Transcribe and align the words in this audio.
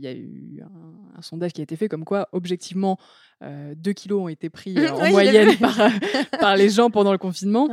Il 0.00 0.04
y 0.04 0.08
a 0.08 0.12
eu 0.12 0.62
un, 1.14 1.20
sondage 1.20 1.52
qui 1.52 1.60
a 1.60 1.64
été 1.64 1.76
fait 1.76 1.90
comme 1.90 2.06
quoi, 2.06 2.30
objectivement, 2.32 2.98
2 3.42 3.92
kilos 3.92 4.22
ont 4.22 4.28
été 4.28 4.48
pris 4.48 4.74
en 4.88 5.10
moyenne 5.10 5.54
par, 6.40 6.56
les 6.56 6.70
gens 6.70 6.88
pendant 6.88 7.12
le 7.12 7.18
confinement. 7.18 7.68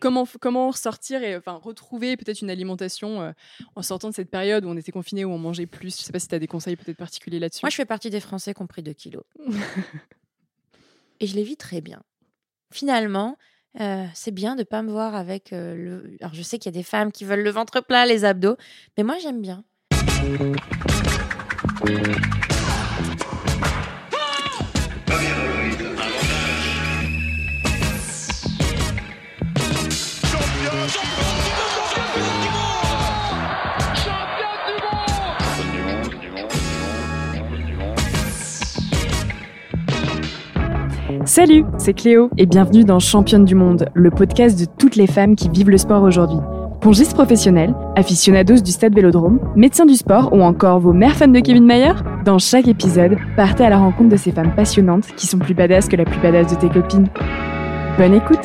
comment, 0.00 0.26
comment 0.40 0.72
sortir 0.72 1.22
et 1.22 1.36
enfin, 1.36 1.60
retrouver 1.62 2.16
peut-être 2.16 2.40
une 2.40 2.48
alimentation 2.48 3.34
en 3.74 3.82
sortant 3.82 4.08
de 4.08 4.14
cette 4.14 4.30
période 4.30 4.64
où 4.64 4.68
on 4.68 4.76
était 4.78 4.92
confiné, 4.92 5.26
où 5.26 5.30
on 5.30 5.36
mangeait 5.38 5.66
plus? 5.66 5.94
Je 5.96 6.02
ne 6.02 6.06
sais 6.06 6.12
pas 6.12 6.18
si 6.20 6.28
tu 6.28 6.34
as 6.34 6.38
des 6.38 6.46
conseils 6.46 6.76
peut-être 6.76 6.96
particuliers 6.96 7.38
là-dessus. 7.38 7.60
Moi, 7.62 7.68
je 7.68 7.76
fais 7.76 7.84
partie 7.84 8.08
des 8.08 8.20
Français 8.20 8.54
qui 8.54 8.62
ont 8.62 8.66
pris 8.66 8.82
2 8.82 8.94
kilos. 8.94 9.24
et 11.20 11.26
je 11.26 11.34
les 11.36 11.42
vis 11.42 11.58
très 11.58 11.82
bien. 11.82 12.02
Finalement, 12.72 13.36
c'est 14.14 14.32
bien 14.32 14.54
de 14.54 14.60
ne 14.60 14.64
pas 14.64 14.80
me 14.80 14.90
voir 14.90 15.14
avec 15.14 15.50
le. 15.50 16.16
Alors, 16.22 16.32
je 16.32 16.40
sais 16.40 16.58
qu'il 16.58 16.72
y 16.72 16.74
a 16.74 16.78
des 16.78 16.82
femmes 16.82 17.12
qui 17.12 17.26
veulent 17.26 17.44
le 17.44 17.50
ventre 17.50 17.82
plat, 17.82 18.06
les 18.06 18.24
abdos, 18.24 18.56
mais 18.96 19.04
moi, 19.04 19.18
j'aime 19.18 19.42
bien. 19.42 19.62
Salut, 41.24 41.64
c'est 41.76 41.92
Cléo 41.92 42.30
et 42.38 42.46
bienvenue 42.46 42.84
dans 42.84 42.98
Championne 43.00 43.44
du 43.44 43.54
Monde, 43.54 43.90
le 43.92 44.10
podcast 44.10 44.58
de 44.58 44.64
toutes 44.64 44.96
les 44.96 45.06
femmes 45.06 45.36
qui 45.36 45.50
vivent 45.50 45.68
le 45.68 45.76
sport 45.76 46.02
aujourd'hui. 46.02 46.38
Pongistes 46.86 47.14
professionnels, 47.14 47.74
aficionados 47.96 48.62
du 48.62 48.70
stade 48.70 48.94
Vélodrome, 48.94 49.40
médecins 49.56 49.86
du 49.86 49.96
sport 49.96 50.32
ou 50.32 50.40
encore 50.42 50.78
vos 50.78 50.92
mères 50.92 51.16
fans 51.16 51.26
de 51.26 51.40
Kevin 51.40 51.66
Mayer? 51.66 51.94
Dans 52.24 52.38
chaque 52.38 52.68
épisode, 52.68 53.16
partez 53.34 53.64
à 53.64 53.70
la 53.70 53.78
rencontre 53.78 54.10
de 54.10 54.16
ces 54.16 54.30
femmes 54.30 54.54
passionnantes 54.54 55.08
qui 55.16 55.26
sont 55.26 55.40
plus 55.40 55.52
badass 55.52 55.88
que 55.88 55.96
la 55.96 56.04
plus 56.04 56.20
badass 56.20 56.54
de 56.54 56.60
tes 56.60 56.68
copines. 56.68 57.08
Bonne 57.98 58.14
écoute 58.14 58.38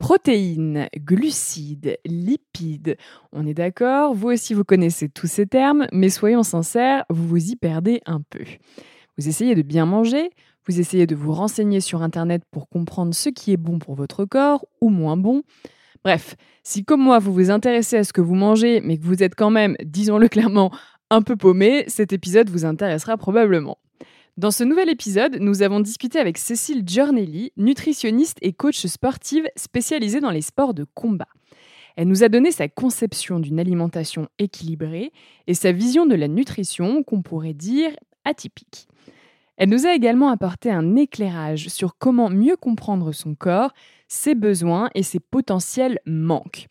Protéines, 0.00 0.88
glucides, 0.96 1.96
lipides. 2.04 2.96
On 3.32 3.46
est 3.46 3.54
d'accord, 3.54 4.14
vous 4.14 4.30
aussi 4.30 4.52
vous 4.52 4.64
connaissez 4.64 5.08
tous 5.08 5.28
ces 5.28 5.46
termes, 5.46 5.86
mais 5.92 6.08
soyons 6.08 6.42
sincères, 6.42 7.04
vous 7.08 7.28
vous 7.28 7.50
y 7.52 7.54
perdez 7.54 8.00
un 8.04 8.20
peu. 8.20 8.42
Vous 9.16 9.28
essayez 9.28 9.54
de 9.54 9.62
bien 9.62 9.86
manger, 9.86 10.30
vous 10.66 10.80
essayez 10.80 11.06
de 11.06 11.14
vous 11.14 11.32
renseigner 11.32 11.80
sur 11.80 12.02
Internet 12.02 12.42
pour 12.50 12.68
comprendre 12.68 13.14
ce 13.14 13.28
qui 13.28 13.52
est 13.52 13.56
bon 13.56 13.78
pour 13.78 13.94
votre 13.94 14.24
corps 14.24 14.64
ou 14.80 14.88
moins 14.88 15.16
bon. 15.16 15.42
Bref, 16.04 16.36
si 16.62 16.84
comme 16.84 17.00
moi 17.00 17.18
vous 17.18 17.32
vous 17.32 17.50
intéressez 17.50 17.96
à 17.96 18.04
ce 18.04 18.12
que 18.12 18.20
vous 18.20 18.34
mangez, 18.34 18.80
mais 18.80 18.98
que 18.98 19.04
vous 19.04 19.22
êtes 19.22 19.34
quand 19.34 19.50
même, 19.50 19.76
disons-le 19.84 20.28
clairement, 20.28 20.72
un 21.10 21.22
peu 21.22 21.36
paumé, 21.36 21.84
cet 21.88 22.12
épisode 22.12 22.50
vous 22.50 22.64
intéressera 22.64 23.16
probablement. 23.16 23.78
Dans 24.38 24.50
ce 24.50 24.64
nouvel 24.64 24.88
épisode, 24.88 25.36
nous 25.40 25.60
avons 25.60 25.80
discuté 25.80 26.18
avec 26.18 26.38
Cécile 26.38 26.84
Giornelli, 26.86 27.52
nutritionniste 27.58 28.38
et 28.40 28.54
coach 28.54 28.86
sportive 28.86 29.46
spécialisée 29.56 30.20
dans 30.20 30.30
les 30.30 30.40
sports 30.40 30.72
de 30.72 30.84
combat. 30.94 31.28
Elle 31.96 32.08
nous 32.08 32.24
a 32.24 32.30
donné 32.30 32.50
sa 32.50 32.68
conception 32.68 33.40
d'une 33.40 33.60
alimentation 33.60 34.28
équilibrée 34.38 35.12
et 35.46 35.54
sa 35.54 35.72
vision 35.72 36.06
de 36.06 36.14
la 36.14 36.28
nutrition 36.28 37.02
qu'on 37.02 37.20
pourrait 37.20 37.52
dire 37.52 37.90
atypique. 38.24 38.88
Elle 39.62 39.68
nous 39.68 39.86
a 39.86 39.94
également 39.94 40.30
apporté 40.30 40.72
un 40.72 40.96
éclairage 40.96 41.68
sur 41.68 41.96
comment 41.96 42.28
mieux 42.28 42.56
comprendre 42.56 43.12
son 43.12 43.36
corps, 43.36 43.72
ses 44.08 44.34
besoins 44.34 44.90
et 44.96 45.04
ses 45.04 45.20
potentiels 45.20 46.00
manques. 46.04 46.66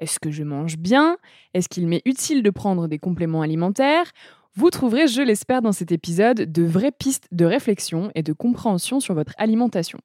Est-ce 0.00 0.18
que 0.18 0.32
je 0.32 0.42
mange 0.42 0.76
bien? 0.76 1.16
Est-ce 1.54 1.68
qu'il 1.68 1.86
m'est 1.86 2.02
utile 2.04 2.42
de 2.42 2.50
prendre 2.50 2.88
des 2.88 2.98
compléments 2.98 3.42
alimentaires? 3.42 4.10
Vous 4.56 4.70
trouverez, 4.70 5.06
je 5.06 5.22
l'espère, 5.22 5.62
dans 5.62 5.70
cet 5.70 5.92
épisode 5.92 6.50
de 6.50 6.64
vraies 6.64 6.90
pistes 6.90 7.28
de 7.30 7.44
réflexion 7.44 8.10
et 8.16 8.24
de 8.24 8.32
compréhension 8.32 8.98
sur 8.98 9.14
votre 9.14 9.34
alimentation. 9.38 10.00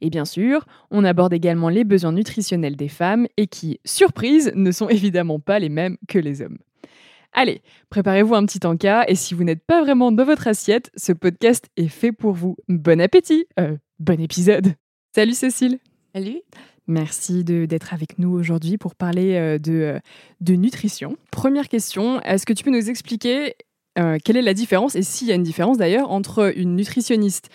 Et 0.00 0.10
bien 0.10 0.24
sûr, 0.24 0.66
on 0.90 1.04
aborde 1.04 1.34
également 1.34 1.68
les 1.68 1.84
besoins 1.84 2.10
nutritionnels 2.10 2.74
des 2.74 2.88
femmes 2.88 3.28
et 3.36 3.46
qui, 3.46 3.78
surprise, 3.84 4.50
ne 4.56 4.72
sont 4.72 4.88
évidemment 4.88 5.38
pas 5.38 5.60
les 5.60 5.68
mêmes 5.68 5.98
que 6.08 6.18
les 6.18 6.42
hommes. 6.42 6.58
Allez, 7.32 7.62
préparez-vous 7.90 8.34
un 8.34 8.44
petit 8.44 8.66
encas 8.66 9.04
et 9.06 9.14
si 9.14 9.34
vous 9.34 9.44
n'êtes 9.44 9.64
pas 9.64 9.82
vraiment 9.82 10.10
dans 10.10 10.24
votre 10.24 10.48
assiette, 10.48 10.90
ce 10.96 11.12
podcast 11.12 11.66
est 11.76 11.88
fait 11.88 12.10
pour 12.10 12.32
vous. 12.32 12.56
Bon 12.68 13.00
appétit, 13.00 13.46
euh, 13.58 13.76
bon 14.00 14.20
épisode. 14.20 14.74
Salut 15.14 15.34
Cécile. 15.34 15.78
Salut. 16.12 16.40
Merci 16.88 17.44
d'être 17.44 17.94
avec 17.94 18.18
nous 18.18 18.30
aujourd'hui 18.30 18.78
pour 18.78 18.96
parler 18.96 19.34
euh, 19.34 19.58
de, 19.58 19.72
euh, 19.72 19.98
de, 20.40 20.54
nutrition. 20.54 21.16
Première 21.30 21.68
question, 21.68 22.20
est-ce 22.22 22.44
que 22.44 22.52
tu 22.52 22.64
peux 22.64 22.72
nous 22.72 22.90
expliquer 22.90 23.54
quelle 24.24 24.38
est 24.38 24.42
la 24.42 24.54
différence, 24.54 24.94
et 24.94 25.02
s'il 25.02 25.28
y 25.28 25.32
a 25.32 25.34
une 25.34 25.42
différence 25.42 25.76
d'ailleurs, 25.76 26.10
entre 26.10 26.56
une 26.56 26.74
nutritionniste 26.74 27.50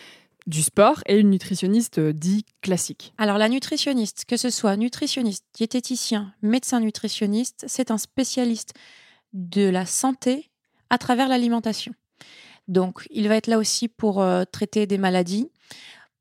du 0.46 0.62
sport 0.62 1.02
et 1.08 1.18
une 1.18 1.32
nutritionniste 1.32 2.00
dit 2.00 2.46
classique? 2.62 3.16
Alors 3.18 3.40
la 3.40 3.50
nutritionniste, 3.50 4.26
que 4.26 4.38
ce 4.38 4.52
soit 4.52 4.78
nutritionniste, 4.78 5.44
diététicien, 5.56 6.36
médecin 6.44 6.82
nutritionniste, 6.82 7.66
c'est 7.68 7.90
un 7.90 7.98
spécialiste 7.98 8.76
de 9.36 9.70
la 9.70 9.86
santé 9.86 10.50
à 10.90 10.98
travers 10.98 11.28
l'alimentation. 11.28 11.94
Donc, 12.68 13.08
il 13.12 13.28
va 13.28 13.36
être 13.36 13.48
là 13.48 13.60
aussi 13.60 13.88
pour 13.88 14.22
euh, 14.22 14.44
traiter 14.46 14.88
des 14.88 14.98
maladies, 14.98 15.52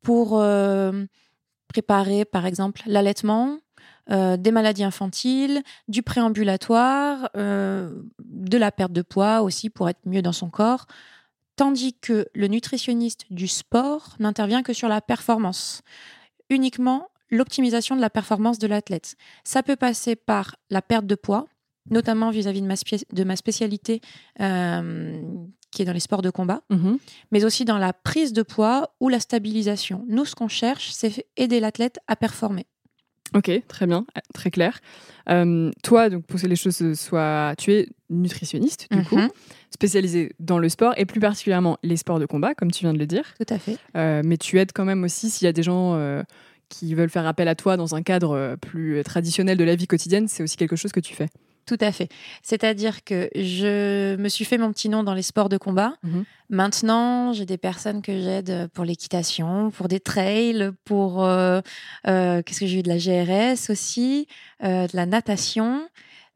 pour 0.02 0.38
euh, 0.38 1.04
préparer, 1.68 2.24
par 2.26 2.44
exemple, 2.44 2.82
l'allaitement, 2.86 3.58
euh, 4.10 4.36
des 4.36 4.50
maladies 4.50 4.84
infantiles, 4.84 5.62
du 5.88 6.02
préambulatoire, 6.02 7.30
de 7.34 8.58
la 8.58 8.72
perte 8.72 8.92
de 8.92 9.00
poids 9.00 9.40
aussi 9.40 9.70
pour 9.70 9.88
être 9.88 10.00
mieux 10.04 10.22
dans 10.22 10.32
son 10.32 10.50
corps. 10.50 10.86
Tandis 11.56 11.94
que 11.94 12.26
le 12.34 12.48
nutritionniste 12.48 13.26
du 13.30 13.48
sport 13.48 14.16
n'intervient 14.18 14.62
que 14.62 14.72
sur 14.72 14.88
la 14.88 15.00
performance, 15.00 15.82
uniquement 16.50 17.08
l'optimisation 17.30 17.96
de 17.96 18.00
la 18.00 18.10
performance 18.10 18.58
de 18.58 18.66
l'athlète. 18.66 19.16
Ça 19.44 19.62
peut 19.62 19.76
passer 19.76 20.16
par 20.16 20.56
la 20.68 20.82
perte 20.82 21.06
de 21.06 21.14
poids, 21.14 21.46
notamment 21.90 22.30
vis-à-vis 22.30 22.62
de, 22.62 22.66
ma 22.66 22.74
de 22.74 23.24
ma 23.24 23.36
spécialité 23.36 24.00
euh, 24.40 25.20
qui 25.70 25.82
est 25.82 25.84
dans 25.84 25.92
les 25.92 26.00
sports 26.00 26.22
de 26.22 26.30
combat, 26.30 26.62
mhm. 26.70 26.98
mais 27.32 27.44
aussi 27.44 27.64
dans 27.64 27.78
la 27.78 27.92
prise 27.92 28.32
de 28.32 28.42
poids 28.42 28.94
ou 29.00 29.08
la 29.08 29.20
stabilisation. 29.20 30.04
Nous, 30.08 30.24
ce 30.24 30.34
qu'on 30.34 30.48
cherche, 30.48 30.90
c'est 30.92 31.26
aider 31.36 31.60
l'athlète 31.60 31.98
à 32.06 32.16
performer. 32.16 32.66
Ok, 33.34 33.50
très 33.66 33.86
bien, 33.86 34.06
très 34.32 34.52
clair. 34.52 34.78
Euh, 35.28 35.72
toi, 35.82 36.08
donc 36.08 36.24
pour 36.26 36.40
que 36.40 36.46
les 36.46 36.54
choses 36.54 36.94
soient, 36.94 37.54
tu 37.58 37.72
es 37.72 37.88
nutritionniste 38.08 38.86
du 38.92 39.02
coup, 39.02 39.16
mhm. 39.16 39.28
spécialisée 39.70 40.32
dans 40.38 40.58
le 40.58 40.68
sport 40.68 40.94
et 40.96 41.04
plus 41.04 41.18
particulièrement 41.18 41.78
les 41.82 41.96
sports 41.96 42.20
de 42.20 42.26
combat, 42.26 42.54
comme 42.54 42.70
tu 42.70 42.84
viens 42.84 42.92
de 42.92 42.98
le 42.98 43.06
dire. 43.06 43.34
Tout 43.36 43.52
à 43.52 43.58
fait. 43.58 43.76
Euh, 43.96 44.22
mais 44.24 44.36
tu 44.36 44.60
aides 44.60 44.70
quand 44.72 44.84
même 44.84 45.02
aussi 45.02 45.30
s'il 45.30 45.46
y 45.46 45.48
a 45.48 45.52
des 45.52 45.64
gens 45.64 45.98
qui 46.68 46.94
veulent 46.94 47.10
faire 47.10 47.26
appel 47.26 47.48
à 47.48 47.56
toi 47.56 47.76
dans 47.76 47.96
un 47.96 48.02
cadre 48.02 48.56
plus 48.60 49.02
traditionnel 49.02 49.58
de 49.58 49.64
la 49.64 49.74
vie 49.74 49.86
quotidienne, 49.88 50.28
c'est 50.28 50.42
aussi 50.42 50.56
quelque 50.56 50.76
chose 50.76 50.92
que 50.92 51.00
tu 51.00 51.14
fais. 51.14 51.28
Tout 51.66 51.78
à 51.80 51.92
fait. 51.92 52.08
C'est-à-dire 52.42 53.04
que 53.04 53.30
je 53.34 54.16
me 54.16 54.28
suis 54.28 54.44
fait 54.44 54.58
mon 54.58 54.70
petit 54.72 54.88
nom 54.88 55.02
dans 55.02 55.14
les 55.14 55.22
sports 55.22 55.48
de 55.48 55.56
combat. 55.56 55.94
Mhm. 56.02 56.24
Maintenant, 56.50 57.32
j'ai 57.32 57.46
des 57.46 57.56
personnes 57.56 58.02
que 58.02 58.12
j'aide 58.20 58.68
pour 58.74 58.84
l'équitation, 58.84 59.70
pour 59.70 59.88
des 59.88 60.00
trails, 60.00 60.70
pour 60.84 61.24
euh, 61.24 61.60
euh, 62.06 62.42
qu'est-ce 62.42 62.60
que 62.60 62.66
j'ai 62.66 62.80
eu 62.80 62.82
de 62.82 62.88
la 62.88 62.98
GRS 62.98 63.70
aussi, 63.70 64.28
euh, 64.62 64.86
de 64.86 64.96
la 64.96 65.06
natation. 65.06 65.88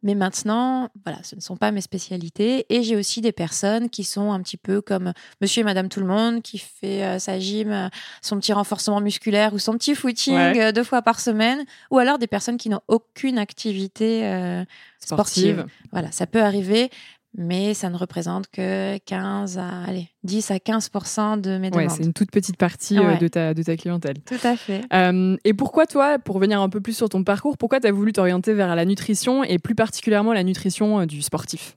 Mais 0.02 0.14
maintenant, 0.14 0.90
voilà, 1.04 1.20
ce 1.24 1.34
ne 1.34 1.40
sont 1.40 1.56
pas 1.56 1.72
mes 1.72 1.80
spécialités. 1.80 2.66
Et 2.68 2.84
j'ai 2.84 2.94
aussi 2.94 3.20
des 3.20 3.32
personnes 3.32 3.90
qui 3.90 4.04
sont 4.04 4.30
un 4.30 4.40
petit 4.42 4.56
peu 4.56 4.80
comme 4.80 5.12
monsieur 5.40 5.62
et 5.62 5.64
madame 5.64 5.88
tout 5.88 5.98
le 5.98 6.06
monde, 6.06 6.40
qui 6.40 6.58
fait 6.58 7.04
euh, 7.04 7.18
sa 7.18 7.40
gym, 7.40 7.72
euh, 7.72 7.88
son 8.22 8.38
petit 8.38 8.52
renforcement 8.52 9.00
musculaire 9.00 9.54
ou 9.54 9.58
son 9.58 9.72
petit 9.72 9.96
footing 9.96 10.34
euh, 10.36 10.72
deux 10.72 10.84
fois 10.84 11.02
par 11.02 11.18
semaine. 11.18 11.64
Ou 11.90 11.98
alors 11.98 12.18
des 12.18 12.28
personnes 12.28 12.58
qui 12.58 12.68
n'ont 12.68 12.82
aucune 12.86 13.38
activité 13.38 14.64
sportive. 15.00 15.66
Voilà, 15.90 16.12
ça 16.12 16.26
peut 16.26 16.42
arriver 16.42 16.90
mais 17.36 17.74
ça 17.74 17.90
ne 17.90 17.96
représente 17.96 18.48
que 18.48 18.98
15 18.98 19.58
à, 19.58 19.82
allez, 19.86 20.08
10 20.24 20.50
à 20.50 20.58
15 20.58 20.90
de 21.38 21.58
mes 21.58 21.70
demandes. 21.70 21.90
c'est 21.90 22.02
une 22.02 22.12
toute 22.12 22.30
petite 22.30 22.56
partie 22.56 22.98
euh, 22.98 23.16
de, 23.16 23.28
ta, 23.28 23.54
de 23.54 23.62
ta 23.62 23.76
clientèle. 23.76 24.18
Tout 24.24 24.46
à 24.46 24.56
fait. 24.56 24.82
Euh, 24.92 25.36
et 25.44 25.54
pourquoi 25.54 25.86
toi, 25.86 26.18
pour 26.18 26.36
revenir 26.36 26.60
un 26.60 26.68
peu 26.68 26.80
plus 26.80 26.94
sur 26.94 27.08
ton 27.08 27.24
parcours, 27.24 27.58
pourquoi 27.58 27.80
tu 27.80 27.86
as 27.86 27.92
voulu 27.92 28.12
t'orienter 28.12 28.54
vers 28.54 28.74
la 28.74 28.84
nutrition 28.84 29.44
et 29.44 29.58
plus 29.58 29.74
particulièrement 29.74 30.32
la 30.32 30.42
nutrition 30.42 31.00
euh, 31.00 31.06
du 31.06 31.22
sportif? 31.22 31.76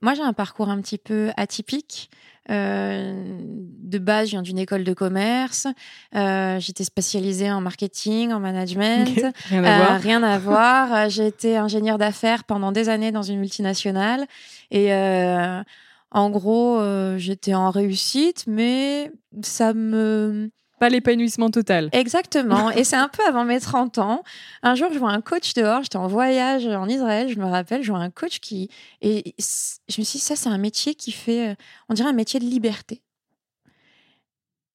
Moi, 0.00 0.14
j'ai 0.14 0.22
un 0.22 0.32
parcours 0.32 0.68
un 0.68 0.80
petit 0.80 0.98
peu 0.98 1.30
atypique. 1.36 2.10
Euh, 2.50 3.38
de 3.40 3.98
base, 3.98 4.28
je 4.28 4.30
viens 4.32 4.42
d'une 4.42 4.58
école 4.58 4.84
de 4.84 4.94
commerce. 4.94 5.66
Euh, 6.14 6.58
j'étais 6.60 6.84
spécialisée 6.84 7.50
en 7.50 7.60
marketing, 7.60 8.32
en 8.32 8.40
management. 8.40 9.08
Rien 9.48 9.64
à 9.64 9.76
voir. 9.78 9.92
Euh, 9.92 9.98
rien 9.98 10.22
à 10.22 10.38
voir. 10.38 11.10
J'ai 11.10 11.26
été 11.26 11.56
ingénieure 11.56 11.98
d'affaires 11.98 12.44
pendant 12.44 12.72
des 12.72 12.88
années 12.88 13.12
dans 13.12 13.22
une 13.22 13.38
multinationale. 13.38 14.26
Et 14.70 14.92
en 14.94 16.30
gros, 16.30 16.80
j'étais 17.16 17.54
en 17.54 17.70
réussite, 17.70 18.44
mais 18.46 19.12
ça 19.42 19.72
me 19.74 20.50
pas 20.82 20.88
l'épanouissement 20.88 21.48
total. 21.48 21.90
Exactement. 21.92 22.72
et 22.72 22.82
c'est 22.82 22.96
un 22.96 23.06
peu 23.16 23.22
avant 23.28 23.44
mes 23.44 23.60
30 23.60 23.98
ans. 23.98 24.24
Un 24.64 24.74
jour, 24.74 24.88
je 24.92 24.98
vois 24.98 25.12
un 25.12 25.20
coach 25.20 25.54
dehors. 25.54 25.84
J'étais 25.84 25.96
en 25.96 26.08
voyage 26.08 26.66
en 26.66 26.88
Israël, 26.88 27.28
je 27.28 27.38
me 27.38 27.44
rappelle. 27.44 27.84
Je 27.84 27.92
vois 27.92 28.00
un 28.00 28.10
coach 28.10 28.40
qui. 28.40 28.68
Et 29.00 29.32
je 29.38 30.00
me 30.00 30.04
suis 30.04 30.18
dit, 30.18 30.24
ça, 30.24 30.34
c'est 30.34 30.48
un 30.48 30.58
métier 30.58 30.96
qui 30.96 31.12
fait. 31.12 31.50
Euh, 31.50 31.54
on 31.88 31.94
dirait 31.94 32.08
un 32.08 32.12
métier 32.12 32.40
de 32.40 32.46
liberté. 32.46 33.00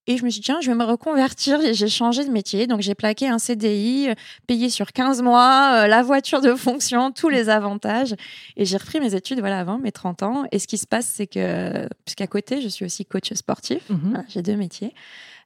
Et 0.09 0.15
je 0.15 0.23
me 0.23 0.29
suis 0.29 0.39
dit, 0.39 0.45
tiens, 0.45 0.59
je 0.61 0.71
vais 0.71 0.77
me 0.77 0.85
reconvertir. 0.85 1.59
J'ai 1.73 1.89
changé 1.89 2.23
de 2.23 2.31
métier. 2.31 2.67
Donc, 2.67 2.79
j'ai 2.79 2.95
plaqué 2.95 3.27
un 3.27 3.37
CDI, 3.37 4.07
euh, 4.07 4.13
payé 4.47 4.69
sur 4.69 4.93
15 4.93 5.21
mois, 5.21 5.83
euh, 5.83 5.87
la 5.87 6.03
voiture 6.03 6.39
de 6.39 6.55
fonction, 6.55 7.11
tous 7.11 7.27
les 7.27 7.49
avantages. 7.49 8.15
Et 8.55 8.63
j'ai 8.63 8.77
repris 8.77 9.01
mes 9.01 9.13
études 9.13 9.41
voilà, 9.41 9.59
avant 9.59 9.77
mes 9.77 9.91
30 9.91 10.23
ans. 10.23 10.45
Et 10.53 10.59
ce 10.59 10.67
qui 10.67 10.77
se 10.77 10.87
passe, 10.87 11.05
c'est 11.13 11.27
que, 11.27 11.85
puisqu'à 12.05 12.27
côté, 12.27 12.61
je 12.61 12.69
suis 12.69 12.85
aussi 12.85 13.05
coach 13.05 13.33
sportif, 13.33 13.89
mmh 13.89 14.23
j'ai 14.29 14.41
deux 14.41 14.55
métiers. 14.55 14.93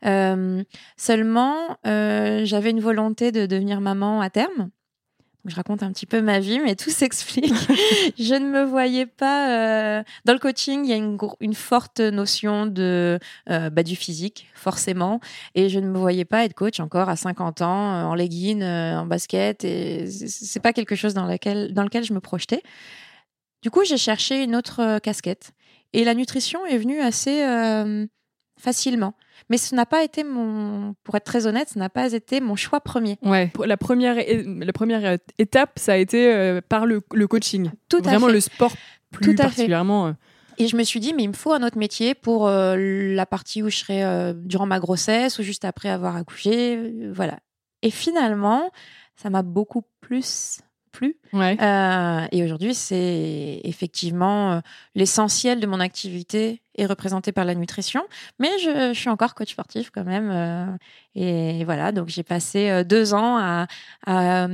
Euh, 0.06 0.64
seulement, 0.98 1.78
j'avais 1.84 2.70
une 2.70 2.82
volonté 2.82 3.32
de 3.32 3.46
devenir 3.46 3.82
maman 3.82 4.22
à 4.22 4.30
terme 4.30 4.72
je 5.46 5.56
raconte 5.56 5.82
un 5.82 5.92
petit 5.92 6.06
peu 6.06 6.22
ma 6.22 6.40
vie, 6.40 6.60
mais 6.60 6.76
tout 6.76 6.90
s'explique. 6.90 7.54
je 8.20 8.36
ne 8.36 8.48
me 8.48 8.64
voyais 8.64 9.06
pas. 9.06 9.50
Euh, 9.50 10.04
dans 10.26 10.34
le 10.34 10.40
coaching, 10.40 10.84
il 10.86 10.90
y 10.90 10.94
a 10.94 10.98
une, 10.98 11.18
une 11.40 11.54
forte 11.54 12.00
notion 12.00 12.66
de 12.66 13.20
euh, 13.50 13.70
bah, 13.70 13.84
du 13.84 13.96
physique, 13.96 14.48
forcément, 14.54 15.20
et 15.56 15.70
je 15.70 15.80
ne 15.80 15.88
me 15.88 15.98
voyais 15.98 16.26
pas 16.26 16.46
être 16.46 16.54
coach 16.54 16.80
encore 16.80 17.10
à 17.10 17.16
50 17.16 17.62
ans, 17.62 17.94
euh, 17.94 18.04
en 18.04 18.16
legging, 18.16 18.64
en 18.64 19.06
basket, 19.06 19.64
et 19.64 20.08
c'est 20.08 20.60
pas 20.60 20.74
quelque 20.74 20.96
chose 20.96 21.14
dans, 21.14 21.26
laquelle, 21.26 21.74
dans 21.74 21.84
lequel 21.84 22.04
je 22.04 22.14
me 22.14 22.20
projetais. 22.20 22.62
Du 23.62 23.70
coup, 23.70 23.84
j'ai 23.84 23.98
cherché 23.98 24.44
une 24.44 24.56
autre 24.56 25.00
casquette, 25.00 25.52
et 25.94 26.04
la 26.04 26.14
nutrition 26.14 26.66
est 26.66 26.78
venue 26.78 27.00
assez 27.00 27.44
facilement. 28.60 29.16
Mais 29.50 29.58
ce 29.58 29.76
n'a 29.76 29.86
pas 29.86 30.04
été 30.04 30.24
mon, 30.24 30.96
pour 31.04 31.16
être 31.16 31.24
très 31.24 31.48
honnête, 31.48 31.70
ce 31.74 31.80
n'a 31.80 31.90
pas 31.90 32.14
été 32.14 32.42
mon 32.42 32.56
choix 32.56 32.80
premier. 32.82 33.18
Ouais, 33.22 33.52
la 33.66 33.78
première, 33.78 34.16
la 34.16 34.74
première 34.74 35.18
étape, 35.38 35.78
ça 35.78 35.94
a 35.94 35.98
été 35.98 36.34
euh, 36.34 36.62
par 36.68 36.86
le, 36.86 37.02
coaching. 37.02 37.70
Tout 37.90 38.02
Vraiment 38.02 38.28
à 38.28 38.30
fait. 38.30 38.36
le 38.36 38.40
sport 38.42 38.74
plus 39.12 39.36
Tout 39.36 39.42
particulièrement. 39.42 40.08
Euh. 40.08 40.14
Et 40.58 40.68
je 40.68 40.76
me 40.76 40.84
suis 40.84 41.00
dit, 41.00 41.14
mais 41.14 41.24
il 41.24 41.30
me 41.30 41.34
faut 41.34 41.54
un 41.54 41.64
autre 41.64 41.78
métier 41.78 42.14
pour 42.14 42.48
euh, 42.48 42.76
la 42.78 43.26
partie 43.26 43.64
où 43.64 43.70
je 43.70 43.78
serai 43.78 44.34
durant 44.36 44.66
ma 44.66 44.80
grossesse 44.80 45.40
ou 45.40 45.44
juste 45.44 45.66
après 45.66 45.90
avoir 45.90 46.16
accouché. 46.16 46.94
voilà. 47.14 47.40
Et 47.82 47.90
finalement, 47.90 48.70
ça 49.16 49.30
m'a 49.30 49.42
beaucoup 49.42 49.84
plus 50.02 50.60
plus. 50.92 51.18
Euh, 51.34 52.28
et 52.32 52.44
aujourd'hui, 52.44 52.74
c'est 52.74 53.62
effectivement 53.64 54.54
euh, 54.54 54.60
l'essentiel 54.96 55.60
de 55.60 55.68
mon 55.68 55.80
activité 55.80 56.62
est 56.76 56.86
représenté 56.86 57.32
par 57.32 57.46
la 57.46 57.56
nutrition. 57.56 58.04
Mais 58.40 58.50
je, 58.60 58.94
suis 58.94 59.10
encore 59.10 59.36
coach 59.36 59.52
sportif 59.52 59.90
quand 59.90 60.04
même. 60.04 60.30
Euh, 60.32 60.66
et 61.16 61.66
voilà, 61.66 61.92
donc 61.92 62.10
j'ai 62.10 62.24
passé 62.24 62.84
deux 62.86 63.14
ans 63.14 63.38
à, 63.38 63.68
à, 64.06 64.48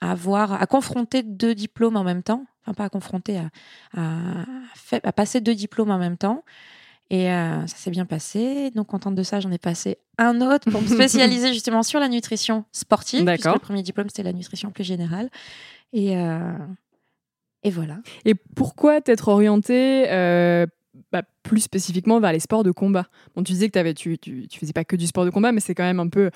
avoir, 0.00 0.52
à 0.54 0.66
confronter 0.66 1.22
deux 1.22 1.54
diplômes 1.54 1.96
en 1.96 2.04
même 2.04 2.22
temps. 2.22 2.44
Enfin, 2.62 2.74
pas 2.74 2.84
à 2.84 2.88
confronter, 2.88 3.38
à, 3.38 3.50
à, 3.96 4.44
à 5.02 5.12
passer 5.12 5.40
deux 5.40 5.54
diplômes 5.54 5.90
en 5.90 5.98
même 5.98 6.16
temps. 6.16 6.44
Et 7.10 7.30
euh, 7.32 7.66
ça 7.66 7.76
s'est 7.76 7.90
bien 7.90 8.06
passé. 8.06 8.70
Donc, 8.70 8.86
contente 8.86 9.16
de 9.16 9.22
ça, 9.24 9.40
j'en 9.40 9.50
ai 9.50 9.58
passé 9.58 9.98
un 10.20 10.40
autre 10.40 10.70
pour 10.70 10.82
me 10.82 10.86
spécialiser 10.94 11.52
justement 11.52 11.82
sur 11.82 11.98
la 11.98 12.08
nutrition 12.08 12.64
sportive. 12.72 13.24
D'accord. 13.24 13.54
Le 13.54 13.60
premier 13.60 13.82
diplôme, 13.82 14.08
c'était 14.08 14.22
la 14.22 14.32
nutrition 14.32 14.70
plus 14.70 14.84
générale. 14.84 15.30
Et, 15.92 16.16
euh, 16.16 16.52
et 17.62 17.70
voilà. 17.70 17.98
Et 18.24 18.34
pourquoi 18.34 19.00
t'être 19.00 19.28
orientée 19.28 20.06
euh, 20.10 20.66
bah, 21.10 21.22
plus 21.42 21.60
spécifiquement 21.60 22.20
vers 22.20 22.32
les 22.32 22.40
sports 22.40 22.62
de 22.62 22.70
combat? 22.70 23.06
Bon, 23.34 23.42
tu 23.42 23.52
disais 23.52 23.70
que 23.70 23.78
avais, 23.78 23.94
tu, 23.94 24.18
tu, 24.18 24.46
faisais 24.58 24.72
pas 24.72 24.84
que 24.84 24.94
du 24.94 25.06
sport 25.06 25.24
de 25.24 25.30
combat, 25.30 25.52
mais 25.52 25.60
c'est 25.60 25.74
quand 25.74 25.84
même 25.84 26.00
un 26.00 26.08
peu, 26.08 26.30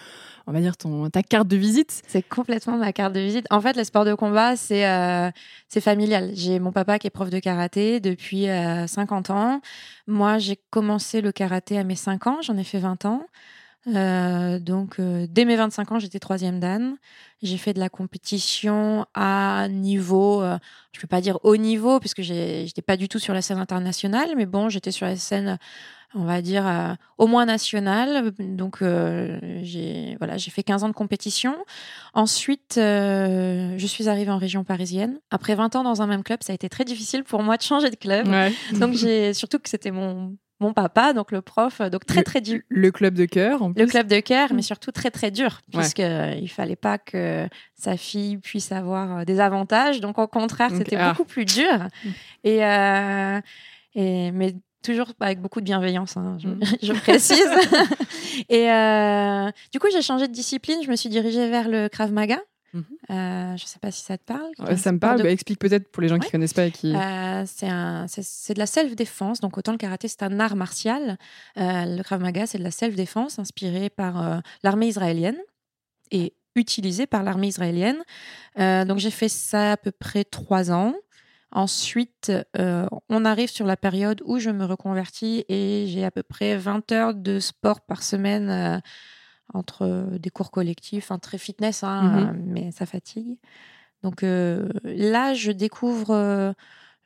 on 0.46 0.52
va 0.52 0.60
dire, 0.60 0.76
ton, 0.76 1.08
ta 1.10 1.22
carte 1.22 1.46
de 1.46 1.56
visite. 1.56 2.02
C'est 2.06 2.26
complètement 2.26 2.78
ma 2.78 2.92
carte 2.92 3.12
de 3.12 3.20
visite. 3.20 3.46
En 3.50 3.60
fait, 3.60 3.76
les 3.76 3.84
sports 3.84 4.06
de 4.06 4.14
combat, 4.14 4.56
c'est 4.56 4.88
euh, 4.88 5.30
c'est 5.68 5.82
familial. 5.82 6.30
J'ai 6.34 6.58
mon 6.58 6.72
papa 6.72 6.98
qui 6.98 7.06
est 7.06 7.10
prof 7.10 7.30
de 7.30 7.38
karaté 7.38 8.00
depuis 8.00 8.46
50 8.46 9.30
euh, 9.30 9.32
ans. 9.32 9.60
Moi, 10.06 10.38
j'ai 10.38 10.58
commencé 10.70 11.20
le 11.20 11.32
karaté 11.32 11.78
à 11.78 11.84
mes 11.84 11.96
5 11.96 12.26
ans, 12.26 12.38
j'en 12.42 12.56
ai 12.56 12.64
fait 12.64 12.78
20 12.78 13.04
ans. 13.04 13.26
Euh, 13.86 14.58
donc, 14.58 14.98
euh, 14.98 15.26
dès 15.28 15.44
mes 15.44 15.56
25 15.56 15.92
ans, 15.92 15.98
j'étais 15.98 16.18
troisième 16.18 16.60
dan. 16.60 16.96
J'ai 17.42 17.58
fait 17.58 17.74
de 17.74 17.80
la 17.80 17.88
compétition 17.88 19.06
à 19.14 19.68
niveau, 19.68 20.42
euh, 20.42 20.56
je 20.92 20.98
ne 20.98 21.00
peux 21.02 21.08
pas 21.08 21.20
dire 21.20 21.38
haut 21.42 21.56
niveau, 21.56 22.00
puisque 22.00 22.22
je 22.22 22.62
n'étais 22.62 22.82
pas 22.82 22.96
du 22.96 23.08
tout 23.08 23.18
sur 23.18 23.34
la 23.34 23.42
scène 23.42 23.58
internationale, 23.58 24.30
mais 24.36 24.46
bon, 24.46 24.68
j'étais 24.68 24.90
sur 24.90 25.06
la 25.06 25.16
scène, 25.16 25.58
on 26.14 26.24
va 26.24 26.40
dire, 26.40 26.96
au 27.18 27.26
moins 27.26 27.44
nationale. 27.44 28.32
Donc, 28.38 28.82
j'ai 29.62 30.16
voilà, 30.18 30.38
fait 30.38 30.62
15 30.62 30.84
ans 30.84 30.88
de 30.88 30.94
compétition. 30.94 31.56
Ensuite, 32.14 32.74
je 32.76 33.86
suis 33.86 34.08
arrivée 34.08 34.30
en 34.30 34.38
région 34.38 34.64
parisienne. 34.64 35.18
Après 35.30 35.54
20 35.54 35.76
ans 35.76 35.82
dans 35.82 36.00
un 36.00 36.06
même 36.06 36.22
club, 36.22 36.42
ça 36.42 36.52
a 36.52 36.54
été 36.54 36.70
très 36.70 36.84
difficile 36.84 37.24
pour 37.24 37.42
moi 37.42 37.58
de 37.58 37.62
changer 37.62 37.90
de 37.90 37.96
club. 37.96 38.26
Donc, 38.78 38.94
j'ai 38.94 39.34
surtout 39.34 39.58
que 39.58 39.68
c'était 39.68 39.90
mon 39.90 40.34
mon 40.64 40.72
papa, 40.72 41.12
donc 41.12 41.30
le 41.30 41.42
prof, 41.42 41.80
donc 41.82 42.06
très 42.06 42.22
très 42.22 42.40
dur. 42.40 42.60
Le 42.68 42.90
club 42.90 43.14
de 43.14 43.26
cœur, 43.26 43.62
en 43.62 43.72
plus. 43.72 43.82
Le 43.82 43.88
club 43.88 44.06
de 44.06 44.20
cœur, 44.20 44.52
mais 44.54 44.62
surtout 44.62 44.90
très 44.90 45.10
très 45.10 45.30
dur, 45.30 45.60
puisque 45.70 45.98
il 46.00 46.48
fallait 46.48 46.76
pas 46.76 46.98
que 46.98 47.46
sa 47.74 47.96
fille 47.96 48.38
puisse 48.38 48.72
avoir 48.72 49.18
euh, 49.18 49.24
des 49.24 49.40
avantages. 49.40 50.00
Donc 50.00 50.18
au 50.18 50.26
contraire, 50.26 50.70
c'était 50.74 50.96
ah. 50.96 51.10
beaucoup 51.10 51.24
plus 51.24 51.44
dur. 51.44 51.74
Mm. 51.74 52.08
Et, 52.44 52.64
euh, 52.64 53.40
et 53.94 54.30
mais 54.32 54.54
toujours 54.82 55.12
avec 55.20 55.40
beaucoup 55.40 55.60
de 55.60 55.66
bienveillance, 55.66 56.16
hein, 56.16 56.36
je, 56.40 56.48
mm. 56.48 56.60
je, 56.82 56.92
précise. 56.92 57.48
et 58.48 58.70
euh, 58.70 59.50
du 59.72 59.78
coup, 59.78 59.88
j'ai 59.92 60.02
changé 60.02 60.26
de 60.28 60.32
discipline. 60.32 60.80
Je 60.82 60.90
me 60.90 60.96
suis 60.96 61.08
dirigée 61.10 61.48
vers 61.48 61.68
le 61.68 61.88
Krav 61.88 62.10
Maga. 62.12 62.40
Mhm. 62.74 62.84
Euh, 63.10 63.56
je 63.56 63.62
ne 63.62 63.68
sais 63.68 63.78
pas 63.78 63.92
si 63.92 64.02
ça 64.02 64.18
te 64.18 64.24
parle. 64.24 64.50
ça 64.76 64.90
me 64.90 64.98
parle. 64.98 65.22
Bah, 65.22 65.30
explique 65.30 65.60
peut-être 65.60 65.88
pour 65.90 66.02
les 66.02 66.08
gens 66.08 66.18
qui 66.18 66.26
ne 66.26 66.32
connaissent 66.32 66.52
pas. 66.52 66.68
Qui... 66.70 66.94
Euh, 66.94 67.44
c'est 67.46 68.54
de 68.54 68.58
la 68.58 68.66
self-défense. 68.66 69.40
Donc, 69.40 69.56
autant 69.56 69.72
le 69.72 69.78
karaté, 69.78 70.08
c'est 70.08 70.24
un 70.24 70.40
art 70.40 70.56
martial. 70.56 71.16
Euh, 71.56 71.96
le 71.96 72.02
Krav 72.02 72.20
Maga, 72.20 72.46
c'est 72.46 72.58
de 72.58 72.64
la 72.64 72.72
self-défense 72.72 73.38
inspirée 73.38 73.90
par 73.90 74.42
l'armée 74.62 74.88
israélienne 74.88 75.38
et 76.10 76.34
utilisée 76.56 77.06
par 77.06 77.22
l'armée 77.22 77.48
israélienne. 77.48 78.02
donc, 78.56 78.98
j'ai 78.98 79.10
fait 79.10 79.28
ça 79.28 79.72
à 79.72 79.76
peu 79.76 79.92
près 79.92 80.24
trois 80.24 80.72
ans. 80.72 80.94
Ensuite, 81.52 82.32
on 83.08 83.24
arrive 83.24 83.50
sur 83.50 83.66
la 83.66 83.76
période 83.76 84.20
où 84.24 84.40
je 84.40 84.50
me 84.50 84.64
reconvertis 84.64 85.44
et 85.48 85.86
j'ai 85.86 86.04
à 86.04 86.10
peu 86.10 86.24
près 86.24 86.56
20 86.56 86.90
heures 86.90 87.14
de 87.14 87.38
sport 87.38 87.82
par 87.82 88.02
semaine 88.02 88.82
entre 89.52 90.08
des 90.18 90.30
cours 90.30 90.50
collectifs, 90.50 91.10
un 91.10 91.18
très 91.18 91.38
fitness, 91.38 91.84
hein, 91.84 92.02
mmh 92.02 92.18
euh, 92.18 92.32
mais 92.46 92.70
ça 92.72 92.86
fatigue. 92.86 93.38
Donc 94.02 94.22
euh, 94.22 94.68
là, 94.84 95.34
je 95.34 95.50
découvre 95.52 96.10
euh, 96.10 96.52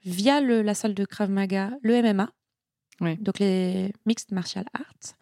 via 0.04 0.40
le, 0.40 0.62
la 0.62 0.74
salle 0.74 0.94
de 0.94 1.04
Krav 1.04 1.30
Maga 1.30 1.70
le 1.82 2.02
MMA, 2.02 2.30
donc 3.20 3.38
les 3.38 3.92
Mixed 4.06 4.32
Martial 4.32 4.64
Arts, 4.74 5.14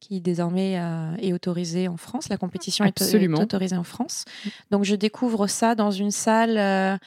qui 0.00 0.20
désormais 0.20 0.72
est 1.18 1.32
autorisé 1.32 1.88
en 1.88 1.96
France. 1.96 2.28
La 2.28 2.36
compétition 2.36 2.84
est, 2.84 3.00
est, 3.00 3.28
autorisée 3.28 3.76
en 3.76 3.84
France. 3.84 4.24
Mmh. 4.26 4.48
Donc 4.70 4.84
je 4.84 4.94
découvre 4.94 5.46
ça 5.46 5.74
dans 5.74 5.90
une 5.90 6.10
salle 6.10 6.98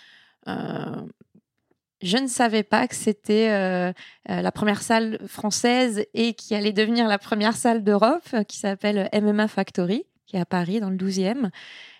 je 2.05 2.17
ne 2.17 2.27
savais 2.27 2.61
pas 2.61 2.87
que 2.87 2.95
c'était 2.95 3.49
euh, 3.49 3.91
euh, 4.29 4.41
la 4.41 4.51
première 4.51 4.83
salle 4.83 5.19
française 5.27 6.05
et 6.13 6.35
qui 6.35 6.53
allait 6.53 6.71
devenir 6.71 7.07
la 7.07 7.17
première 7.17 7.55
salle 7.55 7.83
d'Europe, 7.83 8.27
euh, 8.35 8.43
qui 8.43 8.57
s'appelle 8.57 9.09
MMA 9.11 9.47
Factory, 9.47 10.05
qui 10.27 10.35
est 10.35 10.39
à 10.39 10.45
Paris, 10.45 10.79
dans 10.79 10.91
le 10.91 10.97
12e. 10.97 11.49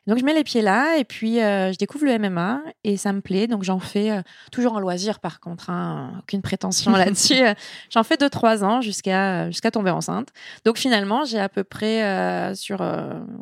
Donc 0.05 0.19
je 0.19 0.23
mets 0.23 0.35
les 0.35 0.43
pieds 0.43 0.61
là 0.61 0.97
et 0.99 1.03
puis 1.03 1.37
je 1.37 1.77
découvre 1.77 2.05
le 2.05 2.19
MMA 2.19 2.61
et 2.83 2.95
ça 2.95 3.11
me 3.11 3.21
plaît. 3.21 3.47
Donc 3.47 3.63
j'en 3.63 3.79
fais 3.79 4.21
toujours 4.51 4.73
en 4.73 4.79
loisir 4.79 5.19
par 5.19 5.39
contre, 5.39 5.71
hein, 5.71 6.19
aucune 6.19 6.43
prétention 6.43 6.91
là-dessus. 6.95 7.41
j'en 7.89 8.03
fais 8.03 8.15
2-3 8.15 8.63
ans 8.63 8.81
jusqu'à 8.81 9.49
jusqu'à 9.49 9.71
tomber 9.71 9.89
enceinte. 9.89 10.29
Donc 10.63 10.77
finalement 10.77 11.25
j'ai 11.25 11.39
à 11.39 11.49
peu 11.49 11.63
près 11.63 12.53
sur 12.53 12.87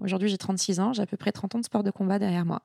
aujourd'hui 0.02 0.30
j'ai 0.30 0.38
36 0.38 0.80
ans, 0.80 0.94
j'ai 0.94 1.02
à 1.02 1.06
peu 1.06 1.18
près 1.18 1.34
30 1.34 1.56
ans 1.56 1.60
de 1.60 1.66
sport 1.66 1.84
de 1.84 1.92
combat 1.92 2.18
derrière 2.18 2.46
moi. 2.46 2.62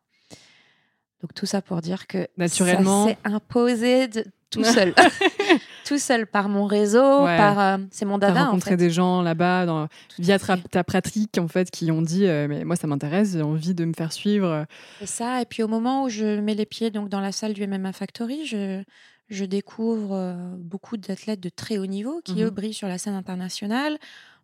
Donc 1.22 1.34
tout 1.34 1.46
ça 1.46 1.60
pour 1.62 1.80
dire 1.80 2.06
que 2.06 2.28
naturellement 2.36 3.06
ça 3.06 3.10
s'est 3.10 3.18
imposé 3.24 4.08
de, 4.08 4.24
tout 4.50 4.64
seul, 4.64 4.94
tout 5.86 5.98
seul 5.98 6.26
par 6.26 6.48
mon 6.48 6.66
réseau, 6.66 7.24
par 7.24 7.58
euh, 7.58 7.78
c'est 7.90 8.04
mon 8.04 8.18
dada. 8.18 8.34
T'as 8.34 8.44
rencontré 8.44 8.76
des 8.76 8.90
gens 8.90 9.22
là-bas 9.22 9.88
via 10.18 10.38
ta, 10.38 10.84
pratique 10.84 11.38
en 11.38 11.48
fait 11.48 11.70
qui 11.70 11.90
ont 11.90 12.02
dit 12.02 12.26
euh, 12.26 12.46
mais 12.48 12.64
moi 12.64 12.76
ça 12.76 12.86
m'intéresse, 12.86 13.32
j'ai 13.32 13.42
envie 13.42 13.74
de 13.74 13.84
me 13.84 13.92
faire 13.92 14.12
suivre. 14.12 14.66
C'est 15.00 15.06
ça. 15.06 15.42
Et 15.42 15.44
puis 15.44 15.62
au 15.62 15.68
moment 15.68 16.04
où 16.04 16.08
je 16.08 16.40
mets 16.40 16.54
les 16.54 16.66
pieds 16.66 16.90
donc 16.90 17.08
dans 17.08 17.20
la 17.20 17.32
salle 17.32 17.52
du 17.52 17.66
MMA 17.66 17.92
Factory, 17.92 18.46
je 18.46 18.82
je 19.30 19.44
découvre 19.44 20.14
euh, 20.14 20.34
beaucoup 20.56 20.96
d'athlètes 20.96 21.40
de 21.40 21.48
très 21.48 21.78
haut 21.78 21.86
niveau 21.86 22.20
qui 22.24 22.42
eux 22.42 22.46
mhm. 22.46 22.54
brillent 22.54 22.74
sur 22.74 22.88
la 22.88 22.98
scène 22.98 23.14
internationale. 23.14 23.98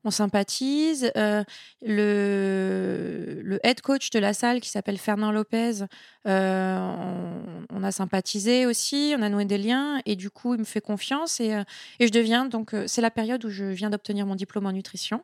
On 0.05 0.11
sympathise. 0.11 1.11
Euh, 1.17 1.43
le, 1.83 3.41
le 3.43 3.67
head 3.67 3.81
coach 3.81 4.11
de 4.11 4.19
la 4.19 4.33
salle 4.33 4.61
qui 4.61 4.69
s'appelle 4.69 4.99
Fernand 4.99 5.33
Lopez, 5.33 5.85
euh, 6.27 7.41
on, 7.71 7.83
a 7.83 7.93
sympathisé 7.93 8.67
aussi, 8.67 9.15
on 9.19 9.23
a 9.23 9.29
noué 9.29 9.45
des 9.45 9.59
liens 9.59 10.01
et 10.07 10.17
du 10.17 10.31
coup 10.31 10.55
il 10.55 10.61
me 10.61 10.65
fait 10.65 10.81
confiance 10.81 11.41
et, 11.41 11.63
et 12.01 12.07
je 12.07 12.13
deviens 12.13 12.47
donc 12.47 12.75
c'est 12.87 13.03
la 13.03 13.11
période 13.11 13.45
où 13.45 13.51
je 13.51 13.65
viens 13.65 13.91
d'obtenir 13.91 14.25
mon 14.25 14.35
diplôme 14.35 14.67
en 14.67 14.73
nutrition 14.73 15.23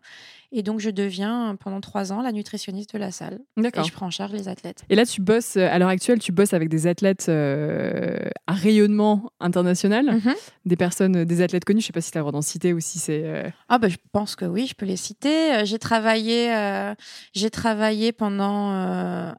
et 0.53 0.63
donc, 0.63 0.81
je 0.81 0.91
deviens 0.91 1.57
pendant 1.61 1.81
trois 1.81 2.13
ans 2.13 2.23
la 2.23 2.33
nutritionniste 2.33 2.93
de 2.93 2.99
la 2.99 3.13
salle. 3.13 3.39
D'accord. 3.57 3.85
Et 3.85 3.89
je 3.89 3.93
prends 3.93 4.07
en 4.07 4.11
charge 4.11 4.33
les 4.33 4.49
athlètes. 4.49 4.83
Et 4.89 4.97
là, 4.97 5.07
tu 5.07 5.21
bosses, 5.21 5.57
à 5.57 5.79
l'heure 5.79 5.89
actuelle, 5.89 6.19
tu 6.19 6.33
bosses 6.33 6.55
avec 6.55 6.69
des 6.69 6.89
athlètes 6.89 7.27
euh, 7.29 8.19
à 8.49 8.53
rayonnement 8.53 9.31
international, 9.39 10.07
mhm. 10.07 10.35
des 10.67 10.77
personnes, 10.77 11.25
des 11.25 11.43
athlètes 11.43 11.65
connus. 11.65 11.83
Je 11.83 11.85
ne 11.85 11.87
sais 11.89 11.93
pas 11.93 12.01
si 12.01 12.11
tu 12.11 12.19
as 12.19 12.21
le 12.21 12.23
droit 12.23 12.33
d'en 12.33 12.43
citer 12.43 12.73
ou 12.73 12.81
si 12.81 12.99
c'est. 12.99 13.23
Euh, 13.25 13.49
ah, 13.69 13.79
ben, 13.79 13.89
je 13.89 13.99
pense 14.13 14.35
que 14.35 14.45
oui, 14.45 14.67
je 14.71 14.75
peux 14.75 14.87
les 14.87 14.97
citer. 14.97 15.55
Euh, 15.55 15.65
j'ai 15.65 15.79
travaillé, 15.79 16.55
j'ai 17.35 17.51
travaillé 17.51 18.13
pendant. 18.13 18.71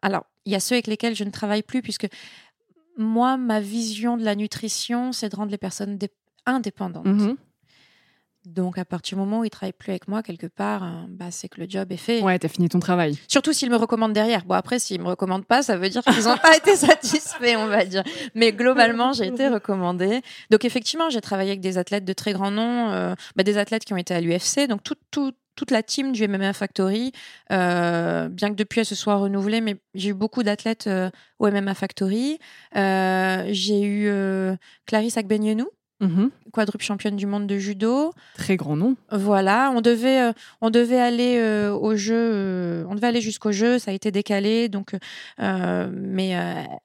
alors, 0.02 0.26
il 0.46 0.52
y 0.52 0.56
a 0.56 0.60
ceux 0.60 0.76
avec 0.76 0.88
lesquels 0.88 1.16
je 1.16 1.24
ne 1.24 1.32
travaille 1.32 1.64
plus, 1.64 1.82
puisque 1.82 2.08
moi, 2.98 3.38
ma 3.38 3.60
vision 3.60 4.18
de 4.18 4.24
la 4.24 4.36
nutrition, 4.36 5.12
c'est 5.12 5.30
de 5.30 5.36
rendre 5.36 5.52
les 5.52 5.58
personnes 5.58 5.98
indépendantes. 6.46 7.06
Mhm. 7.06 7.38
Donc, 8.46 8.80
à 8.80 8.86
partir 8.86 9.18
du 9.18 9.24
moment 9.24 9.42
où 9.42 9.44
il 9.44 9.52
travaille 9.52 9.74
plus 9.74 9.92
avec 9.92 10.08
moi, 10.08 10.24
quelque 10.24 10.48
part, 10.48 10.82
hein, 10.82 11.06
bah, 11.10 11.30
c'est 11.30 11.48
que 11.48 11.62
le 11.62 11.70
job 11.70 11.92
est 11.92 11.98
fait. 11.98 12.22
Ouais, 12.22 12.40
t'as 12.40 12.48
fini 12.48 12.70
ton 12.70 12.80
travail. 12.80 13.20
Surtout 13.28 13.54
s'il 13.54 13.70
me 13.70 13.76
recommande 13.76 14.14
derrière. 14.14 14.46
Bon, 14.46 14.56
après, 14.56 14.80
s'il 14.80 15.00
me 15.00 15.08
recommande 15.08 15.46
pas, 15.46 15.62
ça 15.62 15.78
veut 15.78 15.90
dire 15.90 16.02
qu'ils 16.02 16.24
n'ont 16.24 16.38
pas 16.38 16.56
été 16.58 16.76
satisfaits, 16.76 17.56
on 17.58 17.68
va 17.68 17.86
dire. 17.86 18.04
Mais 18.34 18.52
globalement, 18.52 19.14
j'ai 19.14 19.28
été 19.28 19.48
recommandée. 19.48 20.22
Donc, 20.50 20.66
effectivement, 20.66 21.12
j'ai 21.12 21.22
travaillé 21.22 21.52
avec 21.52 21.62
des 21.62 21.78
athlètes 21.78 22.04
de 22.04 22.14
très 22.14 22.34
grands 22.34 22.50
noms, 22.50 22.90
euh, 22.90 23.14
bah, 23.36 23.44
des 23.44 23.60
athlètes 23.60 23.86
qui 23.86 23.94
ont 23.94 23.98
été 23.98 24.16
à 24.16 24.22
l'UFC. 24.22 24.68
Donc, 24.68 24.82
toute 24.82 25.70
la 25.70 25.84
team 25.84 26.12
du 26.12 26.28
MMA 26.28 26.54
Factory, 26.54 27.12
euh, 27.52 28.28
bien 28.28 28.50
que 28.50 28.56
depuis 28.56 28.80
elle 28.80 28.88
se 28.88 28.96
soit 28.96 29.18
renouvelée, 29.18 29.62
mais 29.62 29.76
j'ai 29.94 30.10
eu 30.10 30.14
beaucoup 30.16 30.42
d'athlètes 30.42 30.88
euh, 30.88 31.12
au 31.38 31.48
MMA 31.48 31.76
Factory. 31.76 32.40
j'ai 32.74 33.84
eu 33.84 34.12
Clarisse 34.88 35.18
Agbenyenou, 35.18 35.70
Mhm. 36.02 36.32
quadruple 36.52 36.84
championne 36.84 37.16
du 37.16 37.28
monde 37.28 37.48
de 37.48 37.58
judo. 37.58 38.12
Très 38.36 38.58
grand 38.58 38.76
nom. 38.76 38.96
Voilà, 39.12 39.72
on 39.76 39.82
devait, 39.82 40.22
euh, 40.22 40.34
on 40.60 40.70
devait 40.70 41.00
aller 41.00 41.38
euh, 41.38 41.72
au 41.72 41.96
jeu, 41.96 42.16
euh, 42.16 42.84
on 42.90 42.96
devait 42.96 43.08
aller 43.08 43.22
jusqu'au 43.22 43.52
jeu, 43.52 43.80
ça 43.80 43.92
a 43.92 43.94
été 43.94 44.12
décalé, 44.12 44.68
donc, 44.68 44.96
mais 45.40 46.36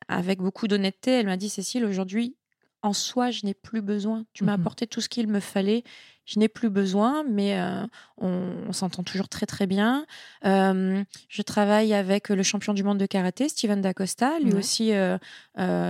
avec 0.09 0.39
beaucoup 0.39 0.69
d'honnêteté, 0.69 1.13
elle 1.13 1.27
m'a 1.27 1.37
dit 1.37 1.49
Cécile, 1.49 1.85
aujourd'hui, 1.85 2.37
en 2.87 2.93
soi, 2.93 3.31
je 3.31 3.45
n'ai 3.45 3.55
plus 3.55 3.83
besoin. 3.83 4.25
Tu 4.33 4.45
m'as 4.45 4.57
mhm. 4.57 4.63
apporté 4.63 4.87
tout 4.87 5.01
ce 5.01 5.09
qu'il 5.09 5.29
me 5.29 5.41
fallait. 5.41 5.83
Je 6.25 6.41
n'ai 6.41 6.49
plus 6.49 6.71
besoin, 6.71 7.23
mais 7.23 7.59
euh, 7.59 7.87
on, 8.19 8.73
s'entend 8.73 9.05
toujours 9.05 9.29
très 9.29 9.47
très 9.47 9.67
bien. 9.67 10.07
Euh, 10.45 11.05
je 11.29 11.43
travaille 11.43 11.95
avec 11.95 12.31
le 12.31 12.43
champion 12.43 12.75
du 12.75 12.83
monde 12.83 12.99
de 12.99 13.07
karaté, 13.07 13.49
Steven 13.49 13.81
Dacosta, 13.81 14.41
lui 14.41 14.55
aussi 14.55 14.91
euh, 14.93 15.19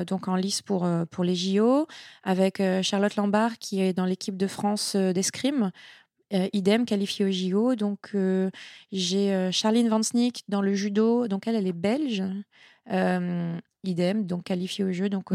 donc 0.04 0.28
en 0.28 0.36
lice 0.36 0.60
pour, 0.60 0.86
pour 1.10 1.24
les 1.24 1.34
JO, 1.34 1.86
avec 2.22 2.62
Charlotte 2.82 3.16
Lambert 3.16 3.58
qui 3.58 3.80
est 3.80 3.94
dans 3.94 4.04
l'équipe 4.04 4.36
de 4.36 4.46
France 4.46 4.94
d'escrime. 4.94 5.70
idem, 6.52 6.84
qualifiée 6.84 7.24
au 7.24 7.30
JO. 7.30 7.74
Donc, 7.74 8.14
j'ai 8.92 9.50
Charline 9.52 9.88
Van 9.88 10.02
Snick 10.02 10.44
dans 10.48 10.60
le 10.60 10.74
judo. 10.74 11.28
Donc, 11.28 11.46
elle, 11.46 11.56
elle 11.56 11.66
est 11.66 11.72
belge 11.72 12.22
idem, 13.84 14.26
donc 14.26 14.44
qualifiée 14.44 14.84
au 14.84 14.92
jeu. 14.92 15.08
Donc, 15.08 15.30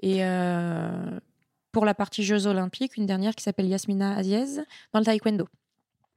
Et 0.00 0.20
pour 1.72 1.84
la 1.84 1.94
partie 1.94 2.22
Jeux 2.24 2.46
Olympiques, 2.46 2.96
une 2.96 3.06
dernière 3.06 3.34
qui 3.34 3.42
s'appelle 3.42 3.66
Yasmina 3.66 4.16
Aziez 4.16 4.62
dans 4.92 4.98
le 4.98 5.04
taekwondo. 5.04 5.46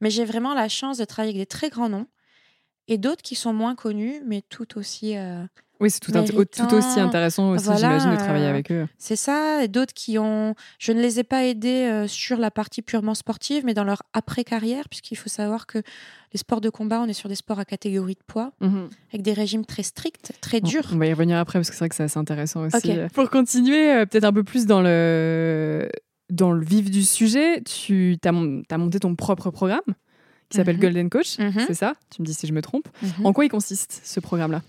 Mais 0.01 0.09
j'ai 0.09 0.23
vraiment 0.23 0.53
la 0.53 0.69
chance 0.69 0.97
de 0.97 1.05
travailler 1.05 1.35
avec 1.35 1.41
des 1.41 1.45
très 1.45 1.69
grands 1.69 1.89
noms 1.89 2.07
et 2.87 2.97
d'autres 2.97 3.21
qui 3.21 3.35
sont 3.35 3.53
moins 3.53 3.75
connus, 3.75 4.21
mais 4.25 4.41
tout 4.41 4.77
aussi. 4.77 5.15
Euh, 5.79 5.83
oui, 5.83 5.89
c'est 5.89 5.99
tout, 5.99 6.11
tout, 6.11 6.75
aussi 6.75 6.99
intéressant 6.99 7.51
aussi, 7.51 7.65
j'imagine, 7.77 8.11
de 8.11 8.15
travailler 8.17 8.45
euh, 8.45 8.49
avec 8.49 8.71
eux. 8.71 8.87
C'est 8.97 9.15
ça, 9.15 9.63
et 9.63 9.67
d'autres 9.67 9.93
qui 9.93 10.17
ont. 10.19 10.55
Je 10.77 10.91
ne 10.91 11.01
les 11.01 11.19
ai 11.19 11.23
pas 11.23 11.45
aidés 11.45 11.87
euh, 11.89 12.07
sur 12.07 12.37
la 12.37 12.51
partie 12.51 12.81
purement 12.81 13.15
sportive, 13.15 13.63
mais 13.65 13.73
dans 13.73 13.83
leur 13.83 14.03
après-carrière, 14.13 14.89
puisqu'il 14.89 15.15
faut 15.15 15.29
savoir 15.29 15.67
que 15.67 15.81
les 16.33 16.39
sports 16.39 16.61
de 16.61 16.69
combat, 16.69 17.01
on 17.01 17.07
est 17.07 17.13
sur 17.13 17.29
des 17.29 17.35
sports 17.35 17.59
à 17.59 17.65
catégorie 17.65 18.15
de 18.15 18.23
poids, 18.27 18.51
mhm. 18.61 18.89
avec 19.11 19.21
des 19.21 19.33
régimes 19.33 19.65
très 19.65 19.83
stricts, 19.83 20.33
très 20.41 20.61
durs. 20.61 20.89
On 20.93 20.97
va 20.97 21.07
y 21.07 21.13
revenir 21.13 21.37
après, 21.37 21.59
parce 21.59 21.69
que 21.69 21.75
c'est 21.75 21.79
vrai 21.79 21.89
que 21.89 21.95
c'est 21.95 22.03
assez 22.03 22.19
intéressant 22.19 22.65
aussi. 22.65 22.91
Pour 23.13 23.29
continuer, 23.29 23.91
euh, 23.91 24.05
peut-être 24.05 24.25
un 24.25 24.33
peu 24.33 24.43
plus 24.43 24.65
dans 24.65 24.81
le, 24.81 25.89
dans 26.29 26.51
le 26.51 26.63
vif 26.63 26.91
du 26.91 27.03
sujet, 27.03 27.61
tu 27.61 28.17
as, 28.23 28.29
as 28.29 28.77
monté 28.77 28.99
ton 28.99 29.15
propre 29.15 29.49
programme 29.49 29.81
qui 30.49 30.57
s'appelle 30.57 30.77
mhm. 30.77 30.81
Golden 30.81 31.09
Coach, 31.09 31.37
mhm. 31.37 31.63
c'est 31.67 31.75
ça? 31.75 31.93
Tu 32.09 32.21
me 32.21 32.25
dis 32.25 32.33
si 32.33 32.47
je 32.47 32.53
me 32.53 32.61
trompe. 32.61 32.87
En 33.23 33.33
quoi 33.33 33.45
il 33.45 33.49
consiste 33.49 34.01
ce 34.03 34.19
programme-là? 34.19 34.61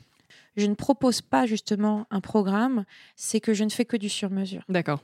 Je 0.57 0.67
ne 0.67 0.75
propose 0.75 1.23
pas 1.23 1.47
justement 1.47 2.07
un 2.11 2.21
programme, 2.21 2.85
c'est 3.17 3.41
que 3.41 3.55
je 3.55 3.65
ne 3.65 3.71
fais 3.71 3.85
que 3.85 3.97
du 3.97 4.09
sur-mesure. 4.09 4.65
D'accord. 4.69 5.01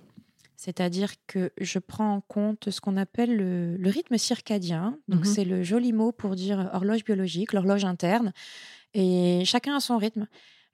C'est-à-dire 0.56 1.12
que 1.26 1.52
je 1.60 1.78
prends 1.78 2.14
en 2.14 2.20
compte 2.20 2.70
ce 2.70 2.80
qu'on 2.80 2.96
appelle 2.96 3.36
le, 3.36 3.90
rythme 3.90 4.16
circadien. 4.16 4.98
Donc, 5.08 5.20
mhm. 5.20 5.24
c'est 5.26 5.44
le 5.44 5.62
joli 5.62 5.92
mot 5.92 6.12
pour 6.12 6.34
dire 6.34 6.70
horloge 6.72 7.04
biologique, 7.04 7.52
l'horloge 7.52 7.84
interne. 7.84 8.32
Et 8.94 9.42
chacun 9.44 9.76
a 9.76 9.80
son 9.80 9.98
rythme. 9.98 10.26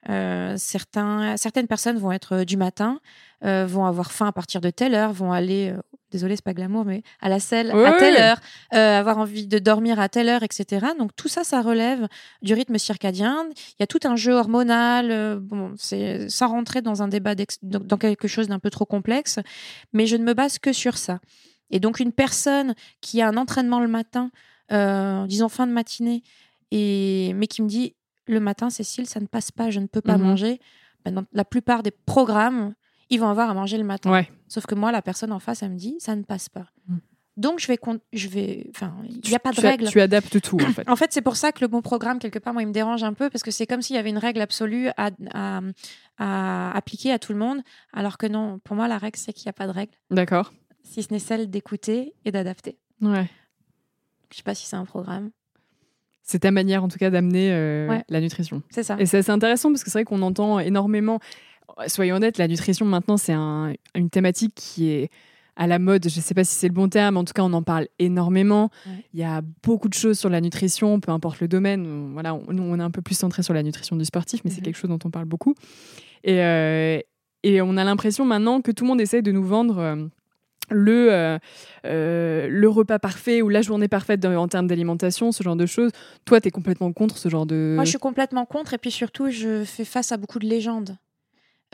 Euh, 0.09 0.55
certains, 0.57 1.37
certaines 1.37 1.67
personnes 1.67 1.97
vont 1.97 2.11
être 2.11 2.35
euh, 2.35 2.45
du 2.45 2.57
matin, 2.57 2.99
euh, 3.45 3.65
vont 3.65 3.85
avoir 3.85 4.11
faim 4.11 4.27
à 4.27 4.31
partir 4.31 4.59
de 4.59 4.69
telle 4.69 4.95
heure, 4.95 5.13
vont 5.13 5.31
aller, 5.31 5.73
désolé, 6.11 6.35
c'est 6.35 6.43
pas 6.43 6.53
glamour, 6.53 6.83
mais 6.83 7.03
à 7.21 7.29
la 7.29 7.39
selle 7.39 7.71
à 7.71 7.93
telle 7.93 8.17
heure, 8.17 8.39
avoir 8.71 9.17
envie 9.17 9.47
de 9.47 9.59
dormir 9.59 9.99
à 9.99 10.09
telle 10.09 10.29
heure, 10.29 10.43
etc. 10.43 10.87
Donc 10.97 11.15
tout 11.15 11.27
ça, 11.27 11.43
ça 11.43 11.61
relève 11.61 12.07
du 12.41 12.53
rythme 12.53 12.77
circadien. 12.77 13.47
Il 13.51 13.81
y 13.81 13.83
a 13.83 13.87
tout 13.87 13.99
un 14.03 14.15
jeu 14.15 14.33
hormonal. 14.33 15.39
bon, 15.39 15.73
c'est 15.77 16.29
sans 16.29 16.49
rentrer 16.49 16.81
dans 16.81 17.01
un 17.01 17.07
débat 17.07 17.35
dans 17.61 17.97
quelque 17.97 18.27
chose 18.27 18.47
d'un 18.47 18.59
peu 18.59 18.69
trop 18.69 18.85
complexe, 18.85 19.39
mais 19.91 20.05
je 20.05 20.15
ne 20.15 20.23
me 20.23 20.33
base 20.33 20.59
que 20.59 20.73
sur 20.73 20.97
ça. 20.97 21.19
Et 21.69 21.79
donc 21.79 21.99
une 21.99 22.11
personne 22.11 22.75
qui 23.01 23.21
a 23.21 23.27
un 23.27 23.35
entraînement 23.35 23.79
le 23.79 23.87
matin, 23.87 24.31
disons 24.69 25.49
fin 25.49 25.67
de 25.67 25.73
matinée, 25.73 26.23
et 26.71 27.33
mais 27.35 27.47
qui 27.47 27.61
me 27.61 27.67
dit 27.67 27.93
le 28.27 28.39
matin, 28.39 28.69
Cécile, 28.69 29.07
ça 29.07 29.19
ne 29.19 29.27
passe 29.27 29.51
pas, 29.51 29.69
je 29.69 29.79
ne 29.79 29.87
peux 29.87 30.01
pas 30.01 30.17
mhm. 30.17 30.23
manger. 30.23 30.59
Ben, 31.05 31.25
la 31.33 31.45
plupart 31.45 31.83
des 31.83 31.91
programmes, 31.91 32.73
ils 33.09 33.19
vont 33.19 33.29
avoir 33.29 33.49
à 33.49 33.53
manger 33.53 33.77
le 33.77 33.83
matin. 33.83 34.23
Sauf 34.47 34.65
que 34.65 34.75
moi, 34.75 34.91
la 34.91 35.01
personne 35.01 35.31
en 35.31 35.39
face, 35.39 35.63
elle 35.63 35.71
me 35.71 35.77
dit, 35.77 35.95
ça 35.99 36.15
ne 36.15 36.23
passe 36.23 36.49
pas. 36.49 36.67
Mhm. 36.87 36.99
Donc, 37.35 37.59
je 37.59 37.67
vais, 37.67 37.79
je 38.13 38.27
vais, 38.27 38.67
enfin, 38.75 38.93
il 39.09 39.27
n'y 39.27 39.35
a 39.35 39.39
pas 39.39 39.51
de 39.51 39.59
règle. 39.59 39.89
Tu 39.89 39.99
adaptes 39.99 40.39
tout, 40.39 40.61
en 40.61 40.71
fait. 40.71 40.87
en 40.87 40.95
fait, 40.95 41.11
c'est 41.11 41.23
pour 41.23 41.35
ça 41.35 41.51
que 41.51 41.61
le 41.61 41.67
bon 41.67 41.81
programme, 41.81 42.19
quelque 42.19 42.37
part, 42.37 42.53
moi, 42.53 42.61
il 42.61 42.67
me 42.67 42.73
dérange 42.73 43.03
un 43.03 43.13
peu 43.13 43.31
parce 43.31 43.41
que 43.41 43.49
c'est 43.49 43.65
comme 43.65 43.81
s'il 43.81 43.95
y 43.95 43.99
avait 43.99 44.11
une 44.11 44.19
règle 44.19 44.39
absolue 44.39 44.89
à, 44.97 45.09
à, 46.19 46.77
appliquer 46.77 47.11
à 47.11 47.17
tout 47.17 47.33
le 47.33 47.39
monde, 47.39 47.61
alors 47.91 48.19
que 48.19 48.27
non, 48.27 48.59
pour 48.59 48.75
moi, 48.75 48.87
la 48.87 48.99
règle, 48.99 49.17
c'est 49.17 49.33
qu'il 49.33 49.47
n'y 49.47 49.49
a 49.49 49.53
pas 49.53 49.65
de 49.65 49.71
règle. 49.71 49.93
D'accord. 50.11 50.53
Si 50.83 51.01
ce 51.01 51.11
n'est 51.11 51.19
celle 51.19 51.49
d'écouter 51.49 52.13
et 52.23 52.31
d'adapter. 52.31 52.77
Ouais. 53.01 53.27
Je 54.29 54.37
sais 54.37 54.43
pas 54.43 54.53
si 54.53 54.67
c'est 54.67 54.75
un 54.75 54.85
programme. 54.85 55.31
C'est 56.23 56.39
ta 56.39 56.51
manière, 56.51 56.83
en 56.83 56.87
tout 56.87 56.97
cas, 56.97 57.09
d'amener 57.09 57.51
euh, 57.51 57.99
la 58.07 58.21
nutrition. 58.21 58.63
C'est 58.69 58.83
ça. 58.83 58.95
Et 58.97 59.05
c'est 59.05 59.17
assez 59.17 59.31
intéressant 59.31 59.69
parce 59.69 59.83
que 59.83 59.91
c'est 59.91 59.99
vrai 59.99 60.05
qu'on 60.05 60.21
entend 60.21 60.59
énormément. 60.59 61.19
Soyons 61.87 62.15
honnêtes, 62.15 62.37
la 62.37 62.47
nutrition 62.47 62.85
maintenant, 62.85 63.17
c'est 63.17 63.33
une 63.33 64.09
thématique 64.09 64.53
qui 64.55 64.89
est 64.89 65.09
à 65.55 65.67
la 65.67 65.79
mode. 65.79 66.07
Je 66.07 66.17
ne 66.17 66.21
sais 66.21 66.33
pas 66.33 66.43
si 66.43 66.55
c'est 66.55 66.67
le 66.67 66.73
bon 66.73 66.87
terme, 66.87 67.17
en 67.17 67.23
tout 67.23 67.33
cas, 67.33 67.43
on 67.43 67.53
en 67.53 67.61
parle 67.61 67.87
énormément. 67.99 68.69
Il 69.13 69.19
y 69.19 69.23
a 69.23 69.41
beaucoup 69.63 69.89
de 69.89 69.93
choses 69.93 70.17
sur 70.17 70.29
la 70.29 70.39
nutrition, 70.39 70.99
peu 70.99 71.11
importe 71.11 71.41
le 71.41 71.47
domaine. 71.47 72.13
Voilà, 72.13 72.33
on, 72.35 72.53
nous, 72.53 72.63
on 72.63 72.79
est 72.79 72.83
un 72.83 72.91
peu 72.91 73.01
plus 73.01 73.15
centré 73.15 73.43
sur 73.43 73.53
la 73.53 73.63
nutrition 73.63 73.95
du 73.95 74.05
sportif, 74.05 74.41
mais 74.45 74.51
c'est 74.51 74.57
mhm. 74.57 74.63
quelque 74.63 74.77
chose 74.77 74.89
dont 74.89 74.99
on 75.03 75.09
parle 75.09 75.25
beaucoup. 75.25 75.55
Et, 76.23 76.41
euh, 76.41 76.99
et 77.43 77.61
on 77.61 77.75
a 77.75 77.83
l'impression 77.83 78.25
maintenant 78.25 78.61
que 78.61 78.71
tout 78.71 78.85
le 78.85 78.89
monde 78.89 79.01
essaie 79.01 79.21
de 79.21 79.31
nous 79.31 79.43
vendre. 79.43 79.77
Euh, 79.77 80.07
le, 80.69 81.11
euh, 81.11 81.37
euh, 81.85 82.47
le 82.49 82.69
repas 82.69 82.99
parfait 82.99 83.41
ou 83.41 83.49
la 83.49 83.61
journée 83.61 83.87
parfaite 83.87 84.23
en 84.25 84.47
termes 84.47 84.67
d'alimentation, 84.67 85.31
ce 85.31 85.43
genre 85.43 85.55
de 85.55 85.65
choses. 85.65 85.91
Toi, 86.25 86.41
tu 86.41 86.47
es 86.47 86.51
complètement 86.51 86.91
contre 86.93 87.17
ce 87.17 87.29
genre 87.29 87.45
de... 87.45 87.73
Moi, 87.75 87.85
je 87.85 87.89
suis 87.89 87.99
complètement 87.99 88.45
contre 88.45 88.73
et 88.73 88.77
puis 88.77 88.91
surtout, 88.91 89.29
je 89.29 89.63
fais 89.63 89.85
face 89.85 90.11
à 90.11 90.17
beaucoup 90.17 90.39
de 90.39 90.47
légendes. 90.47 90.97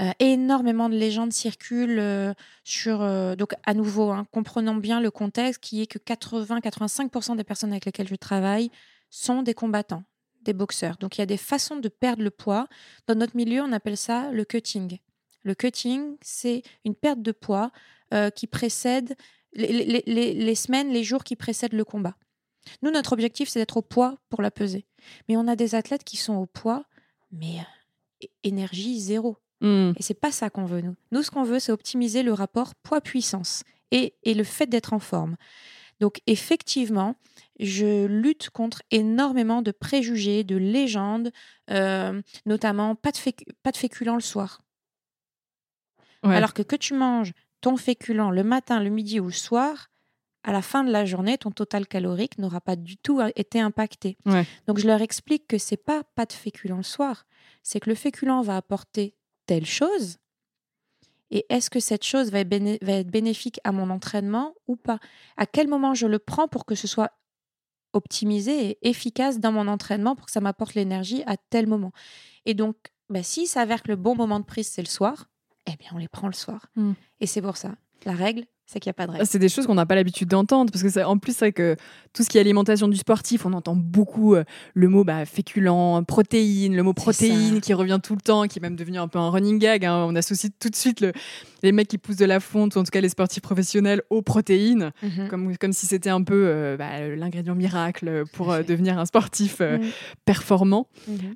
Euh, 0.02 0.12
énormément 0.20 0.88
de 0.88 0.96
légendes 0.96 1.34
circulent 1.34 2.34
sur... 2.64 3.00
donc, 3.36 3.54
à 3.66 3.74
nouveau, 3.74 4.12
hein, 4.12 4.26
comprenons 4.32 4.76
bien 4.76 5.02
le 5.02 5.12
contexte 5.12 5.62
qui 5.62 5.82
est 5.82 5.88
que 5.88 6.00
80-85% 6.00 7.36
des 7.36 7.44
personnes 7.44 7.72
avec 7.72 7.86
lesquelles 7.86 8.08
je 8.08 8.16
travaille 8.16 8.72
sont 9.10 9.42
des 9.42 9.54
combattants, 9.54 10.04
des 10.44 10.54
boxeurs. 10.54 10.96
Donc, 10.98 11.18
il 11.18 11.22
y 11.22 11.24
a 11.24 11.28
des 11.28 11.38
façons 11.38 11.76
de 11.76 11.90
perdre 11.90 12.24
le 12.24 12.30
poids. 12.30 12.68
Dans 13.08 13.16
notre 13.16 13.36
milieu, 13.36 13.62
on 13.62 13.72
appelle 13.74 13.98
ça 13.98 14.32
le 14.32 14.46
cutting. 14.46 15.00
Le 15.44 15.56
cutting, 15.56 16.16
c'est 16.22 16.64
une 16.86 16.96
perte 16.96 17.22
de 17.22 17.32
poids 17.32 17.72
euh, 18.14 18.30
qui 18.30 18.48
précèdent 18.48 19.16
les, 19.54 20.56
semaines, 20.56 20.92
les 20.92 21.04
jours 21.04 21.24
qui 21.24 21.36
précèdent 21.36 21.74
le 21.74 21.86
combat. 21.86 22.16
Nous, 22.82 22.92
notre 22.92 23.14
objectif, 23.14 23.50
c'est 23.50 23.60
d'être 23.60 23.78
au 23.78 23.82
poids 23.82 24.18
pour 24.30 24.42
la 24.42 24.52
peser. 24.52 24.86
Mais 25.28 25.38
on 25.38 25.48
a 25.48 25.56
des 25.56 25.76
athlètes 25.76 26.04
qui 26.04 26.18
sont 26.18 26.36
au 26.36 26.46
poids, 26.46 26.86
mais 27.32 27.60
euh, 27.60 28.28
énergie 28.44 29.00
zéro. 29.00 29.38
Hmm. 29.62 29.92
Et 29.98 30.04
c'est 30.04 30.14
pas 30.14 30.32
ça 30.32 30.50
qu'on 30.50 30.66
veut, 30.66 30.82
nous. 30.82 30.96
Nous, 31.12 31.24
ce 31.24 31.32
qu'on 31.32 31.44
veut, 31.44 31.60
c'est 31.60 31.72
optimiser 31.72 32.24
le 32.24 32.34
rapport 32.34 32.76
poids-puissance 32.76 33.64
et, 33.92 34.14
le 34.26 34.44
fait 34.44 34.68
d'être 34.68 34.94
en 34.94 35.00
forme. 35.00 35.36
Donc 36.00 36.22
effectivement, 36.28 37.16
je 37.60 38.06
lutte 38.06 38.50
contre 38.52 38.82
énormément 38.92 39.62
de 39.62 39.72
préjugés, 39.72 40.44
de 40.44 40.56
légendes, 40.56 41.32
euh, 41.72 42.22
notamment 42.46 42.96
pas 42.96 43.12
de, 43.12 43.20
pas 43.64 43.72
de 43.72 43.78
féculents 43.78 44.16
le 44.16 44.22
soir. 44.22 44.62
Alors 46.24 46.54
que 46.54 46.62
que 46.62 46.76
tu 46.76 46.94
manges 46.94 47.34
ton 47.62 47.78
féculent 47.78 48.32
le 48.32 48.44
matin, 48.44 48.82
le 48.82 48.90
midi 48.90 49.20
ou 49.20 49.26
le 49.26 49.32
soir, 49.32 49.90
à 50.44 50.52
la 50.52 50.62
fin 50.62 50.84
de 50.84 50.92
la 50.92 51.06
journée, 51.06 51.38
ton 51.38 51.52
total 51.52 51.86
calorique 51.86 52.38
n'aura 52.38 52.62
pas 52.62 52.76
du 52.76 52.98
tout 52.98 53.20
euh, 53.20 53.30
été 53.36 53.60
impacté. 53.60 54.18
Donc 54.68 54.80
je 54.80 54.88
leur 54.88 55.02
explique 55.02 55.48
que 55.48 55.58
c'est 55.58 55.78
pas 55.78 56.04
pas 56.16 56.26
de 56.26 56.34
féculent 56.34 56.78
le 56.78 56.84
soir, 56.84 57.26
c'est 57.62 57.80
que 57.80 57.90
le 57.90 57.96
féculent 57.96 58.42
va 58.44 58.56
apporter 58.58 59.16
telle 59.46 59.66
chose. 59.66 60.18
Et 61.32 61.46
est-ce 61.50 61.70
que 61.70 61.80
cette 61.80 62.04
chose 62.04 62.32
va 62.32 62.40
être 62.40 63.10
bénéfique 63.10 63.60
à 63.64 63.72
mon 63.72 63.90
entraînement 63.90 64.56
ou 64.68 64.76
pas? 64.76 65.00
À 65.38 65.46
quel 65.46 65.68
moment 65.68 65.94
je 65.94 66.08
le 66.08 66.20
prends 66.20 66.48
pour 66.48 66.66
que 66.66 66.74
ce 66.74 66.88
soit 66.88 67.12
optimisé 67.94 68.72
et 68.72 68.90
efficace 68.90 69.40
dans 69.40 69.52
mon 69.52 69.68
entraînement 69.68 70.16
pour 70.16 70.26
que 70.26 70.32
ça 70.32 70.42
m'apporte 70.42 70.74
l'énergie 70.74 71.24
à 71.28 71.38
tel 71.38 71.68
moment? 71.68 71.92
Et 72.46 72.56
donc, 72.56 72.78
bah, 73.10 73.22
s'il 73.22 73.48
s'avère 73.48 73.84
que 73.84 73.90
le 73.90 73.96
bon 73.96 74.16
moment 74.16 74.40
de 74.40 74.46
prise, 74.46 74.70
c'est 74.70 74.82
le 74.82 74.88
soir, 74.88 75.30
eh 75.74 75.78
bien, 75.78 75.90
on 75.94 75.98
les 75.98 76.08
prend 76.08 76.28
le 76.28 76.34
soir. 76.34 76.68
Mmh. 76.76 76.94
Et 77.20 77.28
c'est 77.28 77.42
pour 77.42 77.58
ça. 77.58 77.76
La 78.06 78.14
règle, 78.14 78.46
c'est 78.72 78.80
qu'il 78.80 78.90
n'y 78.90 78.92
a 78.92 78.94
pas 78.94 79.08
de 79.08 79.12
règle. 79.14 79.26
C'est 79.26 79.40
des 79.40 79.50
choses 79.50 79.66
qu'on 79.66 79.74
n'a 79.74 79.88
pas 79.88 79.96
l'habitude 79.96 80.28
d'entendre 80.28 80.72
parce 80.72 80.84
que 80.84 81.04
en 81.04 81.18
plus 81.18 81.36
c'est 81.36 81.46
vrai 81.46 81.52
que 81.54 81.76
tout 82.14 82.22
ce 82.22 82.30
qui 82.30 82.38
est 82.38 82.42
alimentation 82.42 82.88
du 82.88 82.98
sportif, 82.98 83.48
on 83.48 83.54
entend 83.54 83.76
beaucoup 83.76 84.36
euh, 84.36 84.44
le 84.76 84.88
mot 84.90 85.04
bah, 85.04 85.26
féculent, 85.26 86.04
protéines, 86.08 86.76
le 86.76 86.84
mot 86.84 86.94
protéines 86.94 87.62
qui 87.62 87.74
revient 87.74 88.00
tout 88.02 88.14
le 88.14 88.22
temps, 88.22 88.48
qui 88.48 88.60
est 88.60 88.62
même 88.62 88.76
devenu 88.76 89.00
un 89.00 89.08
peu 89.08 89.18
un 89.18 89.32
running 89.32 89.58
gag. 89.58 89.86
Hein. 89.86 90.06
On 90.08 90.16
associe 90.16 90.52
tout 90.60 90.70
de 90.70 90.76
suite 90.76 91.02
le, 91.02 91.14
les 91.64 91.72
mecs 91.72 91.88
qui 91.88 91.98
poussent 91.98 92.18
de 92.18 92.26
la 92.26 92.40
fonte, 92.40 92.76
ou 92.76 92.80
en 92.80 92.84
tout 92.84 92.92
cas 92.92 93.02
les 93.02 93.10
sportifs 93.10 93.42
professionnels, 93.42 94.04
aux 94.12 94.22
protéines, 94.22 94.92
mhm. 95.02 95.30
comme, 95.30 95.58
comme 95.58 95.74
si 95.74 95.88
c'était 95.88 96.12
un 96.12 96.22
peu 96.22 96.44
euh, 96.46 96.78
bah, 96.78 97.08
l'ingrédient 97.16 97.56
miracle 97.56 98.26
pour 98.34 98.52
euh, 98.52 98.62
devenir 98.62 99.00
un 99.00 99.06
sportif 99.06 99.64
performant. 100.26 100.88
Mhm. 101.08 101.34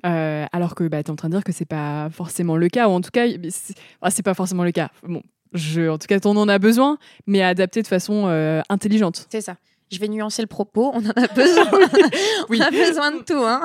alors 0.52 0.76
que 0.76 0.86
bah, 0.86 1.02
tu 1.02 1.08
es 1.08 1.10
en 1.10 1.16
train 1.16 1.28
de 1.28 1.34
dire 1.34 1.44
que 1.44 1.52
c'est 1.52 1.64
pas 1.64 2.10
forcément 2.10 2.56
le 2.56 2.68
cas, 2.68 2.88
ou 2.88 2.92
en 2.92 3.00
tout 3.00 3.10
cas, 3.10 3.26
c'est 3.50 3.74
ah, 4.02 4.10
pas 4.22 4.34
forcément 4.34 4.62
le 4.62 4.70
cas. 4.70 4.90
Bon, 5.02 5.22
en 5.54 5.98
tout 5.98 6.06
cas, 6.06 6.18
on 6.24 6.36
en 6.36 6.48
a 6.48 6.58
besoin, 6.58 6.98
mais 7.26 7.42
adapté 7.42 7.82
de 7.82 7.86
façon 7.86 8.24
euh, 8.26 8.60
intelligente. 8.68 9.26
C'est 9.30 9.40
ça. 9.40 9.56
Je 9.92 9.98
vais 9.98 10.08
nuancer 10.08 10.42
le 10.42 10.48
propos. 10.48 10.90
On 10.94 11.04
en 11.04 11.10
a 11.10 11.26
besoin. 11.28 11.70
oui. 12.48 12.58
On 12.60 12.64
a 12.64 12.70
besoin 12.70 13.12
de 13.12 13.22
tout. 13.22 13.44
Hein. 13.44 13.62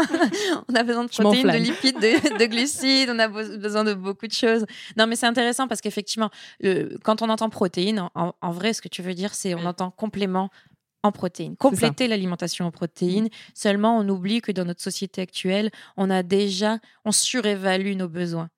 On 0.67 0.75
a 0.75 0.83
besoin 0.83 1.05
de 1.05 1.09
protéines, 1.09 1.47
de 1.47 1.57
lipides, 1.57 1.99
de, 1.99 2.45
glucides. 2.45 3.09
On 3.09 3.17
a 3.17 3.27
besoin 3.27 3.83
de 3.83 3.93
beaucoup 3.93 4.27
de 4.27 4.33
choses. 4.33 4.65
Non, 4.97 5.07
mais 5.07 5.15
c'est 5.15 5.25
intéressant 5.25 5.67
parce 5.67 5.81
qu'effectivement, 5.81 6.29
quand 7.03 7.21
on 7.21 7.29
entend 7.29 7.49
protéines, 7.49 8.09
en, 8.13 8.51
vrai, 8.51 8.73
ce 8.73 8.81
que 8.81 8.89
tu 8.89 9.01
veux 9.01 9.13
dire, 9.13 9.33
c'est 9.33 9.55
on 9.55 9.65
entend 9.65 9.91
complément 9.91 10.49
en 11.03 11.11
protéines. 11.11 11.55
Compléter 11.55 12.07
l'alimentation 12.07 12.65
en 12.65 12.71
protéines. 12.71 13.29
Seulement, 13.53 13.97
on 13.97 14.07
oublie 14.09 14.41
que 14.41 14.51
dans 14.51 14.65
notre 14.65 14.81
société 14.81 15.21
actuelle, 15.21 15.71
on 15.97 16.09
a 16.09 16.23
déjà, 16.23 16.79
on 17.05 17.11
surévalue 17.11 17.95
nos 17.95 18.09
besoins. 18.09 18.49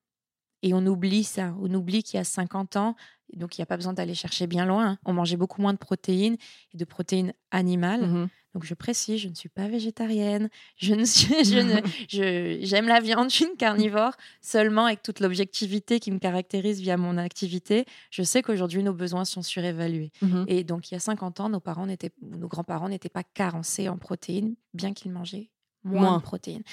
Et 0.64 0.74
on 0.74 0.86
oublie 0.86 1.24
ça. 1.24 1.54
On 1.62 1.74
oublie 1.74 2.04
qu'il 2.04 2.18
y 2.18 2.22
a 2.22 2.24
50 2.24 2.76
ans, 2.76 2.96
donc, 3.38 3.58
il 3.58 3.62
n'y 3.62 3.64
a 3.64 3.66
pas 3.66 3.78
besoin 3.78 3.94
d'aller 3.94 4.14
chercher 4.14 4.48
bien 4.48 4.66
loin. 4.66 4.98
On 5.06 5.14
mangeait 5.14 5.38
beaucoup 5.38 5.62
moins 5.62 5.74
de 5.74 5.78
protéines 5.78 6.38
et 6.74 6.78
de 6.78 6.86
protéines 6.86 7.34
animales. 7.52 8.08
Mmh 8.08 8.30
Donc, 8.54 8.66
je 8.66 8.74
précise, 8.74 9.20
je 9.20 9.30
ne 9.30 9.36
suis 9.36 9.50
pas 9.50 9.68
végétarienne. 9.68 10.50
Je 10.76 10.94
ne 10.94 11.06
suis, 11.06 11.44
je 12.10 12.60
j'aime 12.62 12.88
la 12.88 13.00
viande, 13.00 13.30
je 13.30 13.36
suis 13.36 13.46
une 13.46 13.58
carnivore. 13.58 14.14
Seulement, 14.42 14.86
avec 14.86 15.02
toute 15.02 15.20
l'objectivité 15.20 16.00
qui 16.00 16.12
me 16.12 16.20
caractérise 16.20 16.82
via 16.82 16.98
mon 16.98 17.18
activité, 17.18 17.86
je 18.10 18.24
sais 18.24 18.42
qu'aujourd'hui, 18.42 18.84
nos 18.84 18.94
besoins 18.94 19.26
sont 19.26 19.42
surévalués. 19.42 20.12
Mmh 20.22 20.46
et 20.48 20.64
donc, 20.64 20.92
il 20.92 20.96
y 20.96 20.98
a 20.98 21.00
50 21.00 21.40
ans, 21.40 21.50
nos 21.50 21.60
parents 21.60 21.86
n'étaient, 21.86 22.12
nos 22.22 22.48
grands-parents 22.48 22.90
n'étaient 22.90 23.10
pas 23.10 23.24
carencés 23.24 23.88
en 23.90 23.98
protéines, 23.98 24.56
bien 24.74 24.94
qu'ils 24.94 25.12
mangeaient 25.12 25.50
moins, 25.84 26.18
de 26.18 26.22
protéines. 26.22 26.64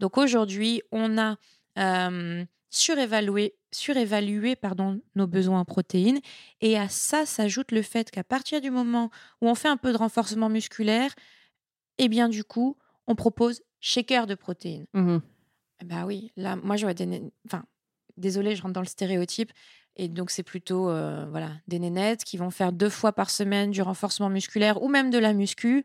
Donc, 0.00 0.18
aujourd'hui, 0.18 0.82
on 0.92 1.18
a 1.18 1.36
euh, 1.78 2.44
surévalué 2.70 3.54
surévaluer 3.70 4.56
pardon, 4.56 5.00
nos 5.14 5.26
besoins 5.26 5.60
en 5.60 5.64
protéines. 5.64 6.20
Et 6.60 6.78
à 6.78 6.88
ça 6.88 7.26
s'ajoute 7.26 7.70
le 7.72 7.82
fait 7.82 8.10
qu'à 8.10 8.24
partir 8.24 8.60
du 8.60 8.70
moment 8.70 9.10
où 9.42 9.48
on 9.48 9.54
fait 9.54 9.68
un 9.68 9.76
peu 9.76 9.92
de 9.92 9.98
renforcement 9.98 10.48
musculaire, 10.48 11.14
eh 11.98 12.08
bien 12.08 12.28
du 12.28 12.44
coup, 12.44 12.76
on 13.06 13.14
propose 13.14 13.62
shaker 13.80 14.26
de 14.26 14.34
protéines. 14.34 14.86
Mmh 14.94 15.18
bah 15.84 16.06
oui, 16.06 16.32
là, 16.36 16.56
moi 16.56 16.76
je 16.76 16.84
vois 16.84 16.94
des... 16.94 17.22
Enfin, 17.46 17.64
désolé, 18.16 18.56
je 18.56 18.62
rentre 18.62 18.74
dans 18.74 18.80
le 18.80 18.88
stéréotype. 18.88 19.52
Et 19.96 20.08
donc, 20.08 20.30
c'est 20.30 20.42
plutôt 20.42 20.90
euh, 20.90 21.26
voilà, 21.30 21.52
des 21.66 21.78
nénettes 21.78 22.24
qui 22.24 22.36
vont 22.36 22.50
faire 22.50 22.72
deux 22.72 22.88
fois 22.88 23.12
par 23.12 23.30
semaine 23.30 23.70
du 23.70 23.82
renforcement 23.82 24.28
musculaire 24.28 24.82
ou 24.82 24.88
même 24.88 25.10
de 25.10 25.18
la 25.18 25.32
muscu. 25.32 25.84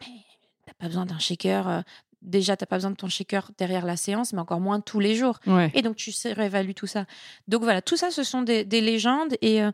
Mais 0.00 0.24
t'as 0.66 0.74
pas 0.74 0.86
besoin 0.86 1.06
d'un 1.06 1.18
shaker 1.18 1.68
euh, 1.68 1.80
déjà, 2.22 2.56
tu 2.56 2.62
n'as 2.62 2.66
pas 2.66 2.76
besoin 2.76 2.90
de 2.90 2.96
ton 2.96 3.08
shaker 3.08 3.50
derrière 3.58 3.86
la 3.86 3.96
séance, 3.96 4.32
mais 4.32 4.40
encore 4.40 4.60
moins 4.60 4.80
tous 4.80 5.00
les 5.00 5.14
jours. 5.14 5.38
Et 5.74 5.82
donc, 5.82 5.96
tu 5.96 6.12
réévalues 6.24 6.74
tout 6.74 6.86
ça. 6.86 7.06
Donc, 7.48 7.62
voilà, 7.62 7.82
tout 7.82 7.96
ça, 7.96 8.10
ce 8.10 8.22
sont 8.22 8.42
des, 8.42 8.64
légendes. 8.64 9.34
Et, 9.40 9.62
euh, 9.62 9.70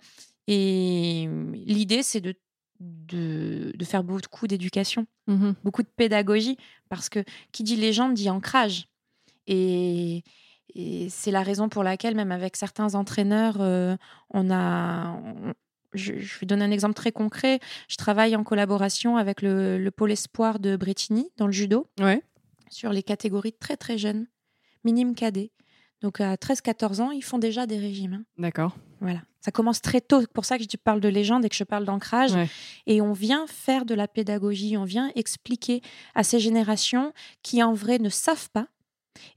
et 0.47 1.29
l'idée, 1.55 2.03
c'est 2.03 2.21
de, 2.21 2.35
de, 2.81 3.85
faire 3.85 4.05
beaucoup 4.05 4.47
d'éducation, 4.47 5.07
mmh 5.27 5.53
beaucoup 5.65 5.83
de 5.83 5.89
pédagogie, 5.89 6.57
parce 6.89 7.09
que 7.09 7.25
qui 7.53 7.63
dit 7.63 7.77
légende 7.77 8.15
dit 8.15 8.31
ancrage. 8.31 8.89
Et, 9.47 10.23
c'est 11.09 11.31
la 11.31 11.43
raison 11.43 11.71
pour 11.71 11.83
laquelle, 11.83 12.15
même 12.15 12.33
avec 12.33 12.55
certains 12.55 12.97
entraîneurs, 12.97 13.57
euh, 13.61 13.97
on 14.29 14.51
a. 14.51 15.19
je, 15.95 16.13
vais 16.13 16.45
donner 16.45 16.67
un 16.67 16.71
exemple 16.71 16.93
très 16.93 17.13
concret. 17.13 17.61
Je 17.89 17.97
travaille 17.97 18.37
en 18.37 18.45
collaboration 18.45 19.17
avec 19.17 19.41
le, 19.41 19.79
le 19.79 19.91
pôle 19.91 20.13
espoir 20.13 20.59
de 20.59 20.77
Bretigny 20.77 21.31
dans 21.39 21.47
le 21.47 21.53
judo. 21.53 21.89
Ouais 21.99 22.23
sur 22.71 22.93
les 22.93 23.03
catégories 23.03 23.53
très 23.53 23.77
très 23.77 23.99
jeunes, 23.99 24.27
minime 24.85 25.15
cadet. 25.15 25.53
Donc 26.03 26.21
à 26.21 26.35
13-14 26.37 27.01
ans, 27.01 27.11
ils 27.11 27.25
font 27.25 27.39
déjà 27.39 27.67
des 27.67 27.79
régimes. 27.79 28.15
Hein. 28.15 28.25
D'accord. 28.39 28.77
Voilà. 29.01 29.23
Ça 29.41 29.51
commence 29.51 29.81
très 29.81 30.01
tôt. 30.01 30.21
C'est 30.21 30.33
pour 30.33 30.45
ça 30.45 30.59
que 30.59 30.65
je 30.65 30.77
parle 30.77 31.01
de 31.01 31.09
légende 31.09 31.45
et 31.45 31.49
que 31.49 31.55
je 31.55 31.65
parle 31.65 31.85
d'ancrage. 31.85 32.33
Et 32.87 33.01
on 33.01 33.13
vient 33.13 33.47
faire 33.47 33.85
de 33.85 33.95
la 33.95 34.09
pédagogie, 34.09 34.77
on 34.77 34.85
vient 34.85 35.11
expliquer 35.15 35.83
à 36.15 36.25
ces 36.25 36.41
générations 36.41 37.13
qui 37.43 37.63
en 37.63 37.73
vrai 37.73 37.99
ne 37.99 38.09
savent 38.09 38.51
pas 38.51 38.67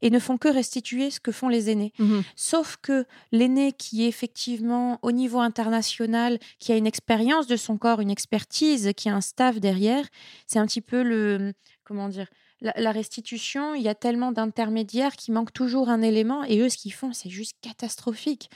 et 0.02 0.10
ne 0.10 0.20
font 0.20 0.38
que 0.38 0.48
restituer 0.48 1.10
ce 1.10 1.20
que 1.20 1.32
font 1.32 1.48
les 1.48 1.70
aînés. 1.70 1.94
Mmh 2.00 2.20
Sauf 2.36 2.78
que 2.82 3.06
l'aîné 3.32 3.72
qui 3.72 4.04
est 4.04 4.08
effectivement 4.08 5.00
au 5.02 5.12
niveau 5.12 5.40
international, 5.40 6.40
qui 6.60 6.72
a 6.72 6.76
une 6.76 6.88
expérience 6.88 7.48
de 7.48 7.56
son 7.56 7.78
corps, 7.78 8.02
une 8.02 8.10
expertise, 8.10 8.92
qui 8.98 9.10
a 9.10 9.16
un 9.16 9.22
staff 9.22 9.60
derrière, 9.60 10.06
c'est 10.48 10.60
un 10.60 10.66
petit 10.66 10.82
peu 10.82 11.04
le 11.04 11.54
comment 11.84 12.10
dire 12.10 12.28
la, 12.62 12.92
restitution, 12.92 13.74
il 13.74 13.82
y 13.82 13.88
a 13.88 13.96
tellement 13.96 14.32
d'intermédiaires 14.32 15.16
qui 15.16 15.32
manquent 15.32 15.54
toujours 15.54 15.90
un 15.90 16.02
élément 16.02 16.44
et 16.44 16.60
eux, 16.60 16.70
ce 16.70 16.78
qu'ils 16.78 16.94
font, 16.94 17.14
c'est 17.14 17.30
juste 17.30 17.56
catastrophique. 17.62 18.50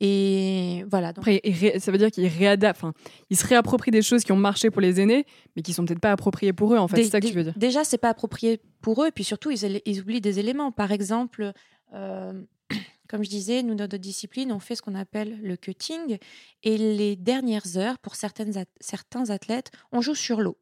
Et 0.00 0.84
voilà. 0.90 1.12
Donc... 1.12 1.26
Après, 1.28 1.78
ça 1.78 1.92
veut 1.92 1.98
dire 1.98 2.10
qu'ils 2.10 2.26
réadaptent, 2.26 2.78
enfin, 2.78 2.94
ils 3.30 3.36
se 3.36 3.46
réapproprient 3.46 3.92
des 3.92 4.02
choses 4.02 4.24
qui 4.24 4.32
ont 4.32 4.36
marché 4.36 4.70
pour 4.70 4.80
les 4.80 5.00
aînés, 5.00 5.24
mais 5.54 5.62
qui 5.62 5.72
sont 5.72 5.84
peut-être 5.84 6.00
pas 6.00 6.12
appropriées 6.12 6.52
pour 6.52 6.74
eux. 6.74 6.78
En 6.78 6.88
fait, 6.88 7.04
c'est 7.04 7.10
ça 7.10 7.20
que 7.20 7.26
tu 7.26 7.32
veux 7.32 7.44
dire. 7.44 7.54
Déjà, 7.56 7.84
c'est 7.84 7.98
pas 7.98 8.08
approprié 8.08 8.60
pour 8.80 9.04
eux, 9.04 9.08
et 9.08 9.12
puis 9.12 9.24
surtout, 9.24 9.50
ils, 9.50 10.00
oublient 10.00 10.20
des 10.20 10.38
éléments. 10.38 10.72
Par 10.72 10.92
exemple. 10.92 11.52
Euh, 11.92 12.32
comme 13.08 13.22
je 13.22 13.28
disais, 13.28 13.62
nous, 13.62 13.74
notre 13.74 13.98
discipline, 13.98 14.50
on 14.50 14.58
fait 14.58 14.74
ce 14.74 14.82
qu'on 14.82 14.94
appelle 14.94 15.40
le 15.42 15.56
cutting. 15.56 16.18
Et 16.64 16.76
les 16.76 17.14
dernières 17.14 17.76
heures, 17.76 17.98
pour 17.98 18.16
certaines, 18.16 18.64
certains 18.80 19.30
athlètes, 19.30 19.70
on 19.92 20.00
joue 20.00 20.14
sur 20.14 20.40
l'eau. 20.40 20.58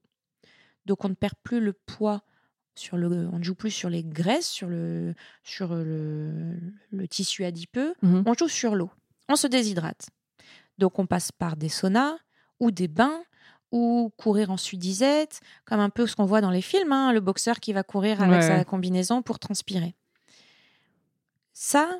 Donc, 0.84 1.04
on 1.04 1.08
ne 1.08 1.14
perd 1.14 1.34
plus 1.42 1.60
le 1.60 1.72
poids 1.72 2.22
sur 2.74 2.96
le, 2.96 3.28
on 3.32 3.38
ne 3.38 3.42
joue 3.42 3.54
plus 3.54 3.70
sur 3.70 3.90
les 3.90 4.02
graisses, 4.02 4.48
sur 4.48 4.68
le, 4.68 5.14
sur 5.42 5.74
le, 5.74 6.56
le 6.90 7.08
tissu 7.08 7.44
adipeux, 7.44 7.94
mmh 8.02 8.22
on 8.26 8.34
joue 8.34 8.48
sur 8.48 8.74
l'eau. 8.74 8.90
On 9.28 9.36
se 9.36 9.46
déshydrate. 9.46 10.08
Donc 10.78 10.98
on 10.98 11.06
passe 11.06 11.32
par 11.32 11.56
des 11.56 11.68
saunas 11.68 12.16
ou 12.60 12.70
des 12.70 12.88
bains 12.88 13.22
ou 13.72 14.12
courir 14.18 14.50
en 14.50 14.56
sudisette, 14.56 15.40
comme 15.64 15.80
un 15.80 15.90
peu 15.90 16.06
ce 16.06 16.14
qu'on 16.14 16.26
voit 16.26 16.42
dans 16.42 16.50
les 16.50 16.60
films, 16.60 16.92
hein, 16.92 17.12
le 17.12 17.20
boxeur 17.20 17.58
qui 17.58 17.72
va 17.72 17.82
courir 17.82 18.22
avec 18.22 18.42
sa 18.42 18.64
combinaison 18.64 19.22
pour 19.22 19.38
transpirer. 19.38 19.94
Ça, 21.54 21.98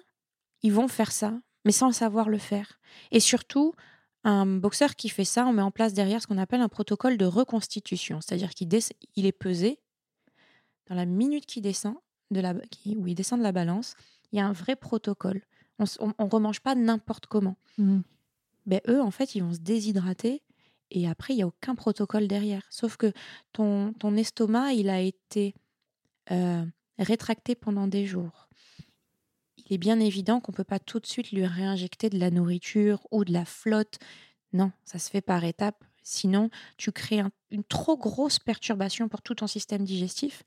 ils 0.63 0.73
vont 0.73 0.89
faire 0.89 1.13
ça, 1.13 1.33
mais 1.65 1.73
sans 1.73 1.93
savoir 1.93 2.29
le 2.29 2.39
faire. 2.39 2.79
Et 3.11 3.21
surtout, 3.21 3.75
un 4.25 4.47
boxeur 4.47 4.97
qui 4.97 5.09
fait 5.09 5.25
ça, 5.25 5.47
on 5.47 5.53
met 5.53 5.63
en 5.63 5.71
place 5.71 5.95
derrière 5.95 6.21
ce 6.21 6.27
qu'on 6.27 6.39
appelle 6.39 6.61
un 6.61 6.69
protocole 6.69 7.17
de 7.17 7.25
reconstitution, 7.25 8.21
c'est-à-dire 8.21 8.51
qu'il 8.51 9.27
est 9.27 9.33
pesé, 9.33 9.79
dans 10.87 10.95
la 10.95 11.07
minute 11.07 11.47
qui 11.47 11.61
descend, 11.61 11.97
de 12.31 12.41
la, 12.41 12.55
qui, 12.71 12.97
où 12.97 13.07
il 13.07 13.15
descend 13.15 13.39
de 13.39 13.45
la 13.45 13.53
balance, 13.53 13.95
il 14.33 14.39
y 14.39 14.41
a 14.41 14.47
un 14.47 14.53
vrai 14.53 14.77
protocole. 14.77 15.43
On 15.79 16.07
ne 16.07 16.31
remange 16.31 16.61
pas 16.61 16.75
n'importe 16.75 17.27
comment. 17.27 17.57
Mmh. 17.79 18.01
Ben, 18.67 18.81
eux, 18.89 19.01
en 19.01 19.11
fait, 19.11 19.35
ils 19.35 19.43
vont 19.43 19.53
se 19.53 19.59
déshydrater 19.59 20.43
et 20.91 21.09
après, 21.09 21.33
il 21.33 21.37
n'y 21.39 21.43
a 21.43 21.47
aucun 21.47 21.75
protocole 21.75 22.29
derrière. 22.29 22.63
Sauf 22.71 22.97
que 22.97 23.13
ton, 23.53 23.93
ton 23.95 24.15
estomac, 24.17 24.75
il 24.75 24.91
a 24.91 25.01
été 25.01 25.55
euh, 26.31 26.65
rétracté 26.99 27.55
pendant 27.55 27.87
des 27.87 28.07
jours. 28.07 28.49
Il 29.57 29.73
est 29.73 29.79
bien 29.79 29.99
évident 30.01 30.41
qu'on 30.41 30.53
ne 30.53 30.57
peut 30.57 30.65
pas 30.65 30.79
tout 30.79 31.01
de 31.01 31.07
suite 31.07 31.33
lui 31.33 31.47
réinjecter 31.47 32.11
de 32.11 32.19
la 32.19 32.31
nourriture 32.31 33.07
ou 33.11 33.25
de 33.25 33.33
la 33.33 33.47
flotte. 33.47 33.99
Non, 34.53 34.71
ça 34.85 34.99
se 34.99 35.09
fait 35.09 35.23
par 35.23 35.45
étapes. 35.45 35.83
Sinon, 36.03 36.51
tu 36.77 36.91
crées 36.93 37.21
un- 37.21 37.31
une 37.51 37.65
trop 37.65 37.97
grosse 37.97 38.39
perturbation 38.39 39.09
pour 39.09 39.23
tout 39.23 39.35
ton 39.37 39.47
système 39.47 39.85
digestif 39.85 40.43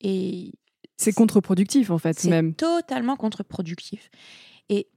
et 0.00 0.52
C'est 0.96 1.12
contre-productif 1.12 1.90
en 1.90 1.98
fait, 1.98 2.18
c'est 2.18 2.30
même. 2.30 2.54
totalement 2.54 3.16
contre-productif. 3.16 4.10
Et 4.68 4.88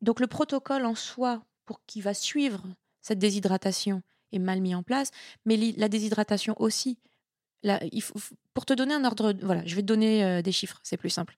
donc 0.00 0.20
le 0.20 0.26
protocole 0.26 0.84
en 0.84 0.94
soi 0.94 1.44
pour 1.64 1.80
qui 1.86 2.00
va 2.00 2.12
suivre 2.14 2.64
cette 3.00 3.18
déshydratation 3.18 4.02
est 4.32 4.38
mal 4.38 4.60
mis 4.60 4.74
en 4.74 4.82
place, 4.82 5.10
mais 5.44 5.56
la 5.76 5.88
déshydratation 5.88 6.54
aussi. 6.60 6.98
Là, 7.62 7.80
il 7.92 8.02
faut- 8.02 8.18
faut- 8.18 8.34
pour 8.54 8.66
te 8.66 8.72
donner 8.74 8.94
un 8.94 9.04
ordre, 9.04 9.32
voilà, 9.42 9.64
je 9.64 9.74
vais 9.76 9.82
te 9.82 9.86
donner 9.86 10.24
euh, 10.24 10.42
des 10.42 10.50
chiffres, 10.52 10.80
c'est 10.82 10.96
plus 10.96 11.10
simple. 11.10 11.36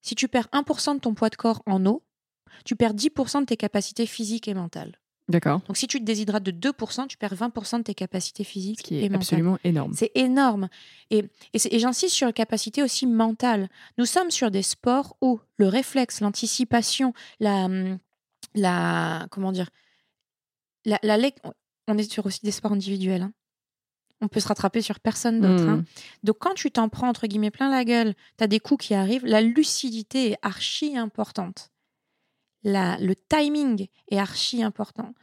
Si 0.00 0.14
tu 0.14 0.28
perds 0.28 0.48
1% 0.52 0.94
de 0.94 1.00
ton 1.00 1.14
poids 1.14 1.28
de 1.28 1.36
corps 1.36 1.62
en 1.66 1.84
eau, 1.84 2.02
tu 2.64 2.74
perds 2.76 2.94
10% 2.94 3.40
de 3.42 3.46
tes 3.46 3.56
capacités 3.56 4.06
physiques 4.06 4.48
et 4.48 4.54
mentales. 4.54 4.98
D'accord. 5.28 5.60
Donc 5.66 5.76
si 5.76 5.88
tu 5.88 5.98
te 5.98 6.04
déshydrates 6.04 6.44
de 6.44 6.52
2%, 6.52 7.08
tu 7.08 7.16
perds 7.16 7.34
20% 7.34 7.78
de 7.78 7.82
tes 7.82 7.94
capacités 7.94 8.44
physiques 8.44 8.78
Ce 8.80 8.84
qui 8.84 9.04
est 9.04 9.12
absolument 9.12 9.58
énorme. 9.64 9.92
C'est 9.94 10.12
énorme. 10.14 10.68
Et, 11.10 11.24
et, 11.52 11.78
j'insiste 11.78 12.14
sur 12.14 12.26
la 12.26 12.32
capacité 12.32 12.82
aussi 12.82 13.06
mentale. 13.06 13.68
Nous 13.98 14.06
sommes 14.06 14.30
sur 14.30 14.52
des 14.52 14.62
sports 14.62 15.16
où 15.20 15.40
le 15.56 15.66
réflexe, 15.66 16.20
l'anticipation, 16.20 17.12
la, 17.40 17.64
hum, 17.64 17.98
la. 18.54 19.26
Comment 19.30 19.50
dire 19.50 19.68
la, 20.84 21.00
la 21.02 21.18
On 21.88 21.98
est 21.98 22.10
sur 22.10 22.24
aussi 22.26 22.40
des 22.44 22.52
sports 22.52 22.72
individuels. 22.72 23.22
hein. 23.22 23.32
On 24.20 24.28
peut 24.28 24.40
se 24.40 24.48
rattraper 24.48 24.80
sur 24.80 24.98
personne 25.00 25.40
d'autre. 25.40 25.68
Hein. 25.68 25.84
Donc 26.22 26.36
quand 26.38 26.54
tu 26.54 26.70
t'en 26.70 26.88
prends, 26.88 27.08
entre 27.08 27.26
guillemets, 27.26 27.50
plein 27.50 27.70
la 27.70 27.84
gueule, 27.84 28.14
tu 28.38 28.44
as 28.44 28.46
des 28.46 28.60
coups 28.60 28.86
qui 28.86 28.94
arrivent, 28.94 29.26
la 29.26 29.42
lucidité 29.42 30.30
est 30.30 30.38
archi 30.40 30.96
importante. 30.96 31.70
Le 32.64 33.14
timing 33.14 33.86
est 34.08 34.18
archi 34.18 34.62
important. 34.62 35.14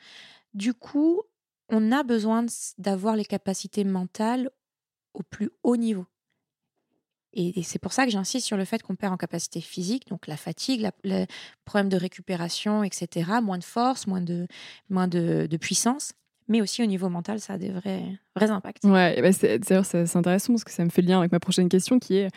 Du 0.54 0.74
coup, 0.74 1.22
on 1.70 1.92
a 1.92 2.04
besoin 2.04 2.46
d'avoir 2.78 3.16
les 3.16 3.26
capacités 3.26 3.84
mentales 3.84 4.50
au 5.14 5.24
plus 5.24 5.50
haut 5.64 5.78
niveau. 5.78 6.06
Et, 7.36 7.64
c'est 7.64 7.80
pour 7.80 7.94
ça 7.94 8.06
que 8.06 8.12
j'insiste 8.12 8.46
sur 8.46 8.58
le 8.58 8.66
fait 8.66 8.84
qu'on 8.84 8.96
perd 8.96 9.12
en 9.12 9.18
capacité 9.18 9.60
physique, 9.60 10.08
donc 10.08 10.28
la 10.28 10.38
fatigue, 10.38 10.88
le 11.04 11.26
problème 11.66 11.90
de 11.90 11.98
récupération, 11.98 12.84
etc., 12.84 13.32
moins 13.42 13.58
de 13.58 13.64
force, 13.64 14.06
moins 14.06 14.22
de, 14.22 14.48
moins 14.90 15.08
de, 15.08 15.58
puissance, 15.58 16.14
mais 16.48 16.62
aussi 16.62 16.84
au 16.84 16.86
niveau 16.86 17.10
mental, 17.10 17.40
ça 17.40 17.54
a 17.54 17.58
des 17.58 17.72
vrais, 17.72 18.20
impacts. 18.36 18.84
Ouais, 18.84 19.32
c'est 19.34 19.58
d'ailleurs, 19.58 19.86
c'est 19.86 20.16
intéressant 20.16 20.54
parce 20.54 20.64
que 20.64 20.72
ça 20.72 20.86
me 20.86 20.90
fait 20.90 21.02
le 21.02 21.08
lien 21.08 21.20
avec 21.20 21.32
ma 21.32 21.40
prochaine 21.40 21.70
question 21.70 21.98
qui 21.98 22.18
est 22.18 22.30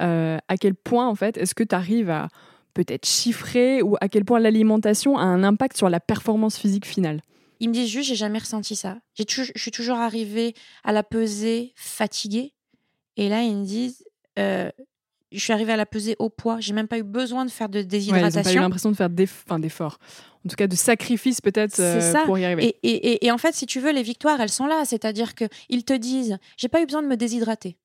euh, 0.00 0.38
à 0.46 0.56
quel 0.56 0.76
point 0.76 1.08
en 1.08 1.16
fait 1.16 1.36
est-ce 1.38 1.54
que 1.54 1.64
tu 1.64 1.74
arrives 1.74 2.10
à 2.10 2.28
peut-être 2.76 3.06
chiffrer 3.06 3.80
ou 3.82 3.96
à 4.00 4.08
quel 4.08 4.24
point 4.24 4.38
l'alimentation 4.38 5.16
a 5.18 5.22
un 5.22 5.42
impact 5.42 5.76
sur 5.76 5.88
la 5.88 5.98
performance 6.00 6.58
physique 6.58 6.86
finale 6.86 7.20
Ils 7.60 7.68
me 7.68 7.74
disent 7.74 7.88
juste, 7.90 8.08
j'ai 8.08 8.14
jamais 8.14 8.38
ressenti 8.38 8.76
ça. 8.76 8.98
J'ai 9.14 9.24
je 9.28 9.50
suis 9.56 9.70
toujours 9.70 9.96
arrivée 9.98 10.54
à 10.84 10.92
la 10.92 11.02
peser 11.02 11.72
fatiguée. 11.74 12.52
Et 13.16 13.28
là, 13.30 13.42
ils 13.42 13.56
me 13.56 13.64
disent, 13.64 14.04
euh, 14.38 14.70
je 15.32 15.40
suis 15.40 15.52
arrivée 15.52 15.72
à 15.72 15.76
la 15.76 15.86
peser 15.86 16.14
au 16.18 16.28
poids. 16.28 16.58
J'ai 16.60 16.74
même 16.74 16.86
pas 16.86 16.98
eu 16.98 17.02
besoin 17.02 17.44
de 17.46 17.50
faire 17.50 17.68
de 17.70 17.78
Ouais, 17.78 17.84
Ils 17.84 17.86
n'ont 17.86 17.90
pas 17.90 18.18
eu 18.18 18.22
déshydratation. 18.22 18.60
l'impression 18.60 18.90
de 18.90 18.96
faire 18.96 19.10
d'efforts, 19.10 19.98
en 20.44 20.48
tout 20.48 20.56
cas 20.56 20.66
de 20.66 20.76
sacrifices 20.76 21.40
peut-être 21.40 21.80
euh, 21.80 22.14
pour 22.26 22.38
y 22.38 22.44
arriver. 22.44 22.76
et- 22.82 23.26
et 23.26 23.30
en 23.32 23.38
fait, 23.38 23.54
si 23.54 23.64
tu 23.66 23.80
veux, 23.80 23.90
les 23.92 24.02
victoires, 24.02 24.40
elles 24.40 24.50
sont 24.52 24.66
là. 24.66 24.84
C'est-à-dire 24.84 25.34
qu'ils 25.34 25.84
te 25.84 25.94
disent, 25.94 26.36
j'ai 26.58 26.68
pas 26.68 26.80
eu 26.82 26.84
besoin 26.86 27.02
de 27.02 27.08
me 27.08 27.16
déshydrater. 27.16 27.76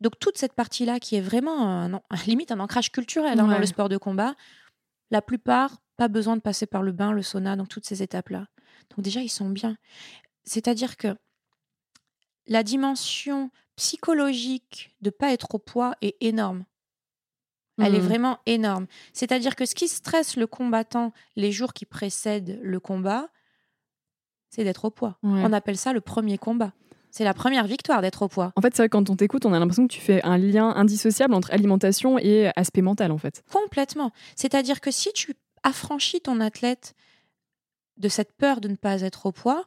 Donc 0.00 0.18
toute 0.18 0.38
cette 0.38 0.54
partie-là, 0.54 0.98
qui 1.00 1.16
est 1.16 1.20
vraiment 1.20 1.92
un 1.92 2.00
limite 2.26 2.52
un 2.52 2.60
ancrage 2.60 2.90
culturel 2.92 3.38
hein, 3.38 3.46
dans 3.46 3.58
le 3.58 3.66
sport 3.66 3.88
de 3.88 3.96
combat, 3.96 4.34
la 5.10 5.20
plupart, 5.22 5.78
pas 5.96 6.08
besoin 6.08 6.36
de 6.36 6.40
passer 6.40 6.66
par 6.66 6.82
le 6.82 6.92
bain, 6.92 7.12
le 7.12 7.22
sauna, 7.22 7.56
donc 7.56 7.68
toutes 7.68 7.84
ces 7.84 8.02
étapes-là. 8.02 8.46
Donc 8.90 9.00
déjà, 9.04 9.20
ils 9.20 9.28
sont 9.28 9.50
bien. 9.50 9.76
C'est-à-dire 10.44 10.96
que 10.96 11.14
la 12.46 12.62
dimension 12.62 13.50
psychologique 13.76 14.96
de 15.00 15.10
pas 15.10 15.32
être 15.32 15.54
au 15.54 15.58
poids 15.58 15.94
est 16.00 16.16
énorme. 16.20 16.64
Elle 17.78 17.94
est 17.94 18.00
Mhm. 18.00 18.06
vraiment 18.06 18.38
énorme. 18.46 18.86
C'est-à-dire 19.12 19.56
que 19.56 19.64
ce 19.64 19.74
qui 19.74 19.88
stresse 19.88 20.36
le 20.36 20.46
combattant 20.46 21.12
les 21.36 21.50
jours 21.52 21.72
qui 21.72 21.86
précèdent 21.86 22.58
le 22.62 22.78
combat, 22.80 23.28
c'est 24.50 24.64
d'être 24.64 24.84
au 24.84 24.90
poids. 24.90 25.18
Ouais. 25.22 25.42
On 25.44 25.52
appelle 25.52 25.78
ça 25.78 25.92
le 25.92 26.00
premier 26.00 26.36
combat. 26.36 26.72
C'est 27.10 27.24
la 27.24 27.34
première 27.34 27.66
victoire 27.66 28.02
d'être 28.02 28.22
au 28.22 28.28
poids. 28.28 28.52
En 28.56 28.60
fait, 28.60 28.74
c'est 28.74 28.82
vrai 28.82 28.88
que 28.88 28.96
quand 28.96 29.10
on 29.10 29.16
t'écoute, 29.16 29.44
on 29.44 29.52
a 29.52 29.58
l'impression 29.58 29.86
que 29.86 29.92
tu 29.92 30.00
fais 30.00 30.22
un 30.22 30.38
lien 30.38 30.70
indissociable 30.70 31.34
entre 31.34 31.52
alimentation 31.52 32.18
et 32.18 32.50
aspect 32.56 32.82
mental 32.82 33.10
en 33.10 33.18
fait. 33.18 33.42
Complètement. 33.50 34.12
C'est-à-dire 34.36 34.80
que 34.80 34.90
si 34.90 35.12
tu 35.12 35.34
affranchis 35.62 36.20
ton 36.20 36.40
athlète 36.40 36.94
de 37.96 38.08
cette 38.08 38.32
peur 38.32 38.60
de 38.60 38.68
ne 38.68 38.76
pas 38.76 39.02
être 39.02 39.26
au 39.26 39.32
poids, 39.32 39.66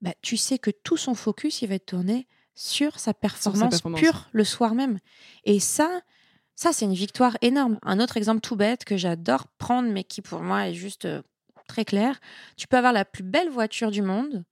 bah, 0.00 0.12
tu 0.20 0.36
sais 0.36 0.58
que 0.58 0.70
tout 0.70 0.96
son 0.96 1.14
focus, 1.14 1.62
il 1.62 1.68
va 1.68 1.76
être 1.76 1.86
tourné 1.86 2.26
sur 2.54 2.98
sa 2.98 3.14
performance, 3.14 3.70
performance. 3.70 4.00
pure 4.00 4.28
le 4.32 4.44
soir 4.44 4.74
même. 4.74 4.98
Et 5.44 5.60
ça, 5.60 6.02
ça 6.54 6.72
c'est 6.72 6.84
une 6.84 6.94
victoire 6.94 7.36
énorme. 7.40 7.78
Un 7.82 8.00
autre 8.00 8.16
exemple 8.16 8.40
tout 8.40 8.56
bête 8.56 8.84
que 8.84 8.96
j'adore 8.96 9.46
prendre, 9.58 9.88
mais 9.88 10.04
qui 10.04 10.20
pour 10.20 10.40
moi 10.40 10.68
est 10.68 10.74
juste 10.74 11.04
euh, 11.04 11.22
très 11.68 11.84
clair. 11.84 12.20
Tu 12.56 12.66
peux 12.66 12.76
avoir 12.76 12.92
la 12.92 13.04
plus 13.04 13.22
belle 13.22 13.48
voiture 13.48 13.90
du 13.90 14.02
monde, 14.02 14.44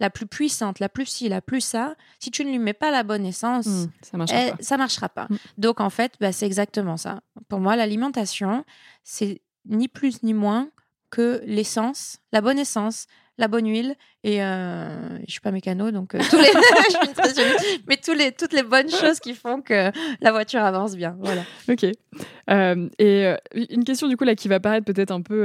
la 0.00 0.10
plus 0.10 0.26
puissante, 0.26 0.80
la 0.80 0.88
plus 0.88 1.06
ci, 1.06 1.28
la 1.28 1.40
plus 1.40 1.60
ça. 1.60 1.94
Si 2.18 2.30
tu 2.30 2.44
ne 2.44 2.50
lui 2.50 2.58
mets 2.58 2.72
pas 2.72 2.90
la 2.90 3.02
bonne 3.02 3.24
essence, 3.26 3.66
Hmm, 3.66 3.86
ça 4.02 4.16
marche 4.16 4.30
eh, 4.32 4.50
pas. 4.50 4.56
ça 4.60 4.76
marchera 4.76 5.08
pas. 5.08 5.26
Mm. 5.28 5.36
Donc 5.58 5.80
en 5.80 5.90
fait, 5.90 6.14
bah, 6.20 6.32
c'est 6.32 6.46
exactement 6.46 6.96
ça. 6.96 7.20
Pour 7.48 7.60
moi, 7.60 7.76
l'alimentation, 7.76 8.64
c'est 9.04 9.42
ni 9.66 9.88
plus 9.88 10.22
ni 10.22 10.32
moins 10.34 10.70
que 11.10 11.42
l'essence, 11.44 12.18
la 12.32 12.40
bonne 12.40 12.58
essence, 12.58 13.06
la 13.36 13.48
bonne 13.48 13.66
huile 13.66 13.96
et 14.22 14.42
euh, 14.42 15.18
je 15.26 15.30
suis 15.32 15.40
pas 15.40 15.50
mécano 15.50 15.90
donc 15.90 16.14
euh, 16.14 16.18
tous 16.28 16.36
les, 16.36 16.44
je 16.44 17.32
suis 17.34 17.82
mais 17.88 17.96
tous 17.96 18.12
les, 18.12 18.32
toutes 18.32 18.52
les 18.52 18.62
bonnes 18.62 18.90
choses 18.90 19.18
qui 19.18 19.34
font 19.34 19.62
que 19.62 19.90
la 20.20 20.30
voiture 20.30 20.60
avance 20.60 20.94
bien. 20.94 21.16
Voilà. 21.20 21.42
Ok. 21.68 21.84
Euh, 21.84 22.88
et 22.98 23.26
euh, 23.26 23.36
une 23.70 23.84
question 23.84 24.08
du 24.08 24.16
coup 24.16 24.24
là 24.24 24.34
qui 24.34 24.46
va 24.48 24.60
paraître 24.60 24.84
peut-être 24.84 25.10
un 25.10 25.22
peu 25.22 25.44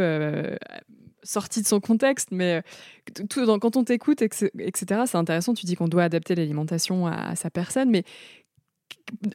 sortie 1.26 1.62
de 1.62 1.68
son 1.68 1.80
contexte, 1.82 2.30
mais 2.32 2.62
euh, 3.20 3.24
tout, 3.30 3.46
dans- 3.46 3.60
quand 3.60 3.76
on 3.76 3.84
t'écoute, 3.84 4.22
etc., 4.22 5.02
c'est 5.06 5.18
intéressant. 5.18 5.54
Tu 5.54 5.66
dis 5.66 5.76
qu'on 5.76 5.88
doit 5.88 6.04
adapter 6.04 6.36
l'alimentation 6.36 7.08
à, 7.08 7.14
à 7.32 7.36
sa 7.36 7.50
personne, 7.50 7.90
mais 7.90 8.04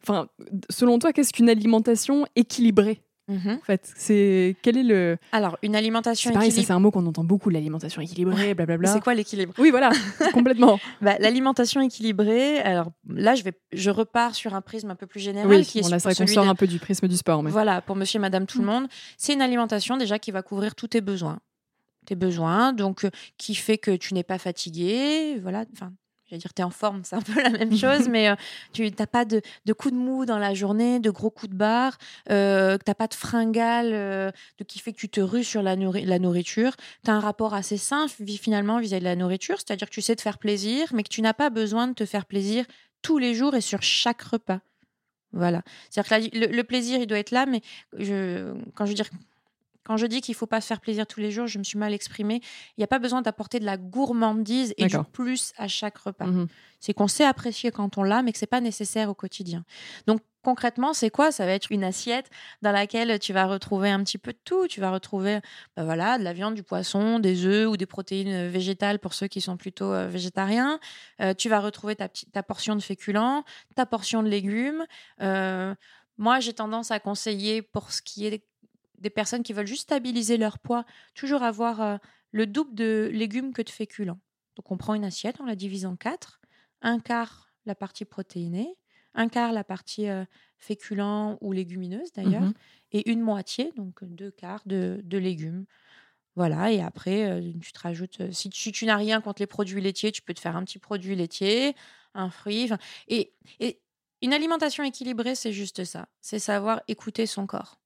enfin, 0.03 0.29
selon 0.71 0.99
toi, 0.99 1.13
qu'est-ce 1.13 1.33
qu'une 1.33 1.49
alimentation 1.51 2.27
équilibrée 2.37 3.03
Mhm. 3.29 3.59
En 3.61 3.65
fait, 3.65 3.89
c'est 3.95 4.57
quel 4.61 4.77
est 4.77 4.83
le 4.83 5.17
Alors 5.31 5.57
une 5.63 5.77
alimentation 5.77 6.33
pareil, 6.33 6.49
équilibrée. 6.49 6.67
c'est 6.67 6.73
un 6.73 6.81
mot 6.81 6.91
qu'on 6.91 7.07
entend 7.07 7.23
beaucoup, 7.23 7.49
l'alimentation 7.49 8.03
équilibrée, 8.03 8.55
blablabla. 8.55 8.93
C'est 8.93 8.99
quoi 9.01 9.15
l'équilibre? 9.15 9.55
Oui, 9.57 9.71
voilà, 9.71 9.91
complètement. 10.33 10.81
Bah, 11.01 11.15
L'alimentation 11.21 11.81
équilibrée, 11.81 12.59
alors 12.59 12.91
là, 13.09 13.37
je, 13.37 13.45
vais, 13.45 13.53
je 13.73 13.91
repars 13.91 14.35
sur 14.35 14.53
un 14.57 14.61
prisme 14.63 14.91
un 14.91 14.97
peu 14.97 15.07
plus 15.07 15.21
général 15.21 15.49
Oui, 15.49 15.65
qui 15.65 15.79
est 15.79 15.83
bon, 15.83 15.89
là 15.91 16.01
c'est 16.01 16.03
pour 16.03 16.11
vrai 16.11 16.15
qu'on 16.17 16.27
celui 16.27 16.35
sort 16.35 16.49
un 16.49 16.57
peu 16.57 16.67
du 16.67 16.81
prisme 16.81 17.07
du 17.07 17.17
sport, 17.17 17.45
mais 17.45 17.53
Voilà, 17.53 17.81
pour 17.83 17.95
monsieur, 17.95 18.19
madame, 18.19 18.47
tout 18.47 18.59
le 18.59 18.65
Mm. 18.65 18.67
monde. 18.67 18.89
C'est 19.17 19.33
une 19.35 19.43
alimentation 19.43 19.97
déjà 19.97 20.19
qui 20.19 20.33
va 20.33 20.43
couvrir 20.43 20.75
tous 20.75 20.89
tes 20.89 21.01
besoins. 21.01 21.39
Tes 22.07 22.15
besoins, 22.15 22.73
donc 22.73 23.05
euh, 23.05 23.11
qui 23.37 23.55
fait 23.55 23.79
que 23.79 23.91
tu 23.95 24.15
n'es 24.15 24.23
pas 24.25 24.39
fatigué. 24.39 25.39
Voilà, 25.41 25.65
enfin, 25.75 25.93
j'allais 26.27 26.41
dire 26.41 26.55
tu 26.55 26.63
es 26.63 26.65
en 26.65 26.71
forme, 26.71 27.03
c'est 27.05 27.15
un 27.17 27.21
peu 27.23 27.41
la 27.43 27.51
même 27.51 27.77
chose, 27.77 28.09
mais 28.11 28.29
euh, 28.31 28.35
tu 28.73 28.91
n'as 28.99 29.07
pas 29.07 29.25
de, 29.25 29.43
de 29.67 29.73
coups 29.73 29.93
de 29.95 29.99
mou 29.99 30.25
dans 30.25 30.39
la 30.39 30.55
journée, 30.55 30.99
de 30.99 31.11
gros 31.11 31.31
coups 31.31 31.51
de 31.53 31.57
barre, 31.57 31.99
euh, 32.31 32.79
tu 32.79 32.85
n'as 32.89 32.95
pas 32.95 33.07
de 33.07 33.15
fringale 33.15 33.91
euh, 33.93 34.31
de, 34.59 34.65
qui 34.65 34.79
fait 34.79 34.93
que 34.93 34.99
tu 34.99 35.09
te 35.09 35.21
rues 35.21 35.45
sur 35.45 35.63
la, 35.63 35.77
nourri- 35.77 36.05
la 36.05 36.19
nourriture. 36.19 36.75
Tu 37.05 37.11
as 37.11 37.15
un 37.15 37.21
rapport 37.21 37.55
assez 37.55 37.77
sain 37.77 38.07
finalement 38.09 38.79
vis-à-vis 38.81 39.01
de 39.01 39.09
la 39.09 39.17
nourriture, 39.17 39.57
c'est-à-dire 39.59 39.89
que 39.89 39.95
tu 39.95 40.01
sais 40.03 40.17
te 40.17 40.23
faire 40.23 40.39
plaisir, 40.39 40.89
mais 40.95 41.03
que 41.03 41.11
tu 41.11 41.21
n'as 41.23 41.35
pas 41.35 41.51
besoin 41.51 41.87
de 41.87 41.93
te 41.95 42.07
faire 42.07 42.25
plaisir 42.27 42.65
tous 43.03 43.19
les 43.19 43.35
jours 43.35 43.55
et 43.55 43.61
sur 43.61 43.83
chaque 43.83 44.23
repas. 44.23 44.61
Voilà. 45.33 45.63
C'est-à-dire 45.91 46.31
que 46.31 46.37
la- 46.39 46.47
le, 46.49 46.57
le 46.57 46.65
plaisir, 46.65 46.99
il 47.01 47.07
doit 47.07 47.19
être 47.19 47.31
là, 47.31 47.47
mais 47.47 47.61
je, 47.97 48.53
quand 48.75 48.85
je 48.85 48.91
veux 48.91 48.97
dire, 48.97 49.09
quand 49.85 49.97
je 49.97 50.07
dis 50.07 50.21
qu'il 50.21 50.35
faut 50.35 50.47
pas 50.47 50.61
se 50.61 50.67
faire 50.67 50.81
plaisir 50.81 51.07
tous 51.07 51.21
les 51.21 51.31
jours, 51.31 51.47
je 51.47 51.59
me 51.59 51.65
suis 51.65 51.79
mal 51.79 51.93
exprimée. 51.93 52.41
Il 52.77 52.81
n'y 52.81 52.85
a 52.85 52.89
pas 52.89 52.99
besoin 52.99 53.23
d'apporter 53.23 53.61
de 53.61 53.65
la 53.65 53.77
gourmandise 53.77 54.75
et 54.77 54.87
du 54.87 54.97
plus 55.13 55.53
à 55.57 55.69
chaque 55.69 55.99
repas. 55.99 56.27
Mhm. 56.27 56.49
C'est 56.81 56.95
qu'on 56.95 57.09
sait 57.09 57.25
apprécier 57.25 57.71
quand 57.71 57.99
on 57.99 58.03
l'a, 58.03 58.23
mais 58.23 58.33
que 58.33 58.39
c'est 58.39 58.47
pas 58.47 58.61
nécessaire 58.61 59.11
au 59.11 59.15
quotidien. 59.15 59.65
Donc 60.07 60.21
concrètement, 60.43 60.93
c'est 60.93 61.11
quoi? 61.11 61.33
Ça 61.33 61.45
va 61.45 61.53
être 61.53 61.71
une 61.71 61.85
assiette 61.85 62.31
dans 62.63 62.73
laquelle 62.73 63.19
tu 63.19 63.33
vas 63.33 63.47
retrouver 63.47 63.91
un 63.91 64.03
petit 64.03 64.19
peu 64.19 64.33
de 64.33 64.39
tout. 64.45 64.67
Tu 64.67 64.81
vas 64.81 64.91
retrouver, 64.91 65.41
bah 65.77 65.85
voilà, 65.85 66.19
de 66.19 66.25
la 66.25 66.33
viande, 66.33 66.55
du 66.55 66.63
poisson, 66.63 67.19
des 67.19 67.45
œufs 67.45 67.69
ou 67.69 67.77
des 67.77 67.87
protéines 67.87 68.49
végétales 68.49 68.99
pour 68.99 69.15
ceux 69.15 69.29
qui 69.29 69.41
sont 69.41 69.57
plutôt 69.57 69.93
euh, 69.93 70.09
végétariens. 70.09 70.79
Euh, 71.21 71.35
tu 71.35 71.49
vas 71.49 71.61
retrouver 71.61 71.97
ta, 71.97 72.09
ta 72.09 72.43
portion 72.43 72.77
de 72.77 72.81
féculents, 72.81 73.45
ta 73.77 73.87
portion 73.87 74.23
de 74.23 74.29
légumes. 74.29 74.85
Euh, 75.21 75.75
moi, 76.17 76.41
j'ai 76.41 76.53
tendance 76.53 76.91
à 76.91 77.01
conseiller 77.01 77.63
pour 77.63 77.93
ce 77.93 78.03
qui 78.03 78.27
est 78.27 78.45
des 79.01 79.11
personnes 79.11 79.43
qui 79.43 79.53
veulent 79.53 79.67
juste 79.67 79.83
stabiliser 79.85 80.37
leur 80.37 80.59
poids, 80.59 80.85
toujours 81.15 81.43
avoir 81.43 81.81
euh, 81.81 81.97
le 82.33 82.47
double 82.47 82.75
de 82.75 83.11
légumes 83.13 83.53
que 83.53 83.63
de 83.63 83.71
féculents. 83.71 84.21
Donc 84.57 84.71
on 84.71 84.77
prend 84.77 84.95
une 84.95 85.05
assiette, 85.05 85.41
on 85.41 85.47
la 85.47 85.57
divise 85.57 85.87
en 85.87 85.97
quatre. 85.97 86.41
Un 86.83 87.01
quart 87.01 87.51
la 87.67 87.75
partie 87.75 88.05
protéinée, 88.05 88.75
un 89.15 89.29
quart 89.29 89.53
la 89.53 89.65
partie 89.65 90.09
euh, 90.09 90.25
féculent 90.59 91.37
ou 91.41 91.53
légumineuse 91.53 92.13
d'ailleurs, 92.13 92.51
Mhm. 92.51 92.55
et 92.93 93.11
une 93.11 93.21
moitié, 93.21 93.73
donc 93.77 94.03
deux 94.05 94.31
quarts 94.31 94.63
de, 94.67 95.01
de 95.05 95.19
légumes. 95.19 95.67
Voilà, 96.37 96.73
et 96.73 96.81
après, 96.81 97.31
euh, 97.31 97.53
tu 97.61 97.73
te 97.73 97.81
rajoutes. 97.81 98.21
euh, 98.21 98.33
si 98.33 98.51
tu, 98.51 98.73
tu 98.73 98.87
n'as 98.87 98.97
rien 98.97 99.21
contre 99.21 99.43
les 99.43 99.47
produits 99.47 99.81
laitiers, 99.81 100.13
tu 100.13 100.23
peux 100.23 100.33
te 100.35 100.41
faire 100.41 100.57
un 100.57 100.65
petit 100.65 100.79
produit 100.79 101.17
laitier, 101.17 101.75
un 102.15 102.31
fruit. 102.31 102.71
Et, 103.09 103.35
et 103.59 103.83
une 104.23 104.33
alimentation 104.33 104.85
équilibrée, 104.85 105.35
c'est 105.35 105.53
juste 105.53 105.85
ça. 105.85 106.09
C'est 106.21 106.39
savoir 106.39 106.83
écouter 106.89 107.27
son 107.27 107.47
corps. 107.47 107.81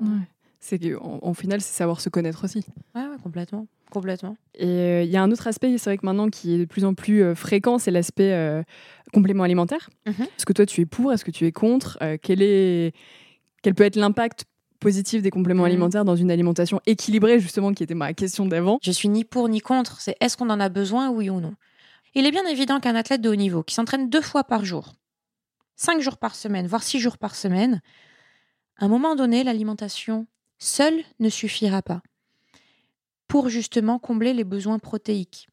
Ouais. 0.00 0.26
C'est 0.60 0.94
en, 0.96 1.20
en 1.22 1.34
final, 1.34 1.60
c'est 1.60 1.72
savoir 1.74 2.00
se 2.00 2.08
connaître 2.10 2.44
aussi. 2.44 2.64
Ouais, 2.94 3.02
ouais, 3.02 3.16
complètement. 3.22 3.66
Complètement. 3.90 4.36
Et 4.54 4.66
euh, 4.66 5.02
il 5.02 5.10
y 5.10 5.16
a 5.16 5.22
un 5.22 5.30
autre 5.32 5.46
aspect, 5.46 5.76
c'est 5.78 5.90
vrai 5.90 5.96
que 5.98 6.04
maintenant 6.06 6.28
qui 6.28 6.54
est 6.54 6.58
de 6.58 6.64
plus 6.64 6.84
en 6.84 6.94
plus 6.94 7.22
euh, 7.22 7.34
fréquent, 7.34 7.78
c'est 7.78 7.90
l'aspect 7.90 8.32
euh, 8.32 8.62
complément 9.12 9.42
alimentaire. 9.42 9.88
Mhm. 10.06 10.14
Est-ce 10.22 10.46
que 10.46 10.52
toi 10.52 10.66
tu 10.66 10.82
es 10.82 10.86
pour 10.86 11.12
Est-ce 11.12 11.24
que 11.24 11.30
tu 11.30 11.46
es 11.46 11.52
contre 11.52 11.98
quel, 12.22 12.42
est... 12.42 12.94
quel 13.62 13.74
peut 13.74 13.84
être 13.84 13.96
l'impact 13.96 14.44
positif 14.80 15.22
des 15.22 15.30
compléments 15.30 15.62
Mhm. 15.64 15.70
alimentaires 15.70 16.04
dans 16.04 16.16
une 16.16 16.30
alimentation 16.30 16.80
équilibrée, 16.86 17.40
justement, 17.40 17.72
qui 17.72 17.82
était 17.82 17.94
ma 17.94 18.12
question 18.14 18.46
d'avant? 18.46 18.78
Je 18.82 18.92
suis 18.92 19.08
ni 19.08 19.24
pour 19.24 19.48
ni 19.48 19.60
contre. 19.60 20.00
C'est 20.00 20.16
est-ce 20.20 20.36
qu'on 20.36 20.50
en 20.50 20.60
a 20.60 20.68
besoin, 20.68 21.10
oui 21.10 21.28
ou 21.30 21.40
non? 21.40 21.54
Il 22.14 22.26
est 22.26 22.30
bien 22.32 22.44
évident 22.46 22.80
qu'un 22.80 22.94
athlète 22.96 23.20
de 23.22 23.28
haut 23.28 23.34
niveau 23.36 23.62
qui 23.62 23.74
s'entraîne 23.74 24.08
deux 24.10 24.20
fois 24.22 24.44
par 24.44 24.64
jour, 24.64 24.92
cinq 25.76 26.00
jours 26.00 26.16
par 26.18 26.34
semaine, 26.34 26.66
voire 26.66 26.82
six 26.82 26.98
jours 27.00 27.18
par 27.18 27.34
semaine, 27.34 27.80
à 28.80 28.86
un 28.86 28.88
moment 28.88 29.14
donné, 29.14 29.44
l'alimentation 29.44 30.26
seule 30.58 31.04
ne 31.20 31.28
suffira 31.28 31.82
pas 31.82 32.02
pour 33.28 33.48
justement 33.48 33.98
combler 33.98 34.32
les 34.32 34.42
besoins 34.42 34.78
protéiques. 34.78 35.48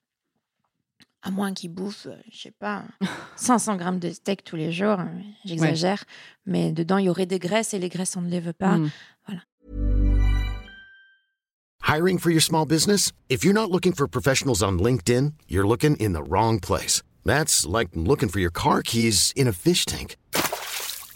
À 1.21 1.29
moins 1.29 1.53
qu'il 1.53 1.71
bouffe, 1.71 2.07
euh, 2.07 2.15
je 2.31 2.39
sais 2.39 2.53
pas, 2.57 2.85
500 3.35 3.75
grammes 3.75 3.99
de 3.99 4.11
steak 4.11 4.43
tous 4.43 4.55
les 4.55 4.71
jours, 4.71 4.99
hein, 4.99 5.11
j'exagère, 5.45 6.05
mais 6.45 6.71
dedans 6.71 6.97
il 6.97 7.05
y 7.05 7.09
aurait 7.09 7.25
des 7.25 7.37
graisses 7.37 7.73
et 7.73 7.79
les 7.79 7.89
graisses 7.89 8.15
on 8.15 8.21
ne 8.21 8.29
les 8.29 8.39
veut 8.39 8.53
pas. 8.53 8.77
Mm. 8.77 8.89
Hiring 11.83 12.17
for 12.17 12.31
your 12.31 12.41
small 12.41 12.65
business? 12.65 13.13
If 13.29 13.45
you're 13.45 13.53
not 13.53 13.71
looking 13.71 13.93
for 13.93 14.09
professionals 14.09 14.61
on 14.61 14.77
LinkedIn, 14.77 15.33
you're 15.47 15.65
looking 15.65 15.95
in 15.97 16.11
the 16.11 16.21
wrong 16.21 16.59
place. 16.59 17.01
That's 17.23 17.65
like 17.65 17.89
looking 17.95 18.27
for 18.27 18.39
your 18.41 18.51
car 18.51 18.81
keys 18.81 19.31
in 19.37 19.47
a 19.47 19.53
fish 19.53 19.85
tank. 19.85 20.17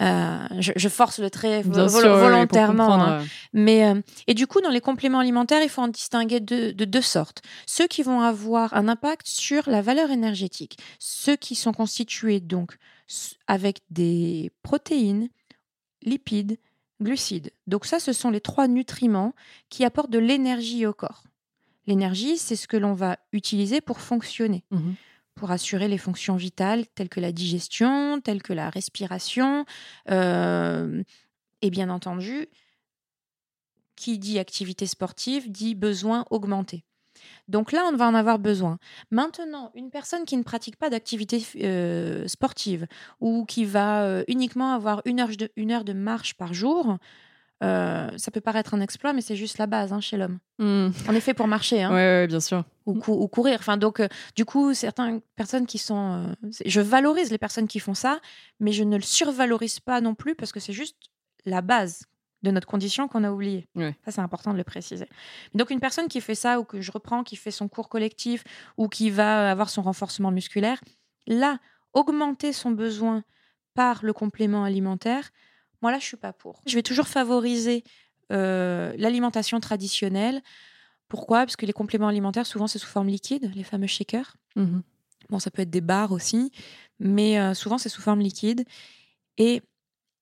Euh, 0.00 0.46
je, 0.60 0.72
je 0.76 0.88
force 0.90 1.18
le 1.20 1.30
trait 1.30 1.62
vol- 1.62 1.88
sûr, 1.88 2.16
volontairement. 2.18 2.88
hein. 3.20 3.24
Mais, 3.54 3.86
euh, 3.88 4.00
et 4.26 4.34
du 4.34 4.46
coup, 4.46 4.60
dans 4.60 4.68
les 4.70 4.82
compléments 4.82 5.20
alimentaires, 5.20 5.62
il 5.62 5.70
faut 5.70 5.80
en 5.82 5.88
distinguer 5.88 6.38
deux- 6.40 6.74
de 6.74 6.84
deux 6.84 7.00
sortes. 7.00 7.40
Ceux 7.66 7.86
qui 7.86 8.02
vont 8.02 8.20
avoir 8.20 8.74
un 8.74 8.88
impact 8.88 9.26
sur 9.26 9.70
la 9.70 9.80
valeur 9.80 10.10
énergétique. 10.10 10.76
Ceux 10.98 11.36
qui 11.36 11.54
sont 11.54 11.72
constitués 11.72 12.40
donc 12.40 12.76
avec 13.46 13.80
des 13.90 14.50
protéines, 14.62 15.28
lipides, 16.02 16.58
glucides. 17.00 17.50
Donc 17.66 17.86
ça, 17.86 17.98
ce 18.00 18.12
sont 18.12 18.30
les 18.30 18.40
trois 18.40 18.68
nutriments 18.68 19.34
qui 19.70 19.84
apportent 19.84 20.10
de 20.10 20.18
l'énergie 20.18 20.86
au 20.86 20.92
corps. 20.92 21.22
L'énergie, 21.86 22.36
c'est 22.36 22.56
ce 22.56 22.66
que 22.68 22.76
l'on 22.76 22.94
va 22.94 23.16
utiliser 23.32 23.80
pour 23.80 24.00
fonctionner 24.00 24.64
mhm. 24.70 24.94
Pour 25.36 25.50
assurer 25.52 25.86
les 25.86 25.98
fonctions 25.98 26.36
vitales 26.36 26.86
telles 26.94 27.08
que 27.08 27.20
la 27.20 27.30
digestion, 27.32 28.20
telles 28.20 28.42
que 28.42 28.52
la 28.52 28.70
respiration. 28.70 29.64
euh, 30.10 31.02
et 31.62 31.70
bien 31.70 31.88
entendu, 31.88 32.48
qui 33.96 34.18
dit 34.18 34.38
activité 34.38 34.86
sportive 34.86 35.50
dit 35.50 35.74
besoin 35.74 36.24
augmenté. 36.30 36.84
Donc 37.48 37.72
là, 37.72 37.88
on 37.90 37.96
va 37.96 38.06
en 38.06 38.14
avoir 38.14 38.38
besoin. 38.38 38.78
Maintenant, 39.10 39.72
une 39.74 39.90
personne 39.90 40.24
qui 40.26 40.36
ne 40.36 40.42
pratique 40.42 40.76
pas 40.76 40.90
d'activité 40.90 41.42
euh, 41.62 42.28
sportive 42.28 42.86
ou 43.20 43.46
qui 43.46 43.64
va 43.64 44.02
euh, 44.02 44.24
uniquement 44.28 44.74
avoir 44.74 45.00
une 45.06 45.20
heure, 45.20 45.28
de, 45.28 45.50
une 45.56 45.72
heure 45.72 45.84
de 45.84 45.94
marche 45.94 46.34
par 46.34 46.52
jour, 46.52 46.98
euh, 47.62 48.10
ça 48.16 48.30
peut 48.30 48.40
paraître 48.40 48.74
un 48.74 48.80
exploit, 48.80 49.12
mais 49.12 49.20
c'est 49.22 49.36
juste 49.36 49.58
la 49.58 49.66
base 49.66 49.92
hein, 49.92 50.00
chez 50.00 50.16
l'homme. 50.16 50.38
Mm. 50.58 50.88
On 51.08 51.14
est 51.14 51.20
fait 51.20 51.34
pour 51.34 51.46
marcher. 51.48 51.82
hein 51.82 51.90
Ouais, 51.90 51.94
ouais, 51.96 52.26
bien 52.26 52.40
sûr. 52.40 52.64
ou, 52.84 52.94
cou- 52.98 53.14
ou 53.20 53.28
courir. 53.28 53.56
Enfin, 53.60 53.76
donc, 53.76 54.00
euh, 54.00 54.08
du 54.34 54.44
coup, 54.44 54.74
certaines 54.74 55.20
personnes 55.36 55.66
qui 55.66 55.78
sont. 55.78 56.26
euh, 56.42 56.50
je 56.64 56.80
valorise 56.80 57.30
les 57.30 57.38
personnes 57.38 57.66
qui 57.66 57.78
font 57.80 57.94
ça, 57.94 58.20
mais 58.60 58.72
je 58.72 58.84
ne 58.84 58.96
le 58.96 59.02
survalorise 59.02 59.80
pas 59.80 60.00
non 60.00 60.14
plus 60.14 60.34
parce 60.34 60.52
que 60.52 60.60
c'est 60.60 60.72
juste 60.74 60.96
la 61.46 61.62
base 61.62 62.04
de 62.42 62.50
notre 62.50 62.66
condition 62.68 63.08
qu'on 63.08 63.24
a 63.24 63.30
oubliée. 63.32 63.66
Ouais. 63.74 63.96
Ça, 64.04 64.10
c'est 64.12 64.20
important 64.20 64.52
de 64.52 64.58
le 64.58 64.64
préciser. 64.64 65.08
Donc, 65.54 65.70
une 65.70 65.80
personne 65.80 66.06
qui 66.08 66.20
fait 66.20 66.34
ça 66.34 66.60
ou 66.60 66.64
que 66.64 66.80
je 66.82 66.92
reprends, 66.92 67.24
qui 67.24 67.36
fait 67.36 67.50
son 67.50 67.68
cours 67.68 67.88
collectif 67.88 68.44
ou 68.76 68.88
qui 68.88 69.08
va 69.10 69.50
avoir 69.50 69.70
son 69.70 69.80
renforcement 69.82 70.30
musculaire, 70.30 70.78
là, 71.26 71.58
augmenter 71.94 72.52
son 72.52 72.70
besoin 72.70 73.24
par 73.74 74.04
le 74.04 74.12
complément 74.12 74.64
alimentaire, 74.64 75.30
moi, 75.82 75.90
là, 75.92 75.98
je 75.98 76.04
suis 76.04 76.16
pas 76.16 76.32
pour. 76.32 76.60
Je 76.66 76.74
vais 76.74 76.82
toujours 76.82 77.08
favoriser 77.08 77.84
euh, 78.32 78.94
l'alimentation 78.96 79.60
traditionnelle. 79.60 80.42
Pourquoi? 81.08 81.40
Parce 81.40 81.56
que 81.56 81.66
les 81.66 81.72
compléments 81.72 82.08
alimentaires, 82.08 82.46
souvent, 82.46 82.66
c'est 82.66 82.78
sous 82.78 82.88
forme 82.88 83.08
liquide, 83.08 83.50
les 83.54 83.62
fameux 83.62 83.86
shakers. 83.86 84.36
Mhm. 84.56 84.82
Bon, 85.28 85.38
ça 85.38 85.50
peut 85.50 85.62
être 85.62 85.70
des 85.70 85.80
barres 85.80 86.12
aussi, 86.12 86.52
mais 86.98 87.38
euh, 87.38 87.54
souvent, 87.54 87.78
c'est 87.78 87.88
sous 87.88 88.02
forme 88.02 88.20
liquide. 88.20 88.64
Et, 89.38 89.62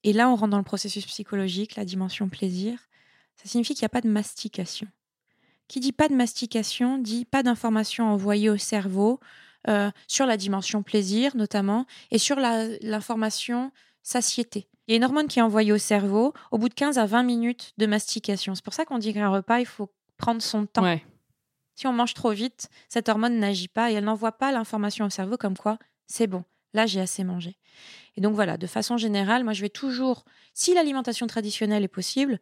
et 0.02 0.12
là, 0.12 0.28
on 0.28 0.36
rentre 0.36 0.50
dans 0.50 0.58
le 0.58 0.64
processus 0.64 1.06
psychologique, 1.06 1.76
la 1.76 1.84
dimension 1.84 2.28
plaisir. 2.28 2.78
Ça 3.36 3.48
signifie 3.48 3.74
qu'il 3.74 3.82
n'y 3.82 3.86
a 3.86 3.90
pas 3.90 4.00
de 4.00 4.08
mastication. 4.08 4.86
Qui 5.68 5.80
dit 5.80 5.92
pas 5.92 6.08
de 6.08 6.14
mastication 6.14 6.98
dit 6.98 7.24
pas 7.24 7.42
d'information 7.42 8.06
envoyée 8.06 8.50
au 8.50 8.58
cerveau 8.58 9.18
euh, 9.68 9.90
sur 10.06 10.26
la 10.26 10.36
dimension 10.36 10.82
plaisir, 10.82 11.36
notamment, 11.36 11.86
et 12.10 12.18
sur 12.18 12.36
l'information 12.36 13.72
satiété. 14.02 14.68
Il 14.86 14.92
y 14.92 14.94
a 14.94 14.96
une 14.96 15.04
hormone 15.04 15.28
qui 15.28 15.38
est 15.38 15.42
envoyée 15.42 15.72
au 15.72 15.78
cerveau 15.78 16.34
au 16.50 16.58
bout 16.58 16.68
de 16.68 16.74
15 16.74 16.98
à 16.98 17.06
20 17.06 17.22
minutes 17.22 17.72
de 17.78 17.86
mastication. 17.86 18.54
C'est 18.54 18.64
pour 18.64 18.74
ça 18.74 18.84
qu'on 18.84 18.98
dit 18.98 19.14
qu'un 19.14 19.30
repas, 19.30 19.60
il 19.60 19.66
faut 19.66 19.90
prendre 20.16 20.42
son 20.42 20.66
temps. 20.66 20.82
Ouais. 20.82 21.02
Si 21.74 21.86
on 21.86 21.92
mange 21.92 22.14
trop 22.14 22.30
vite, 22.30 22.68
cette 22.88 23.08
hormone 23.08 23.38
n'agit 23.38 23.68
pas 23.68 23.90
et 23.90 23.94
elle 23.94 24.04
n'envoie 24.04 24.32
pas 24.32 24.52
l'information 24.52 25.06
au 25.06 25.10
cerveau 25.10 25.36
comme 25.36 25.56
quoi 25.56 25.78
c'est 26.06 26.26
bon, 26.26 26.44
là 26.72 26.86
j'ai 26.86 27.00
assez 27.00 27.24
mangé. 27.24 27.56
Et 28.16 28.20
donc 28.20 28.34
voilà, 28.34 28.56
de 28.56 28.66
façon 28.66 28.96
générale, 28.96 29.42
moi 29.42 29.52
je 29.52 29.62
vais 29.62 29.70
toujours, 29.70 30.24
si 30.52 30.74
l'alimentation 30.74 31.26
traditionnelle 31.26 31.82
est 31.82 31.88
possible, 31.88 32.38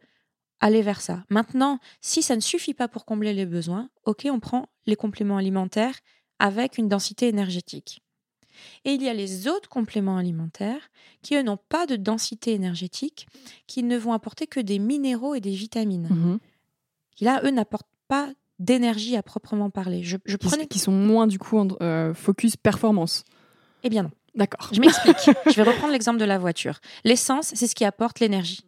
aller 0.59 0.81
vers 0.81 1.01
ça. 1.01 1.23
Maintenant, 1.29 1.79
si 2.01 2.21
ça 2.21 2.35
ne 2.35 2.41
suffit 2.41 2.73
pas 2.73 2.87
pour 2.87 3.05
combler 3.05 3.33
les 3.33 3.45
besoins, 3.45 3.89
ok, 4.05 4.27
on 4.29 4.39
prend 4.39 4.69
les 4.85 4.95
compléments 4.95 5.37
alimentaires 5.37 5.95
avec 6.39 6.77
une 6.77 6.87
densité 6.89 7.27
énergétique. 7.27 8.02
Et 8.85 8.91
il 8.93 9.01
y 9.03 9.09
a 9.09 9.13
les 9.13 9.47
autres 9.47 9.69
compléments 9.69 10.17
alimentaires 10.17 10.89
qui, 11.21 11.35
eux, 11.35 11.43
n'ont 11.43 11.57
pas 11.69 11.85
de 11.85 11.95
densité 11.95 12.53
énergétique, 12.53 13.27
qui 13.67 13.83
ne 13.83 13.97
vont 13.97 14.13
apporter 14.13 14.47
que 14.47 14.59
des 14.59 14.79
minéraux 14.79 15.35
et 15.35 15.41
des 15.41 15.51
vitamines 15.55 16.07
Mhm. 16.09 16.39
qui 17.15 17.23
là, 17.25 17.41
eux, 17.43 17.51
n'apportent 17.51 17.87
pas 18.07 18.29
d'énergie 18.59 19.15
à 19.17 19.23
proprement 19.23 19.69
parler. 19.69 20.03
Je, 20.03 20.17
je 20.25 20.37
Qui, 20.37 20.47
prenais... 20.47 20.67
qui 20.67 20.79
sont 20.79 20.91
moins, 20.91 21.27
du 21.27 21.39
coup, 21.39 21.57
en- 21.57 21.67
euh, 21.81 22.13
focus 22.13 22.55
performance. 22.55 23.23
Eh 23.83 23.89
bien 23.89 24.03
non, 24.03 24.11
D'accord. 24.35 24.69
je 24.71 24.79
m'explique. 24.79 25.17
je 25.47 25.51
vais 25.53 25.63
reprendre 25.63 25.91
l'exemple 25.91 26.19
de 26.19 26.25
la 26.25 26.37
voiture. 26.37 26.79
L'essence, 27.03 27.51
c'est 27.55 27.67
ce 27.67 27.75
qui 27.75 27.83
apporte 27.85 28.19
l'énergie. 28.19 28.61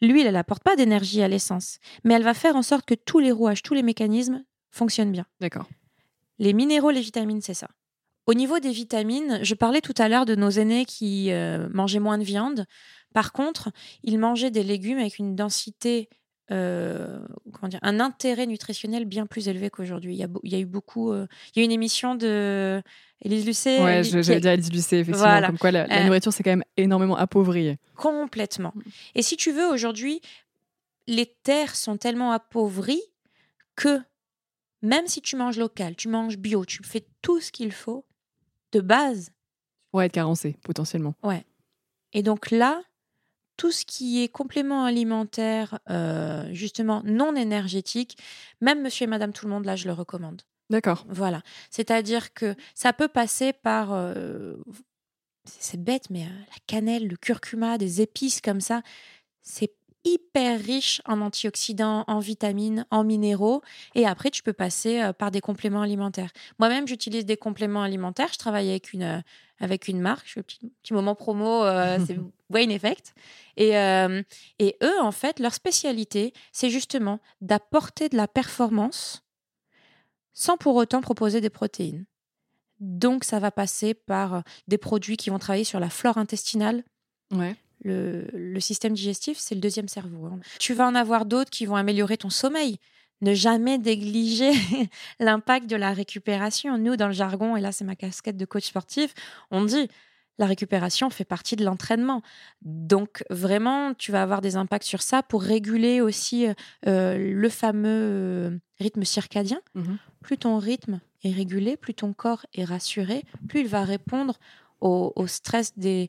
L'huile, 0.00 0.26
elle 0.26 0.34
n'apporte 0.34 0.62
pas 0.62 0.76
d'énergie 0.76 1.22
à 1.22 1.28
l'essence, 1.28 1.78
mais 2.04 2.14
elle 2.14 2.22
va 2.24 2.34
faire 2.34 2.56
en 2.56 2.62
sorte 2.62 2.84
que 2.84 2.94
tous 2.94 3.18
les 3.20 3.30
rouages, 3.32 3.62
tous 3.62 3.74
les 3.74 3.82
mécanismes 3.82 4.44
fonctionnent 4.70 5.12
bien. 5.12 5.26
D'accord. 5.40 5.68
Les 6.38 6.52
minéraux, 6.52 6.90
les 6.90 7.00
vitamines, 7.00 7.40
c'est 7.40 7.54
ça. 7.54 7.68
Au 8.26 8.34
niveau 8.34 8.60
des 8.60 8.70
vitamines, 8.70 9.40
je 9.42 9.54
parlais 9.54 9.80
tout 9.80 9.94
à 9.98 10.08
l'heure 10.08 10.26
de 10.26 10.34
nos 10.34 10.50
aînés 10.50 10.84
qui 10.84 11.32
euh, 11.32 11.68
mangeaient 11.72 11.98
moins 11.98 12.18
de 12.18 12.24
viande. 12.24 12.66
Par 13.14 13.32
contre, 13.32 13.70
ils 14.04 14.18
mangeaient 14.18 14.50
des 14.52 14.62
légumes 14.62 14.98
avec 14.98 15.18
une 15.18 15.34
densité, 15.34 16.08
euh, 16.50 17.18
comment 17.52 17.68
dire, 17.68 17.80
un 17.82 17.98
intérêt 18.00 18.46
nutritionnel 18.46 19.04
bien 19.06 19.26
plus 19.26 19.48
élevé 19.48 19.70
qu'aujourd'hui. 19.70 20.14
Il, 20.14 20.18
y 20.18 20.22
a 20.22 20.28
beau- 20.28 20.40
il 20.44 20.52
y 20.52 20.54
a 20.54 20.58
eu 20.58 20.66
beaucoup. 20.66 21.10
euh, 21.12 21.26
il 21.54 21.58
y 21.58 21.60
a 21.60 21.62
eu 21.62 21.64
une 21.66 21.72
émission 21.72 22.14
de 22.14 22.80
Élise 23.24 23.44
Lucet. 23.44 23.78
Qui- 24.02 24.22
j'allais 24.22 24.40
dire 24.40 24.50
Alice 24.52 24.72
Lucet, 24.72 25.00
effectivement. 25.00 25.28
Voilà. 25.28 25.46
Comme 25.48 25.58
quoi, 25.58 25.70
la, 25.72 25.86
la 25.88 26.04
nourriture, 26.06 26.32
c'est 26.32 26.42
quand 26.42 26.50
même 26.50 26.64
énormément 26.76 27.16
appauvri. 27.16 27.76
Complètement. 27.96 28.72
Et 29.14 29.22
si 29.22 29.36
tu 29.36 29.50
veux, 29.52 29.66
aujourd'hui, 29.66 30.20
les 31.08 31.26
terres 31.42 31.74
sont 31.74 31.96
tellement 31.96 32.30
appauvries 32.32 33.02
que 33.74 34.00
même 34.82 35.06
si 35.06 35.20
tu 35.20 35.36
manges 35.36 35.58
local, 35.58 35.96
tu 35.96 36.08
manges 36.08 36.38
bio, 36.38 36.64
tu 36.64 36.80
fais 36.84 37.04
tout 37.22 37.40
ce 37.40 37.52
qu'il 37.52 37.72
faut, 37.72 38.04
de 38.72 38.80
base, 38.80 39.30
Pour 39.90 40.02
être 40.02 40.12
carencé, 40.12 40.56
potentiellement. 40.62 41.14
Et 42.12 42.22
donc 42.22 42.50
là, 42.50 42.82
tout 43.56 43.70
ce 43.70 43.84
qui 43.84 44.22
est 44.22 44.28
complément 44.28 44.84
alimentaire, 44.84 45.78
euh, 45.90 46.48
justement 46.52 47.02
non 47.04 47.36
énergétique, 47.36 48.18
même 48.60 48.82
monsieur 48.82 49.04
et 49.04 49.06
madame 49.06 49.32
tout 49.32 49.46
le 49.46 49.52
monde, 49.52 49.64
là, 49.64 49.76
je 49.76 49.86
le 49.86 49.92
recommande. 49.92 50.42
D'accord. 50.70 51.04
Voilà. 51.08 51.42
C'est-à-dire 51.70 52.32
que 52.32 52.54
ça 52.74 52.92
peut 52.92 53.08
passer 53.08 53.52
par 53.52 53.92
euh, 53.92 54.56
c'est 55.44 55.82
bête, 55.82 56.10
mais 56.10 56.24
la 56.24 56.56
cannelle, 56.66 57.08
le 57.08 57.16
curcuma, 57.16 57.78
des 57.78 58.00
épices 58.00 58.40
comme 58.40 58.60
ça, 58.60 58.82
c'est 59.42 59.74
hyper 60.04 60.60
riche 60.60 61.00
en 61.06 61.20
antioxydants, 61.20 62.04
en 62.06 62.18
vitamines, 62.18 62.86
en 62.90 63.04
minéraux. 63.04 63.62
Et 63.94 64.06
après, 64.06 64.30
tu 64.30 64.42
peux 64.42 64.52
passer 64.52 65.10
par 65.18 65.30
des 65.30 65.40
compléments 65.40 65.82
alimentaires. 65.82 66.30
Moi-même, 66.58 66.88
j'utilise 66.88 67.24
des 67.24 67.36
compléments 67.36 67.82
alimentaires. 67.82 68.30
Je 68.32 68.38
travaille 68.38 68.70
avec 68.70 68.92
une, 68.92 69.22
avec 69.60 69.88
une 69.88 70.00
marque. 70.00 70.26
Je 70.26 70.32
fais 70.32 70.40
un 70.40 70.42
petit, 70.42 70.72
petit 70.82 70.92
moment 70.92 71.14
promo, 71.14 71.64
c'est 72.06 72.18
Wayne 72.50 72.70
Effect. 72.70 73.14
Et, 73.56 73.70
et 74.58 74.76
eux, 74.82 75.00
en 75.00 75.12
fait, 75.12 75.38
leur 75.38 75.54
spécialité, 75.54 76.32
c'est 76.50 76.70
justement 76.70 77.20
d'apporter 77.40 78.08
de 78.08 78.16
la 78.16 78.26
performance 78.26 79.22
sans 80.32 80.56
pour 80.56 80.76
autant 80.76 81.00
proposer 81.00 81.40
des 81.40 81.50
protéines. 81.50 82.06
Donc, 82.80 83.24
ça 83.24 83.38
va 83.38 83.50
passer 83.50 83.94
par 83.94 84.42
des 84.66 84.78
produits 84.78 85.16
qui 85.16 85.30
vont 85.30 85.38
travailler 85.38 85.64
sur 85.64 85.78
la 85.78 85.90
flore 85.90 86.18
intestinale. 86.18 86.82
Le, 87.84 88.60
système 88.60 88.94
digestif, 88.94 89.38
c'est 89.38 89.54
le 89.54 89.60
deuxième 89.60 89.88
cerveau. 89.88 90.26
Hein. 90.26 90.40
Tu 90.58 90.74
vas 90.74 90.86
en 90.86 90.94
avoir 90.94 91.26
d'autres 91.26 91.50
qui 91.50 91.66
vont 91.66 91.76
améliorer 91.76 92.16
ton 92.16 92.30
sommeil. 92.30 92.78
Ne 93.20 93.34
jamais 93.34 93.78
négliger 93.78 94.52
l'impact 95.20 95.68
de 95.68 95.76
la 95.76 95.92
récupération. 95.92 96.78
Nous, 96.78 96.96
dans 96.96 97.08
le 97.08 97.12
jargon, 97.12 97.56
et 97.56 97.60
là 97.60 97.72
c'est 97.72 97.84
ma 97.84 97.96
casquette 97.96 98.36
de 98.36 98.44
coach 98.44 98.66
sportif, 98.66 99.14
on 99.50 99.64
dit 99.64 99.88
la 100.38 100.46
récupération 100.46 101.10
fait 101.10 101.24
partie 101.24 101.56
de 101.56 101.64
l'entraînement. 101.64 102.22
Donc 102.62 103.22
vraiment, 103.30 103.94
tu 103.94 104.12
vas 104.12 104.22
avoir 104.22 104.40
des 104.40 104.56
impacts 104.56 104.86
sur 104.86 105.02
ça 105.02 105.22
pour 105.22 105.42
réguler 105.42 106.00
aussi 106.00 106.46
euh, 106.86 107.16
le 107.18 107.48
fameux 107.48 107.88
euh, 107.88 108.58
rythme 108.80 109.04
circadien. 109.04 109.60
Mmh 109.74 109.96
plus 110.22 110.38
ton 110.38 110.58
rythme 110.58 111.00
est 111.24 111.32
régulé, 111.32 111.76
plus 111.76 111.94
ton 111.94 112.12
corps 112.12 112.46
est 112.54 112.64
rassuré, 112.64 113.24
plus 113.48 113.60
il 113.60 113.68
va 113.68 113.84
répondre 113.84 114.38
au, 114.80 115.26
stress 115.26 115.78
des... 115.78 116.08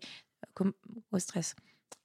au 1.11 1.19
stress. 1.19 1.55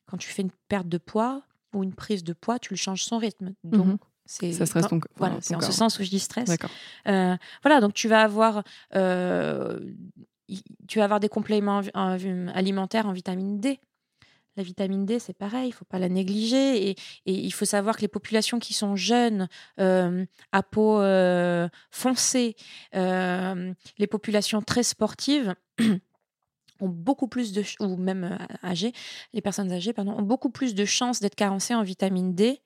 Quand 0.06 0.16
tu 0.16 0.28
fais 0.28 0.42
une 0.42 0.50
perte 0.68 0.88
de 0.88 0.98
poids 0.98 1.42
ou 1.74 1.82
une 1.82 1.94
prise 1.94 2.24
de 2.24 2.32
poids, 2.32 2.58
tu 2.58 2.72
le 2.72 2.78
changes 2.78 3.04
son 3.04 3.18
rythme. 3.18 3.54
Mmh 3.64 3.70
donc, 3.70 4.00
c'est 4.26 4.52
ça 4.52 4.66
stresse 4.66 4.86
ton, 4.88 5.00
voilà, 5.16 5.38
c'est 5.40 5.54
en 5.54 5.60
ce 5.62 5.72
sens 5.72 5.98
où 5.98 6.02
je 6.02 6.10
dis 6.10 6.18
stress. 6.18 6.50
Euh, 7.06 7.36
voilà, 7.62 7.80
donc 7.80 7.94
tu 7.94 8.08
vas 8.08 8.22
avoir 8.22 8.62
tu 10.86 10.98
vas 10.98 11.04
avoir 11.04 11.20
des 11.20 11.28
compléments 11.28 11.82
alimentaires 12.54 13.06
en 13.06 13.12
vitamine 13.12 13.60
D. 13.60 13.80
La 14.58 14.64
vitamine 14.64 15.06
D, 15.06 15.20
c'est 15.20 15.38
pareil, 15.38 15.68
il 15.68 15.72
faut 15.72 15.84
pas 15.84 16.00
la 16.00 16.08
négliger. 16.08 16.90
Et, 16.90 16.96
il 17.26 17.52
faut 17.52 17.64
savoir 17.64 17.94
que 17.96 18.00
les 18.00 18.08
populations 18.08 18.58
qui 18.58 18.74
sont 18.74 18.96
jeunes, 18.96 19.48
euh, 19.78 20.26
à 20.50 20.64
peau 20.64 20.98
euh, 20.98 21.68
foncée, 21.92 22.56
euh, 22.96 23.72
les 23.98 24.06
populations 24.08 24.60
très 24.60 24.82
sportives, 24.82 25.54
ont 26.80 26.88
beaucoup 26.88 27.28
plus 27.28 27.52
de 27.52 27.62
ou 27.80 27.96
même 27.96 28.38
âgées, 28.62 28.92
les 29.32 29.40
personnes 29.40 29.72
âgées 29.72 29.92
pardon, 29.92 30.12
ont 30.12 30.22
beaucoup 30.22 30.50
plus 30.50 30.74
de 30.74 30.84
chances 30.84 31.20
d'être 31.20 31.34
carencées 31.34 31.74
en 31.74 31.82
vitamine 31.82 32.34
D 32.34 32.60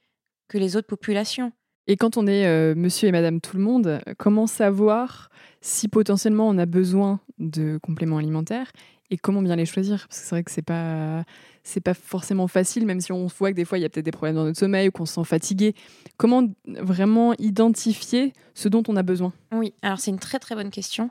que 0.49 0.59
les 0.59 0.77
autres 0.77 0.87
populations. 0.87 1.53
Et 1.87 1.97
quand 1.97 2.17
on 2.17 2.27
est 2.27 2.75
monsieur 2.77 3.09
et 3.09 3.13
madame 3.13 3.41
tout 3.41 3.57
le 3.57 3.63
monde, 3.63 4.01
comment 4.19 4.47
savoir 4.47 5.31
si 5.61 5.89
potentiellement 5.89 6.49
on 6.49 6.57
a 6.59 6.67
besoin 6.67 7.21
de 7.39 7.79
compléments 7.83 8.19
alimentaires 8.19 8.71
et 9.13 9.19
comment 9.19 9.43
bien 9.43 9.57
les 9.57 9.67
choisir 9.67 10.07
Parce 10.09 10.21
que 10.21 10.27
c'est 10.27 10.35
vrai 10.35 10.43
que 10.43 10.51
c'est 10.51 10.63
pas 10.63 11.25
c'est 11.63 11.83
pas 11.83 11.95
forcément 11.95 12.49
facile, 12.49 12.87
même 12.87 13.01
si 13.01 13.13
on 13.13 13.27
voit 13.27 13.51
que 13.51 13.57
des 13.57 13.67
fois 13.67 13.79
il 13.79 13.83
y 13.83 13.85
a 13.85 13.89
peut-être 13.91 14.07
des 14.07 14.11
problèmes 14.11 14.35
dans 14.35 14.45
notre 14.45 14.59
sommeil 14.59 14.89
ou 14.89 14.91
qu'on 14.91 15.05
se 15.05 15.15
sent 15.15 15.25
fatigué. 15.25 15.75
Comment 16.17 16.49
vraiment 16.67 17.35
identifier 17.35 18.33
ce 18.55 18.69
dont 18.69 18.83
on 18.89 18.97
a 18.97 19.03
besoin? 19.03 19.35
Oui, 19.53 19.75
alors 19.83 20.01
c'est 20.01 20.11
une 20.11 20.19
très 20.19 20.39
très 20.39 20.55
bonne 20.55 20.71
question. 20.71 21.11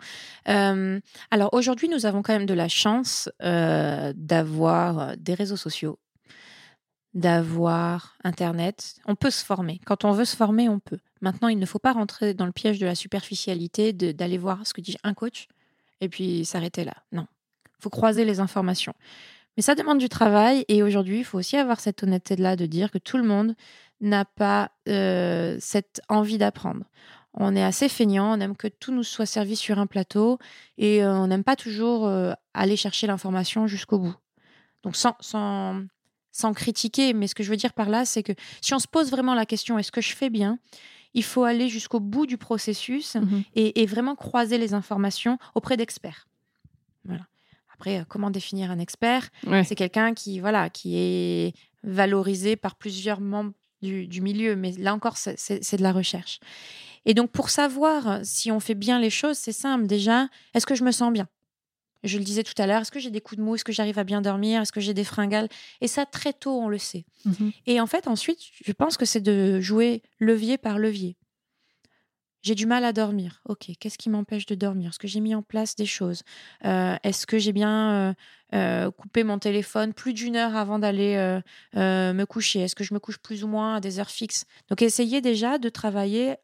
Euh, 0.49 0.99
alors 1.29 1.53
aujourd'hui, 1.53 1.89
nous 1.89 2.07
avons 2.07 2.23
quand 2.23 2.33
même 2.33 2.47
de 2.47 2.55
la 2.55 2.67
chance 2.67 3.29
euh, 3.43 4.13
d'avoir 4.15 5.15
des 5.15 5.35
réseaux 5.35 5.55
sociaux, 5.55 5.99
d'avoir 7.13 8.17
Internet. 8.23 8.95
On 9.05 9.15
peut 9.15 9.29
se 9.29 9.45
former. 9.45 9.79
Quand 9.85 10.05
on 10.05 10.11
veut 10.11 10.25
se 10.25 10.35
former, 10.35 10.67
on 10.67 10.79
peut. 10.79 10.99
Maintenant, 11.21 11.49
il 11.49 11.59
ne 11.59 11.65
faut 11.67 11.79
pas 11.79 11.93
rentrer 11.93 12.33
dans 12.33 12.47
le 12.47 12.51
piège 12.51 12.79
de 12.79 12.87
la 12.87 12.95
superficialité, 12.95 13.93
d'aller 13.93 14.39
voir 14.39 14.65
ce 14.65 14.73
que 14.73 14.81
dit 14.81 14.97
un 15.03 15.13
coach 15.13 15.47
et 16.01 16.09
puis 16.09 16.43
s'arrêter 16.45 16.83
là. 16.83 16.95
Non, 17.11 17.27
faut 17.81 17.89
croiser 17.89 18.25
les 18.25 18.39
informations. 18.39 18.93
Mais 19.57 19.63
ça 19.63 19.75
demande 19.75 19.97
du 19.97 20.09
travail 20.09 20.65
et 20.67 20.81
aujourd'hui, 20.81 21.19
il 21.19 21.25
faut 21.25 21.37
aussi 21.37 21.57
avoir 21.57 21.79
cette 21.79 22.03
honnêteté-là 22.03 22.55
de 22.55 22.65
dire 22.65 22.91
que 22.91 22.97
tout 22.97 23.17
le 23.17 23.23
monde 23.23 23.55
n'a 23.99 24.25
pas 24.25 24.71
euh, 24.87 25.57
cette 25.59 26.01
envie 26.09 26.37
d'apprendre. 26.37 26.85
On 27.33 27.55
est 27.55 27.63
assez 27.63 27.87
feignant, 27.87 28.37
on 28.37 28.41
aime 28.41 28.55
que 28.55 28.67
tout 28.67 28.91
nous 28.91 29.03
soit 29.03 29.25
servi 29.25 29.55
sur 29.55 29.79
un 29.79 29.87
plateau 29.87 30.37
et 30.77 31.03
euh, 31.03 31.13
on 31.13 31.27
n'aime 31.27 31.43
pas 31.43 31.55
toujours 31.55 32.07
euh, 32.07 32.33
aller 32.53 32.75
chercher 32.75 33.07
l'information 33.07 33.67
jusqu'au 33.67 33.99
bout. 33.99 34.15
Donc 34.83 34.95
sans, 34.95 35.15
sans, 35.19 35.81
sans 36.31 36.53
critiquer, 36.53 37.13
mais 37.13 37.27
ce 37.27 37.35
que 37.35 37.43
je 37.43 37.49
veux 37.49 37.57
dire 37.57 37.73
par 37.73 37.89
là, 37.89 38.05
c'est 38.05 38.23
que 38.23 38.33
si 38.61 38.73
on 38.73 38.79
se 38.79 38.87
pose 38.87 39.11
vraiment 39.11 39.35
la 39.35 39.45
question 39.45 39.77
est-ce 39.77 39.91
que 39.91 40.01
je 40.01 40.15
fais 40.15 40.29
bien 40.29 40.57
il 41.13 41.23
faut 41.23 41.43
aller 41.43 41.69
jusqu'au 41.69 41.99
bout 41.99 42.25
du 42.25 42.37
processus 42.37 43.15
mmh 43.15 43.41
et, 43.55 43.85
vraiment 43.85 44.15
croiser 44.15 44.57
les 44.57 44.73
informations 44.73 45.37
auprès 45.55 45.77
d'experts. 45.77 46.27
Après, 47.81 48.01
euh, 48.01 48.03
comment 48.07 48.29
définir 48.29 48.69
un 48.69 48.77
expert? 48.77 49.29
C'est 49.63 49.75
quelqu'un 49.75 50.13
qui, 50.13 50.39
voilà, 50.39 50.69
qui 50.69 50.97
est 50.97 51.53
valorisé 51.83 52.55
par 52.55 52.75
plusieurs 52.75 53.19
membres 53.19 53.53
du, 53.81 54.07
du 54.07 54.21
milieu, 54.21 54.55
mais 54.55 54.71
là 54.73 54.93
encore, 54.93 55.17
c'est 55.17 55.75
de 55.75 55.81
la 55.81 55.91
recherche. 55.91 56.39
Et 57.05 57.15
donc, 57.15 57.31
pour 57.31 57.49
savoir 57.49 58.19
si 58.23 58.51
on 58.51 58.59
fait 58.59 58.75
bien 58.75 58.99
les 58.99 59.09
choses, 59.09 59.37
c'est 59.37 59.51
simple. 59.51 59.87
Déjà, 59.87 60.27
est-ce 60.53 60.67
que 60.67 60.75
je 60.75 60.83
me 60.83 60.91
sens 60.91 61.11
bien? 61.11 61.27
Je 62.03 62.19
le 62.19 62.23
disais 62.23 62.43
tout 62.43 62.59
à 62.59 62.67
l'heure, 62.67 62.81
est-ce 62.81 62.91
que 62.91 62.99
j'ai 62.99 63.09
des 63.09 63.21
coups 63.21 63.39
de 63.39 63.43
mou? 63.43 63.55
Est-ce 63.55 63.63
que 63.63 63.71
j'arrive 63.71 63.97
à 63.97 64.03
bien 64.03 64.21
dormir? 64.21 64.61
Est-ce 64.61 64.71
que 64.71 64.79
j'ai 64.79 64.93
des 64.93 65.03
fringales? 65.03 65.49
Et 65.81 65.87
ça, 65.87 66.05
très 66.05 66.33
tôt, 66.33 66.59
on 66.59 66.69
le 66.69 66.77
sait. 66.77 67.05
Mmh 67.25 67.49
et 67.65 67.81
en 67.81 67.87
fait, 67.87 68.07
ensuite, 68.07 68.39
je 68.63 68.71
pense 68.73 68.95
que 68.97 69.05
c'est 69.05 69.21
de 69.21 69.59
jouer 69.59 70.03
levier 70.19 70.59
par 70.59 70.77
levier. 70.77 71.15
J'ai 72.41 72.56
du 72.56 72.65
mal 72.65 72.84
à 72.86 72.91
dormir. 72.93 73.41
Ok, 73.47 73.69
qu'est-ce 73.80 73.97
qui 73.97 74.10
m'empêche 74.10 74.45
de 74.47 74.56
dormir? 74.56 74.89
Est-ce 74.89 74.99
que 74.99 75.08
j'ai 75.08 75.19
mis 75.19 75.36
en 75.36 75.43
place 75.43 75.75
des 75.75 75.86
choses? 75.86 76.23
Euh, 76.65 76.95
Est-ce 77.04 77.27
que 77.27 77.38
j'ai 77.38 77.54
bien 77.54 77.91
euh, 77.91 78.13
euh, 78.56 78.91
coupé 78.91 79.23
mon 79.23 79.38
téléphone 79.38 79.93
plus 79.93 80.13
d'une 80.13 80.36
heure 80.36 80.56
avant 80.56 80.80
d'aller 80.80 81.39
me 81.75 82.23
coucher? 82.25 82.62
Est-ce 82.62 82.75
que 82.75 82.84
je 82.84 82.93
me 82.93 82.99
couche 82.99 83.19
plus 83.19 83.43
ou 83.43 83.47
moins 83.47 83.75
à 83.75 83.80
des 83.80 83.99
heures 83.99 84.10
fixes? 84.10 84.45
Donc, 84.69 84.82
essayez 84.82 85.21
déjà 85.21 85.60
de 85.60 85.69
travailler, 85.69 86.36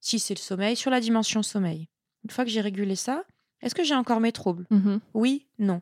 si 0.00 0.18
c'est 0.18 0.34
le 0.34 0.40
sommeil, 0.40 0.76
sur 0.76 0.90
la 0.90 1.00
dimension 1.00 1.42
sommeil. 1.42 1.88
Une 2.24 2.30
fois 2.30 2.44
que 2.44 2.50
j'ai 2.50 2.60
régulé 2.60 2.96
ça, 2.96 3.24
est-ce 3.62 3.74
que 3.74 3.82
j'ai 3.84 3.94
encore 3.94 4.20
mes 4.20 4.32
troubles? 4.32 4.66
Mmh 4.70 4.96
Oui, 5.14 5.46
non. 5.58 5.80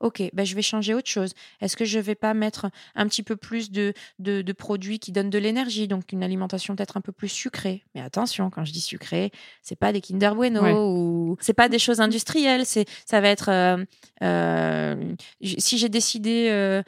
Ok, 0.00 0.22
ben 0.34 0.44
je 0.44 0.54
vais 0.54 0.62
changer 0.62 0.92
autre 0.92 1.08
chose. 1.08 1.32
Est-ce 1.60 1.76
que 1.76 1.86
je 1.86 1.98
vais 1.98 2.14
pas 2.14 2.34
mettre 2.34 2.70
un 2.94 3.06
petit 3.08 3.22
peu 3.22 3.34
plus 3.34 3.70
de, 3.70 3.94
de, 4.18 4.52
produits 4.52 4.98
qui 4.98 5.10
donnent 5.10 5.30
de 5.30 5.38
l'énergie, 5.38 5.88
donc 5.88 6.12
une 6.12 6.22
alimentation 6.22 6.76
peut-être 6.76 6.98
un 6.98 7.00
peu 7.00 7.12
plus 7.12 7.28
sucrée? 7.28 7.82
Mais 7.94 8.02
attention, 8.02 8.50
quand 8.50 8.64
je 8.64 8.72
dis 8.72 8.82
sucré, 8.82 9.30
c'est 9.62 9.76
pas 9.76 9.92
des 9.92 10.02
Kinder 10.02 10.34
Bueno 10.34 10.62
ou 10.90 11.36
c'est 11.40 11.54
pas 11.54 11.70
des 11.70 11.78
choses 11.78 12.00
industrielles. 12.00 12.66
C'est 12.66 12.84
ça 13.06 13.22
va 13.22 13.28
être 13.28 13.50
euh, 13.50 13.84
euh, 14.22 15.14
si 15.42 15.78
j'ai 15.78 15.88
décidé 15.88 16.48
euh, 16.50 16.82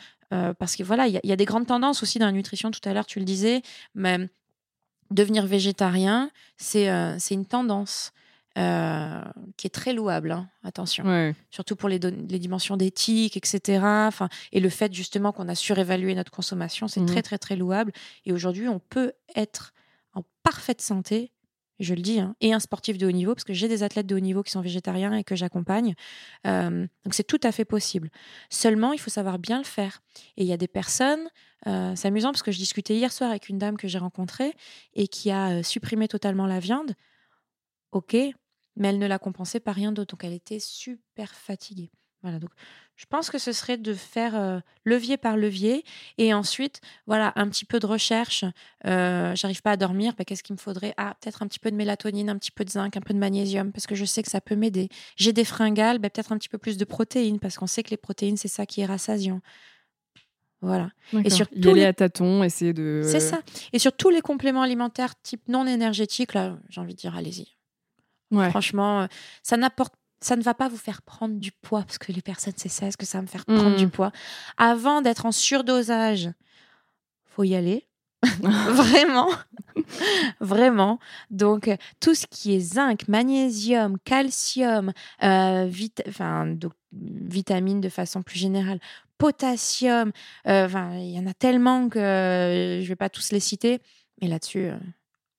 parce 0.59 0.77
que 0.77 0.83
voilà, 0.83 1.07
il 1.07 1.18
y, 1.23 1.33
a 1.33 1.37
des 1.37 1.44
grandes 1.47 1.66
tendances 1.66 2.03
aussi 2.03 2.18
dans 2.18 2.27
la 2.27 2.33
nutrition. 2.33 2.71
Tout 2.71 2.87
à 2.87 2.92
l'heure, 2.92 3.07
tu 3.07 3.18
le 3.18 3.25
disais, 3.25 3.62
mais 3.94 4.18
devenir 5.11 5.47
végétarien, 5.47 6.31
c'est 6.59 6.90
c'est 7.18 7.35
une 7.35 7.47
tendance. 7.47 8.12
Euh, 8.59 9.23
qui 9.57 9.68
est 9.68 9.71
très 9.71 9.92
louable, 9.92 10.33
hein, 10.33 10.49
attention. 10.64 11.05
Surtout 11.51 11.77
pour 11.77 11.88
les, 11.88 11.99
les 11.99 12.38
dimensions 12.40 12.77
d'éthique, 12.77 13.37
etc. 13.37 13.81
Enfin, 13.85 14.29
et 14.51 14.59
le 14.59 14.68
fait 14.68 14.92
justement 14.92 15.31
qu'on 15.31 15.49
a 15.49 15.55
surévalué 15.55 16.14
notre 16.16 16.33
consommation, 16.33 16.88
c'est 16.88 17.05
très, 17.07 17.21
mmh. 17.21 17.23
très, 17.23 17.38
très 17.38 17.57
louable. 17.57 17.92
Et 18.25 18.33
aujourd'hui, 18.33 18.68
on 18.68 18.81
peut 18.81 19.12
être 19.37 19.75
en 20.12 20.23
parfaite 20.42 20.81
santé, 20.81 21.31
je 21.79 21.94
le 21.94 22.03
dis, 22.03 22.18
hein, 22.18 22.35
et 22.40 22.53
un 22.53 22.59
sportif 22.59 22.99
de 22.99 23.07
haut 23.07 23.12
niveau, 23.12 23.35
parce 23.35 23.44
que 23.44 23.53
j'ai 23.53 23.68
des 23.68 23.85
athlètes 23.85 24.07
de 24.07 24.16
haut 24.16 24.21
niveau 24.21 24.42
qui 24.42 24.51
sont 24.51 24.61
végétariens 24.61 25.12
et 25.12 25.23
que 25.23 25.37
j'accompagne. 25.37 25.94
Euh, 26.47 26.87
donc 27.05 27.14
c'est 27.14 27.27
tout 27.27 27.40
à 27.44 27.53
fait 27.53 27.64
possible. 27.64 28.11
Seulement, 28.51 28.92
il 28.92 28.99
faut 28.99 29.11
savoir 29.11 29.38
bien 29.38 29.59
le 29.59 29.64
faire. 29.64 30.03
Et 30.37 30.42
il 30.42 30.49
y 30.49 30.53
a 30.53 30.57
des 30.57 30.68
personnes, 30.68 31.29
euh, 31.68 31.94
c'est 31.94 32.09
amusant 32.09 32.33
parce 32.33 32.42
que 32.42 32.51
je 32.51 32.59
discutais 32.59 32.94
hier 32.94 33.12
soir 33.12 33.31
avec 33.31 33.49
une 33.49 33.59
dame 33.59 33.77
que 33.77 33.87
j'ai 33.87 33.99
rencontrée 33.99 34.55
et 34.94 35.07
qui 35.07 35.31
a 35.31 35.62
supprimé 35.62 36.09
totalement 36.09 36.47
la 36.47 36.59
viande. 36.59 36.94
Ok, 37.92 38.16
mais 38.78 38.88
elle 38.88 38.98
ne 38.98 39.06
la 39.06 39.18
compensait 39.18 39.60
par 39.60 39.74
rien 39.74 39.92
d'autre. 39.92 40.16
Donc 40.16 40.24
elle 40.24 40.32
était 40.32 40.60
super 40.60 41.34
fatiguée. 41.34 41.90
Voilà, 42.22 42.40
donc 42.40 42.50
je 42.96 43.06
pense 43.06 43.30
que 43.30 43.38
ce 43.38 43.52
serait 43.52 43.76
de 43.76 43.94
faire 43.94 44.34
euh, 44.34 44.58
levier 44.84 45.16
par 45.16 45.36
levier 45.36 45.84
et 46.16 46.34
ensuite, 46.34 46.80
voilà, 47.06 47.32
un 47.36 47.48
petit 47.48 47.64
peu 47.64 47.78
de 47.78 47.86
recherche. 47.86 48.44
Euh, 48.86 49.36
J'arrive 49.36 49.62
pas 49.62 49.70
à 49.70 49.76
dormir, 49.76 50.14
bah, 50.18 50.24
qu'est-ce 50.24 50.42
qu'il 50.42 50.54
me 50.54 50.58
faudrait? 50.58 50.94
Ah, 50.96 51.14
peut-être 51.20 51.42
un 51.42 51.46
petit 51.46 51.60
peu 51.60 51.70
de 51.70 51.76
mélatonine, 51.76 52.28
un 52.28 52.36
petit 52.36 52.50
peu 52.50 52.64
de 52.64 52.70
zinc, 52.70 52.96
un 52.96 53.00
peu 53.00 53.14
de 53.14 53.20
magnésium, 53.20 53.70
parce 53.70 53.87
que 53.87 53.94
je 53.94 54.04
sais 54.04 54.24
que 54.24 54.31
ça 54.31 54.40
peut 54.40 54.56
m'aider. 54.56 54.88
J'ai 55.14 55.33
des 55.33 55.44
fringales, 55.44 56.00
bah, 56.00 56.10
peut-être 56.10 56.33
un 56.33 56.38
petit 56.38 56.48
peu 56.48 56.58
plus 56.58 56.76
de 56.76 56.85
protéines, 56.85 57.38
parce 57.38 57.56
qu'on 57.56 57.68
sait 57.68 57.85
que 57.85 57.90
les 57.90 57.96
protéines, 57.96 58.37
c'est 58.37 58.48
ça 58.48 58.66
qui 58.66 58.81
est 58.81 58.87
rassasiant. 58.87 59.40
Voilà. 60.60 60.90
Et 61.24 61.31
sur 61.31 61.46
y 61.52 61.68
aller 61.68 61.83
les... 61.83 61.85
à 61.85 61.92
tâtons, 61.92 62.42
essayer 62.42 62.72
de. 62.72 63.02
C'est 63.04 63.20
ça. 63.20 63.42
Et 63.72 63.79
sur 63.79 63.92
tous 63.92 64.10
les 64.10 64.22
compléments 64.22 64.62
alimentaires 64.62 65.14
type 65.22 65.46
non 65.46 65.68
énergétiques, 65.68 66.35
là, 66.35 66.58
j'ai 66.68 66.81
envie 66.81 66.94
de 66.94 66.98
dire, 66.98 67.16
allez-y. 67.16 67.58
Franchement, 68.50 69.02
euh, 69.02 69.06
ça 69.42 69.56
n'apporte 69.56 69.94
ça 70.20 70.35
ne 70.35 70.42
va 70.42 70.52
pas 70.52 70.68
vous 70.68 70.76
faire 70.76 71.00
prendre 71.02 71.37
du 71.38 71.52
poids, 71.52 71.83
parce 71.83 71.96
que 71.96 72.10
les 72.10 72.22
personnes, 72.22 72.52
c'est 72.56 72.68
ça, 72.68 72.87
est-ce 72.87 72.96
que 72.96 73.06
ça 73.06 73.18
va 73.18 73.22
me 73.22 73.29
faire 73.29 73.44
prendre 73.44 73.76
du 73.76 73.87
Mmh. 73.87 73.90
poids? 73.90 74.10
Avant 74.56 75.00
d'être 75.00 75.26
en 75.26 75.31
surdosage, 75.33 76.29
faut 77.24 77.44
y 77.44 77.54
aller. 77.54 77.87
Vraiment. 78.42 79.29
Vraiment. 80.40 80.98
Donc, 81.31 81.68
euh, 81.68 81.76
tout 82.00 82.16
ce 82.16 82.26
qui 82.26 82.54
est 82.56 82.60
zinc, 82.60 83.06
magnésium, 83.08 83.96
calcium, 84.04 84.92
euh, 85.22 85.66
vit- 85.68 85.92
enfin, 86.08 86.46
donc, 86.46 86.72
vitamines 86.92 87.81
de 87.81 87.88
façon 87.88 88.22
plus 88.22 88.38
générale, 88.40 88.81
potassium, 89.18 90.10
euh, 90.48 90.66
il 90.94 91.10
y 91.16 91.18
en 91.20 91.26
a 91.26 91.35
tellement 91.35 91.88
que 91.88 91.98
euh, 92.00 92.83
je 92.83 92.88
vais 92.88 92.96
pas 92.96 93.08
tous 93.08 93.31
les 93.33 93.40
citer. 93.40 93.81
Mais 94.20 94.26
là-dessus, 94.29 94.70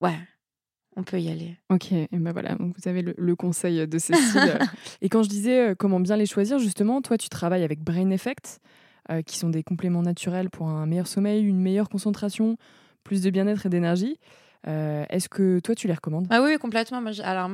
ouais, 0.02 0.18
on 1.00 1.04
peut 1.04 1.20
y 1.20 1.30
aller. 1.30 1.58
Ok, 1.70 1.92
et 1.92 2.08
ben 2.12 2.32
voilà, 2.32 2.56
donc 2.56 2.76
vous 2.78 2.88
avez 2.90 3.02
le, 3.02 3.14
le 3.18 3.36
conseil 3.36 3.88
de 3.88 3.98
Cécile. 3.98 4.60
et 5.02 5.10
quand 5.10 5.24
je 5.24 5.30
disais 5.30 5.70
euh, 5.70 5.76
comment 5.76 6.00
bien 6.00 6.18
les 6.18 6.26
choisir, 6.26 6.60
justement, 6.60 7.02
toi, 7.02 7.18
tu 7.18 7.30
travailles 7.30 7.64
avec 7.64 7.80
Brain 7.82 8.10
Effect, 8.12 8.60
euh, 9.12 9.22
qui 9.22 9.38
sont 9.38 9.50
des 9.50 9.64
compléments 9.64 10.02
naturels 10.04 10.50
pour 10.50 10.68
un 10.68 10.86
meilleur 10.86 11.08
sommeil, 11.08 11.44
une 11.44 11.60
meilleure 11.60 11.90
concentration, 11.90 12.58
plus 13.04 13.22
de 13.22 13.30
bien-être 13.30 13.66
et 13.66 13.70
d'énergie. 13.70 14.20
Euh, 14.68 15.06
Est-ce 15.10 15.30
que 15.30 15.60
toi, 15.62 15.74
tu 15.74 15.88
les 15.88 15.94
recommandes? 15.94 16.28
Ah 16.30 16.42
oui, 16.42 16.50
oui, 16.52 16.58
complètement. 16.58 17.02
Moi, 17.02 17.12
alors, 17.24 17.50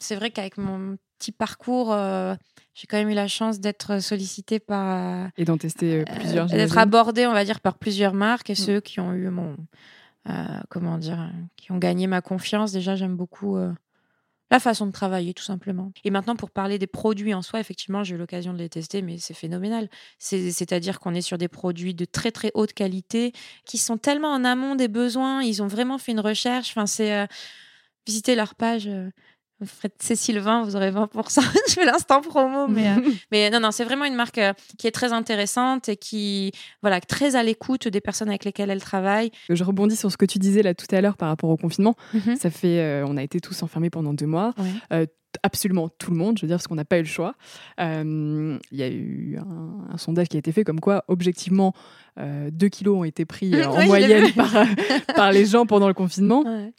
c'est 0.00 0.16
vrai 0.16 0.30
qu'avec 0.30 0.58
mon 0.58 0.98
petit 1.18 1.32
parcours, 1.32 1.92
euh, 1.94 2.34
j'ai 2.74 2.86
quand 2.86 2.98
même 2.98 3.08
eu 3.08 3.14
la 3.14 3.26
chance 3.26 3.58
d'être 3.58 4.02
sollicitée 4.02 4.60
par. 4.60 5.28
Et 5.38 5.46
d'en 5.46 5.56
tester 5.56 6.04
plusieurs, 6.04 6.52
euh, 6.52 6.56
d'être 6.56 6.76
abordée, 6.76 7.26
on 7.26 7.32
va 7.32 7.44
dire, 7.46 7.60
par 7.60 7.78
plusieurs 7.78 8.12
marques 8.12 8.50
et 8.50 8.52
Mm. 8.52 8.56
ceux 8.56 8.80
qui 8.80 9.00
ont 9.00 9.14
eu 9.14 9.28
mon. 9.30 9.56
Euh, 10.28 10.60
comment 10.68 10.98
dire 10.98 11.30
Qui 11.56 11.72
ont 11.72 11.78
gagné 11.78 12.06
ma 12.06 12.20
confiance. 12.22 12.72
Déjà, 12.72 12.96
j'aime 12.96 13.16
beaucoup. 13.16 13.56
euh, 13.56 13.72
la 14.50 14.60
façon 14.60 14.86
de 14.86 14.92
travailler, 14.92 15.32
tout 15.34 15.42
simplement. 15.42 15.92
Et 16.04 16.10
maintenant, 16.10 16.36
pour 16.36 16.50
parler 16.50 16.78
des 16.78 16.86
produits 16.86 17.32
en 17.34 17.40
soi, 17.42 17.58
effectivement, 17.58 18.04
j'ai 18.04 18.16
eu 18.16 18.18
l'occasion 18.18 18.52
de 18.52 18.58
les 18.58 18.68
tester, 18.68 19.00
mais 19.02 19.16
c'est 19.18 19.34
phénoménal. 19.34 19.88
C'est- 20.18 20.50
C'est-à-dire 20.52 21.00
qu'on 21.00 21.14
est 21.14 21.22
sur 21.22 21.38
des 21.38 21.48
produits 21.48 21.94
de 21.94 22.04
très 22.04 22.30
très 22.32 22.50
haute 22.54 22.74
qualité, 22.74 23.32
qui 23.64 23.78
sont 23.78 23.96
tellement 23.96 24.28
en 24.32 24.44
amont 24.44 24.74
des 24.74 24.88
besoins. 24.88 25.42
Ils 25.42 25.62
ont 25.62 25.68
vraiment 25.68 25.96
fait 25.98 26.12
une 26.12 26.20
recherche. 26.20 26.70
Enfin, 26.72 26.86
c'est 26.86 27.14
euh, 27.14 27.26
visiter 28.06 28.34
leur 28.34 28.54
page. 28.54 28.90
Ferez 29.66 29.90
Cécile 29.98 30.38
20, 30.38 30.64
vous 30.64 30.76
aurez 30.76 30.90
20%. 30.90 31.40
Je 31.68 31.72
fais 31.74 31.84
l'instant 31.84 32.20
promo, 32.20 32.68
mais, 32.68 32.88
euh, 32.88 33.00
mais 33.32 33.50
non, 33.50 33.60
non, 33.60 33.70
c'est 33.70 33.84
vraiment 33.84 34.04
une 34.04 34.14
marque 34.14 34.38
euh, 34.38 34.52
qui 34.78 34.86
est 34.86 34.92
très 34.92 35.12
intéressante 35.12 35.88
et 35.88 35.96
qui, 35.96 36.52
voilà, 36.82 37.00
très 37.00 37.36
à 37.36 37.42
l'écoute 37.42 37.88
des 37.88 38.00
personnes 38.00 38.28
avec 38.28 38.44
lesquelles 38.44 38.70
elle 38.70 38.82
travaille. 38.82 39.30
Je 39.48 39.64
rebondis 39.64 39.96
sur 39.96 40.10
ce 40.10 40.16
que 40.16 40.26
tu 40.26 40.38
disais 40.38 40.62
là 40.62 40.74
tout 40.74 40.86
à 40.94 41.00
l'heure 41.00 41.16
par 41.16 41.28
rapport 41.28 41.50
au 41.50 41.56
confinement. 41.56 41.94
Mhm. 42.14 42.36
Ça 42.36 42.50
fait, 42.50 42.80
euh, 42.80 43.04
on 43.06 43.16
a 43.16 43.22
été 43.22 43.40
tous 43.40 43.62
enfermés 43.62 43.90
pendant 43.90 44.14
deux 44.14 44.26
mois. 44.26 44.54
Ouais. 44.58 45.08
absolument 45.42 45.88
tout 45.88 46.10
le 46.10 46.16
monde, 46.18 46.36
je 46.36 46.42
veux 46.42 46.48
dire, 46.48 46.56
parce 46.56 46.66
qu'on 46.66 46.74
n'a 46.74 46.84
pas 46.84 46.98
eu 46.98 47.02
le 47.02 47.08
choix. 47.08 47.34
Euh, 47.80 48.58
Il 48.70 48.78
y 48.78 48.82
a 48.82 48.88
eu 48.88 49.38
un, 49.38 49.92
un 49.94 49.98
sondage 49.98 50.28
qui 50.28 50.36
a 50.36 50.38
été 50.38 50.52
fait 50.52 50.62
comme 50.64 50.80
quoi, 50.80 51.04
objectivement, 51.08 51.72
2 52.16 52.68
kilos 52.68 52.98
ont 52.98 53.04
été 53.04 53.24
pris 53.24 53.54
euh, 53.54 53.66
en 53.66 53.78
Oui, 53.78 53.86
moyenne 53.86 54.32
par, 54.32 54.54
euh, 54.56 54.64
par 55.16 55.32
les 55.32 55.46
gens 55.46 55.66
pendant 55.66 55.88
le 55.88 55.94
confinement. 55.94 56.42
Ouais. 56.42 56.72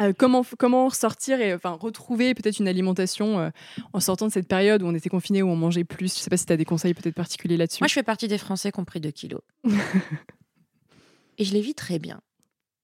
Euh, 0.00 0.12
comment, 0.16 0.44
comment 0.58 0.88
ressortir 0.88 1.40
et 1.40 1.52
enfin, 1.54 1.72
retrouver 1.72 2.34
peut-être 2.34 2.58
une 2.58 2.68
alimentation 2.68 3.38
euh, 3.38 3.50
en 3.92 4.00
sortant 4.00 4.26
de 4.26 4.32
cette 4.32 4.48
période 4.48 4.82
où 4.82 4.86
on 4.86 4.94
était 4.94 5.10
confiné, 5.10 5.42
où 5.42 5.48
on 5.48 5.56
mangeait 5.56 5.84
plus? 5.84 6.14
Je 6.14 6.20
sais 6.20 6.30
pas 6.30 6.36
si 6.36 6.46
tu 6.46 6.52
as 6.52 6.56
des 6.56 6.64
conseils 6.64 6.94
peut-être 6.94 7.14
particuliers 7.14 7.56
là-dessus. 7.56 7.82
Moi, 7.82 7.88
je 7.88 7.94
fais 7.94 8.02
partie 8.02 8.28
des 8.28 8.38
Français 8.38 8.72
qui 8.72 8.80
ont 8.80 8.84
pris 8.84 9.00
2 9.00 9.10
kilos. 9.10 9.42
et 11.38 11.44
je 11.44 11.52
les 11.52 11.60
vis 11.60 11.74
très 11.74 11.98
bien. 11.98 12.20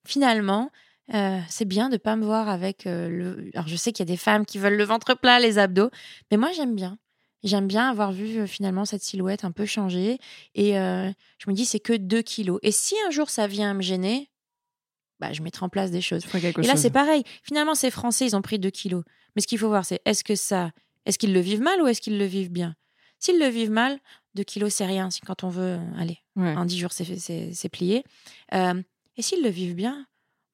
Finalement, 0.07 0.71
euh, 1.15 1.41
c'est 1.49 1.65
bien 1.65 1.89
de 1.89 1.95
ne 1.95 1.99
pas 1.99 2.17
me 2.17 2.25
voir 2.25 2.49
avec 2.49 2.85
le. 2.85 3.51
Alors, 3.55 3.69
je 3.69 3.77
sais 3.77 3.93
qu'il 3.93 4.07
y 4.07 4.09
a 4.09 4.13
des 4.13 4.19
femmes 4.19 4.45
qui 4.45 4.59
veulent 4.59 4.77
le 4.77 4.85
ventre 4.85 5.15
plat, 5.15 5.41
les 5.41 5.59
abdos, 5.59 5.91
mais 6.31 6.37
moi, 6.37 6.51
j'aime 6.55 6.75
bien. 6.75 6.99
J'aime 7.45 7.67
bien 7.67 7.89
avoir 7.89 8.13
vu 8.13 8.47
finalement 8.49 8.85
cette 8.85 9.03
silhouette 9.03 9.45
un 9.45 9.53
peu 9.53 9.67
changer. 9.67 10.19
Et 10.55 10.73
je 10.73 11.49
me 11.49 11.53
dis, 11.53 11.65
c'est 11.65 11.81
que 11.81 11.93
2 11.93 12.23
kilos. 12.23 12.59
Et 12.63 12.73
si 12.73 12.95
un 13.07 13.11
jour 13.11 13.31
ça 13.31 13.47
vient 13.47 13.71
à 13.71 13.75
me 13.75 13.83
gêner, 13.83 14.31
bah, 15.21 15.33
je 15.33 15.43
mettrai 15.43 15.65
en 15.65 15.69
place 15.69 15.91
des 15.91 16.01
choses. 16.01 16.25
Et 16.35 16.67
là, 16.67 16.77
c'est 16.77 16.91
pareil. 16.91 17.23
Finalement, 17.43 17.75
ces 17.75 17.91
Français, 17.91 18.27
ils 18.27 18.37
ont 18.37 18.43
pris 18.43 18.59
2 18.59 18.71
kilos. 18.71 19.05
Mais 19.35 19.43
ce 19.43 19.47
qu'il 19.47 19.59
faut 19.59 19.69
voir, 19.69 19.85
c'est 19.85 20.01
est-ce 20.05 20.25
que 20.25 20.35
ça. 20.35 20.71
Est-ce 21.05 21.19
qu'ils 21.19 21.33
le 21.33 21.41
vivent 21.41 21.61
mal 21.63 21.81
ou 21.83 21.87
est-ce 21.87 22.01
qu'ils 22.01 22.19
le 22.19 22.25
vivent 22.25 22.51
bien? 22.51 22.75
S'ils 23.19 23.39
le 23.39 23.47
vivent 23.49 23.71
mal, 23.71 23.99
2 24.35 24.43
kilos, 24.45 24.73
c'est 24.75 24.85
rien. 24.87 25.11
Si 25.11 25.21
quand 25.21 25.45
on 25.45 25.49
veut. 25.49 25.63
euh, 25.79 25.99
Allez, 25.99 26.19
Ouais. 26.37 26.55
en 26.57 26.65
10 26.65 26.79
jours, 26.79 26.93
c'est- 26.93 27.17
c'est 27.19 27.51
c'est 27.53 27.69
plié. 27.69 28.05
Euh, 28.55 28.83
et 29.17 29.23
s'ils 29.23 29.43
le 29.43 29.49
vivent 29.49 29.75
bien, 29.75 30.07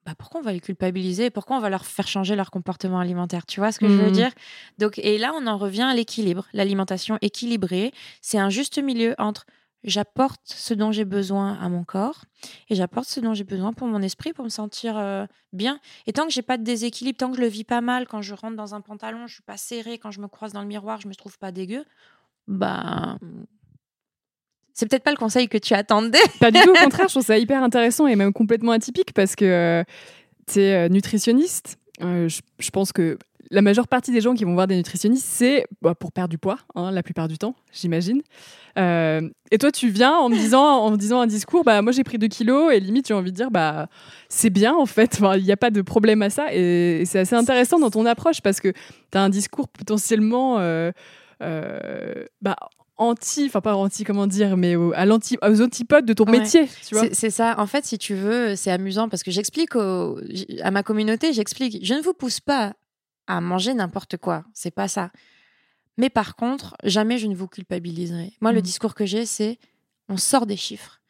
bah 0.07 0.15
pourquoi 0.19 0.41
on 0.41 0.43
va 0.43 0.53
les 0.53 0.61
culpabiliser? 0.61 1.31
Pourquoi 1.31 1.57
on 1.57 1.61
va 1.61 1.71
leur 1.71 1.85
faire 1.87 2.07
changer 2.09 2.37
leur 2.37 2.51
comportement 2.51 2.99
alimentaire? 3.01 3.47
Tu 3.47 3.61
vois 3.61 3.73
ce 3.73 3.79
que 3.81 3.89
je 3.89 3.95
veux 3.97 4.07
Mhm. 4.07 4.13
dire? 4.13 4.31
Donc, 4.79 4.99
Et 4.99 5.17
là, 5.19 5.33
on 5.35 5.47
en 5.47 5.57
revient 5.59 5.83
à 5.83 5.95
l'équilibre. 5.95 6.47
L'alimentation 6.53 7.19
équilibrée, 7.21 7.93
c'est 8.21 8.39
un 8.39 8.51
juste 8.51 8.79
milieu 8.83 9.15
entre 9.19 9.47
j'apporte 9.85 10.41
ce 10.45 10.75
dont 10.75 10.93
j'ai 10.93 11.05
besoin 11.05 11.55
à 11.55 11.69
mon 11.69 11.85
corps 11.85 12.25
et 12.69 12.75
j'apporte 12.75 13.09
ce 13.09 13.21
dont 13.21 13.35
j'ai 13.35 13.45
besoin 13.45 13.73
pour 13.73 13.89
mon 13.89 14.01
esprit, 14.03 14.33
pour 14.33 14.45
me 14.45 14.51
sentir 14.51 14.97
euh, 14.97 15.27
bien. 15.53 15.81
Et 16.07 16.13
tant 16.13 16.27
que 16.27 16.33
j'ai 16.33 16.43
pas 16.43 16.59
de 16.59 16.65
déséquilibre, 16.65 17.19
tant 17.19 17.31
que 17.31 17.37
je 17.37 17.43
le 17.43 17.49
vis 17.49 17.65
pas 17.65 17.81
mal, 17.81 18.07
quand 18.07 18.23
je 18.23 18.35
rentre 18.35 18.57
dans 18.57 18.75
un 18.75 18.81
pantalon, 18.81 19.27
je 19.27 19.35
suis 19.35 19.43
pas 19.43 19.57
serrée, 19.57 19.99
quand 19.99 20.11
je 20.11 20.21
me 20.21 20.29
croise 20.29 20.53
dans 20.53 20.63
le 20.63 20.69
miroir, 20.69 21.01
je 21.01 21.09
me 21.09 21.15
trouve 21.15 21.39
pas 21.39 21.53
dégueu, 21.53 21.85
bah 22.47 23.19
c'est 24.75 24.89
peut-être 24.89 25.05
pas 25.05 25.11
le 25.11 25.19
conseil 25.19 25.49
que 25.49 25.59
tu 25.59 25.75
attendais. 25.75 26.19
Pas 26.41 26.51
du 26.51 26.59
tout, 26.61 26.71
au 26.71 26.75
contraire, 26.75 27.07
je 27.09 27.13
trouve 27.13 27.25
ça 27.25 27.37
hyper 27.37 27.63
intéressant 27.63 28.07
et 28.07 28.17
même 28.17 28.33
complètement 28.33 28.73
atypique 28.73 29.13
parce 29.13 29.37
que 29.37 29.85
tu 30.51 30.61
es 30.61 30.89
nutritionniste. 30.89 31.79
Euh, 32.01 32.29
je, 32.29 32.41
je 32.59 32.71
pense 32.71 32.93
que 32.93 33.19
la 33.53 33.63
majeure 33.63 33.87
partie 33.87 34.11
des 34.11 34.21
gens 34.21 34.35
qui 34.35 34.45
vont 34.45 34.55
voir 34.55 34.67
des 34.67 34.75
nutritionnistes, 34.77 35.27
c'est 35.29 35.67
bah, 35.83 35.95
pour 35.95 36.11
perdre 36.11 36.31
du 36.31 36.39
poids, 36.39 36.59
hein, 36.75 36.91
la 36.91 37.03
plupart 37.05 37.29
du 37.29 37.39
temps, 37.39 37.55
j'imagine. 37.73 38.23
Euh, 38.79 39.29
et 39.51 39.59
toi, 39.59 39.71
tu 39.71 39.91
viens 39.91 40.15
en 40.17 40.29
me 40.31 40.35
disant, 40.37 40.65
en 40.65 40.91
me 40.91 40.97
disant 40.97 41.21
un 41.21 41.27
discours, 41.27 41.63
bah 41.63 41.83
moi 41.83 41.93
j'ai 41.93 42.03
pris 42.05 42.17
2 42.19 42.27
kilos 42.29 42.73
et 42.73 42.81
limite 42.81 43.07
j'ai 43.09 43.15
envie 43.15 43.31
de 43.31 43.37
dire, 43.37 43.51
bah 43.51 43.89
c'est 44.31 44.51
bien 44.51 44.75
en 44.75 44.87
fait, 44.87 45.17
Enfin, 45.21 45.37
il 45.37 45.45
n'y 45.45 45.53
a 45.53 45.57
pas 45.59 45.71
de 45.71 45.83
problème 45.83 46.23
à 46.23 46.31
ça. 46.31 46.47
Et, 46.53 47.03
et 47.03 47.05
c'est 47.05 47.19
assez 47.21 47.35
intéressant 47.37 47.79
dans 47.79 47.91
ton 47.91 48.07
approche 48.07 48.41
parce 48.41 48.61
que 48.61 48.69
tu 48.73 49.19
as 49.19 49.23
un 49.23 49.29
discours 49.29 49.69
potentiellement 49.69 50.59
euh, 50.59 50.91
euh, 51.43 52.25
bah, 52.41 52.57
anti, 52.97 53.45
enfin 53.47 53.61
pas 53.61 53.75
anti, 53.75 54.05
comment 54.05 54.27
dire, 54.27 54.57
mais 54.57 54.77
au- 54.77 54.93
à 54.95 55.05
aux 55.07 55.61
antipodes 55.63 56.05
de 56.07 56.13
ton 56.13 56.25
Ouais. 56.25 56.39
métier. 56.41 56.69
C'est 57.13 57.31
ça. 57.31 57.57
En 57.59 57.67
fait, 57.67 57.85
si 57.85 57.99
tu 57.99 58.15
veux, 58.15 58.55
c'est 58.57 58.71
amusant 58.71 59.09
parce 59.09 59.23
que 59.23 59.31
j'explique 59.31 59.75
à 59.77 60.71
ma 60.71 60.83
communauté, 60.83 61.33
j'explique, 61.33 61.85
je 61.85 61.95
ne 61.95 62.01
vous 62.01 62.15
pousse 62.15 62.41
pas 62.41 62.73
à 63.27 63.41
manger 63.41 63.75
n'importe 63.75 64.17
quoi. 64.17 64.45
C'est 64.55 64.71
pas 64.71 64.89
ça. 64.89 65.11
Mais 65.99 66.11
par 66.11 66.37
contre, 66.37 66.77
jamais 66.85 67.19
je 67.19 67.27
ne 67.27 67.35
vous 67.35 67.49
culpabiliserai. 67.49 68.33
Moi, 68.41 68.53
le 68.53 68.59
Mhm. 68.59 68.63
discours 68.65 68.95
que 68.95 69.07
j'ai, 69.07 69.27
c'est 69.27 69.59
on 70.09 70.17
sort 70.17 70.47
des 70.47 70.57
chiffres. 70.57 71.01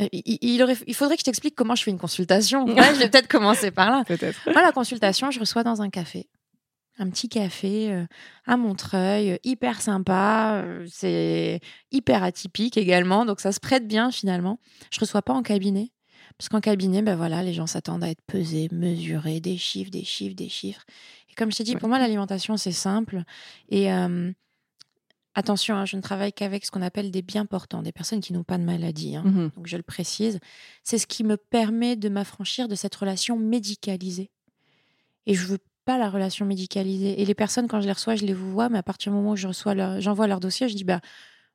Euh, 0.00 0.06
Il, 0.12 0.38
il 0.42 0.62
aurait- 0.62 0.76
il 0.86 0.94
faudrait 0.94 1.16
que 1.16 1.20
je 1.20 1.24
t'explique 1.24 1.54
comment 1.56 1.74
je 1.74 1.82
fais 1.82 1.90
une 1.90 1.98
consultation. 1.98 2.64
Ouais, 2.92 2.94
je 2.94 2.98
vais 3.00 3.08
peut-être 3.10 3.26
commencer 3.28 3.70
par 3.70 3.90
là. 3.90 4.04
Moi, 4.46 4.62
la 4.62 4.72
consultation, 4.72 5.30
je 5.30 5.40
reçois 5.40 5.64
dans 5.64 5.82
un 5.82 5.90
café. 5.90 6.28
Un 7.00 7.10
petit 7.10 7.28
café 7.28 7.92
euh, 7.92 8.06
à 8.44 8.56
Montreuil, 8.56 9.30
euh, 9.32 9.36
hyper 9.44 9.80
sympa. 9.80 10.62
euh, 10.64 10.86
c'est 10.90 11.60
hyper 11.92 12.22
atypique 12.24 12.76
également, 12.76 13.24
donc 13.24 13.40
ça 13.40 13.52
se 13.52 13.60
prête 13.60 13.86
bien 13.86 14.10
finalement. 14.10 14.58
Je 14.90 14.98
reçois 15.00 15.22
pas 15.22 15.32
en 15.32 15.42
cabinet. 15.42 15.90
Parce 16.38 16.48
qu'en 16.48 16.60
cabinet, 16.60 17.02
ben 17.02 17.16
voilà, 17.16 17.42
les 17.42 17.52
gens 17.52 17.66
s'attendent 17.66 18.04
à 18.04 18.08
être 18.10 18.22
pesés, 18.26 18.68
mesurés, 18.70 19.40
des 19.40 19.56
chiffres, 19.58 19.90
des 19.90 20.04
chiffres, 20.04 20.36
des 20.36 20.48
chiffres. 20.48 20.82
Et 21.30 21.34
comme 21.34 21.50
je 21.50 21.56
t'ai 21.58 21.64
dit, 21.64 21.72
Ouais. 21.74 21.78
pour 21.80 21.88
moi, 21.88 21.98
l'alimentation, 21.98 22.56
c'est 22.56 22.70
simple. 22.72 23.24
Et 23.70 23.92
euh, 23.92 24.30
attention, 25.34 25.74
hein, 25.76 25.84
je 25.84 25.96
ne 25.96 26.00
travaille 26.02 26.32
qu'avec 26.32 26.64
ce 26.64 26.70
qu'on 26.70 26.82
appelle 26.82 27.10
des 27.10 27.22
bien 27.22 27.44
portants, 27.44 27.82
des 27.82 27.92
personnes 27.92 28.20
qui 28.20 28.32
n'ont 28.32 28.44
pas 28.44 28.58
de 28.58 28.62
maladie. 28.64 29.16
hein 29.16 29.22
Mhm. 29.24 29.50
donc 29.56 29.66
je 29.66 29.76
le 29.76 29.82
précise, 29.82 30.38
c'est 30.84 30.98
ce 30.98 31.06
qui 31.06 31.24
me 31.24 31.36
permet 31.36 31.96
de 31.96 32.08
m'affranchir 32.08 32.68
de 32.68 32.74
cette 32.74 32.94
relation 32.94 33.36
médicalisée. 33.36 34.30
Et 35.26 35.34
je 35.34 35.44
veux 35.46 35.58
pas 35.84 35.98
la 35.98 36.08
relation 36.10 36.46
médicalisée. 36.46 37.20
Et 37.20 37.24
les 37.24 37.34
personnes, 37.34 37.66
quand 37.66 37.80
je 37.80 37.86
les 37.86 37.92
reçois, 37.92 38.14
je 38.14 38.24
les 38.24 38.34
vois, 38.34 38.68
mais 38.68 38.78
à 38.78 38.82
partir 38.82 39.10
du 39.12 39.16
moment 39.18 39.32
où 39.32 39.36
je 39.36 39.48
reçois 39.48 39.74
leur- 39.74 40.00
j'envoie 40.00 40.26
leur 40.26 40.38
dossier, 40.40 40.68
je 40.68 40.74
dis 40.76 40.84
bah 40.84 41.00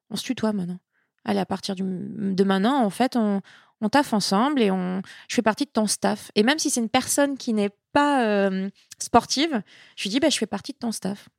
on 0.10 0.16
se 0.16 0.24
tutoie 0.24 0.54
maintenant. 0.54 0.80
Allez, 1.26 1.40
à 1.40 1.46
partir 1.46 1.74
du- 1.76 1.84
de 1.84 2.44
maintenant, 2.44 2.84
en 2.84 2.90
fait, 2.90 3.16
on, 3.16 3.42
on 3.84 3.90
taffe 3.90 4.14
ensemble 4.14 4.62
et 4.62 4.72
on, 4.72 5.02
je 5.28 5.36
fais 5.36 5.42
partie 5.42 5.66
de 5.66 5.70
ton 5.72 5.86
staff. 5.88 6.32
Et 6.36 6.44
même 6.44 6.58
si 6.60 6.70
c'est 6.70 6.80
une 6.80 6.90
personne 6.90 7.38
qui 7.38 7.54
n'est 7.54 7.72
pas 7.92 8.26
euh, 8.26 8.70
sportive, 9.00 9.62
je 9.96 10.04
lui 10.04 10.10
dis 10.10 10.20
bah, 10.20 10.30
je 10.30 10.38
fais 10.38 10.46
partie 10.48 10.72
de 10.74 10.78
ton 10.80 10.92
staff. 10.92 11.30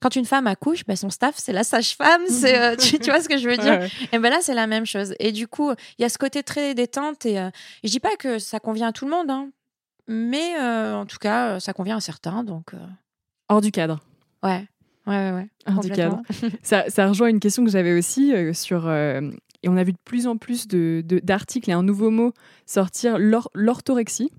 Quand 0.00 0.16
une 0.16 0.24
femme 0.24 0.48
accouche, 0.48 0.84
bah, 0.84 0.96
son 0.96 1.10
staff, 1.10 1.36
c'est 1.38 1.52
la 1.52 1.62
sage-femme. 1.62 2.22
c'est, 2.28 2.58
euh, 2.58 2.74
tu, 2.76 2.98
tu 2.98 3.10
vois 3.10 3.20
ce 3.20 3.28
que 3.28 3.38
je 3.38 3.48
veux 3.48 3.56
dire? 3.56 3.78
Ouais, 3.78 3.88
et 4.12 4.18
ben 4.18 4.30
là, 4.30 4.38
c'est 4.42 4.54
la 4.54 4.66
même 4.66 4.84
chose. 4.84 5.14
Et 5.20 5.30
du 5.30 5.46
coup, 5.46 5.70
il 5.98 6.02
y 6.02 6.04
a 6.04 6.08
ce 6.08 6.18
côté 6.18 6.42
très 6.42 6.74
détente. 6.74 7.24
Et 7.24 7.38
euh, 7.38 7.50
je 7.84 7.88
dis 7.90 8.00
pas 8.00 8.16
que 8.18 8.38
ça 8.40 8.58
convient 8.58 8.88
à 8.88 8.92
tout 8.92 9.04
le 9.04 9.12
monde, 9.12 9.30
hein, 9.30 9.48
mais 10.08 10.56
euh, 10.58 10.96
en 10.96 11.06
tout 11.06 11.18
cas, 11.18 11.60
ça 11.60 11.72
convient 11.72 11.98
à 11.98 12.00
certains. 12.00 12.42
Donc, 12.42 12.72
Hors 13.48 13.60
du 13.60 13.70
cadre. 13.70 14.00
ouais, 14.42 14.66
ouais, 15.06 15.16
ouais, 15.16 15.30
ouais. 15.32 15.48
Hors 15.66 15.80
du 15.80 15.88
complètement. 15.90 16.22
Ça, 16.64 16.90
ça 16.90 17.06
rejoint 17.06 17.28
une 17.28 17.38
question 17.38 17.64
que 17.64 17.70
j'avais 17.70 17.96
aussi 17.96 18.34
euh, 18.34 18.52
sur. 18.52 18.88
euh, 18.88 19.20
et 19.62 19.68
on 19.68 19.76
a 19.76 19.84
vu 19.84 19.92
de 19.92 19.98
plus 20.04 20.26
en 20.26 20.36
plus 20.36 20.66
d'articles 20.68 21.70
et 21.70 21.72
un 21.72 21.82
nouveau 21.82 22.10
mot 22.10 22.32
sortir, 22.66 23.18
l'or- 23.18 23.50
l'orthorexie. 23.54 24.30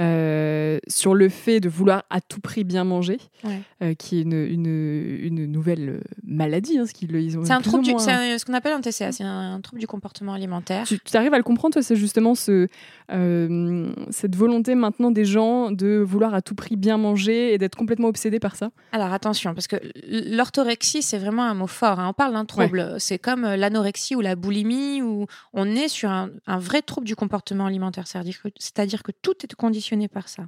Euh, 0.00 0.78
sur 0.88 1.14
le 1.14 1.28
fait 1.28 1.60
de 1.60 1.68
vouloir 1.68 2.04
à 2.10 2.20
tout 2.20 2.40
prix 2.40 2.64
bien 2.64 2.84
manger, 2.84 3.18
Ouais. 3.44 3.60
euh, 3.82 3.94
qui 3.94 4.18
est 4.18 4.22
une, 4.22 4.32
une- 4.32 5.18
une 5.22 5.46
nouvelle 5.46 6.00
maladie. 6.24 6.78
Hein, 6.78 6.86
ce 6.86 6.94
qu'ils 6.94 7.14
ils 7.14 7.38
ont 7.38 7.44
C'est 7.44 7.52
un 7.52 7.60
trouble, 7.60 7.82
ou 7.84 7.86
du- 7.86 7.90
moins- 7.92 8.00
c'est 8.00 8.10
un- 8.12 8.38
ce 8.38 8.44
qu'on 8.44 8.54
appelle 8.54 8.72
un 8.72 8.80
TCA, 8.80 9.12
c'est 9.12 9.24
un, 9.24 9.60
trouble 9.60 9.80
du 9.80 9.86
comportement 9.86 10.32
alimentaire. 10.32 10.86
Tu 10.86 10.98
arrives 11.16 11.34
à 11.34 11.36
le 11.36 11.42
comprendre, 11.42 11.78
c'est 11.80 11.96
justement 11.96 12.34
ce, 12.34 12.68
euh, 13.12 13.92
cette 14.10 14.34
volonté 14.34 14.74
maintenant 14.74 15.10
des 15.10 15.24
gens 15.26 15.70
de 15.70 15.98
vouloir 15.98 16.32
à 16.34 16.40
tout 16.40 16.54
prix 16.54 16.76
bien 16.76 16.96
manger 16.96 17.52
et 17.52 17.58
d'être 17.58 17.76
complètement 17.76 18.08
obsédés 18.08 18.40
par 18.40 18.56
ça? 18.56 18.70
Alors 18.92 19.12
attention, 19.12 19.52
parce 19.54 19.66
que 19.66 19.76
l'orthorexie, 20.08 21.02
c'est 21.02 21.18
vraiment 21.18 21.44
un 21.44 21.54
mot 21.54 21.66
fort. 21.66 22.00
hein. 22.00 22.08
On 22.08 22.12
parle 22.14 22.32
d'un 22.32 22.44
trouble. 22.46 22.96
C'est 22.98 23.18
comme 23.18 23.42
l'anorexie 23.42 24.16
ou 24.16 24.20
la 24.22 24.36
boulimie, 24.36 25.02
où 25.02 25.26
on 25.52 25.66
est 25.66 25.88
sur 25.88 26.08
un, 26.10 26.30
un 26.46 26.58
vrai 26.58 26.80
trouble 26.82 27.06
du 27.06 27.14
comportement 27.16 27.66
alimentaire. 27.66 28.06
C'est-à-dire 28.06 28.40
que, 28.42 28.48
c'est-à-dire 28.58 29.02
que 29.02 29.12
tout 29.22 29.34
est 29.44 29.54
conditionné 29.54 29.81
par 30.08 30.28
ça. 30.28 30.46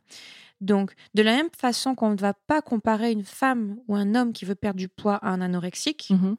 Donc, 0.61 0.95
de 1.15 1.23
la 1.23 1.33
même 1.37 1.51
façon 1.57 1.95
qu'on 1.95 2.11
ne 2.11 2.17
va 2.17 2.35
pas 2.35 2.63
comparer 2.63 3.13
une 3.13 3.25
femme 3.25 3.77
ou 3.89 3.97
un 3.97 4.15
homme 4.15 4.33
qui 4.33 4.45
veut 4.45 4.55
perdre 4.55 4.79
du 4.79 4.89
poids 4.89 5.17
à 5.17 5.31
un 5.31 5.41
anorexique, 5.41 6.09
Mhm. 6.11 6.37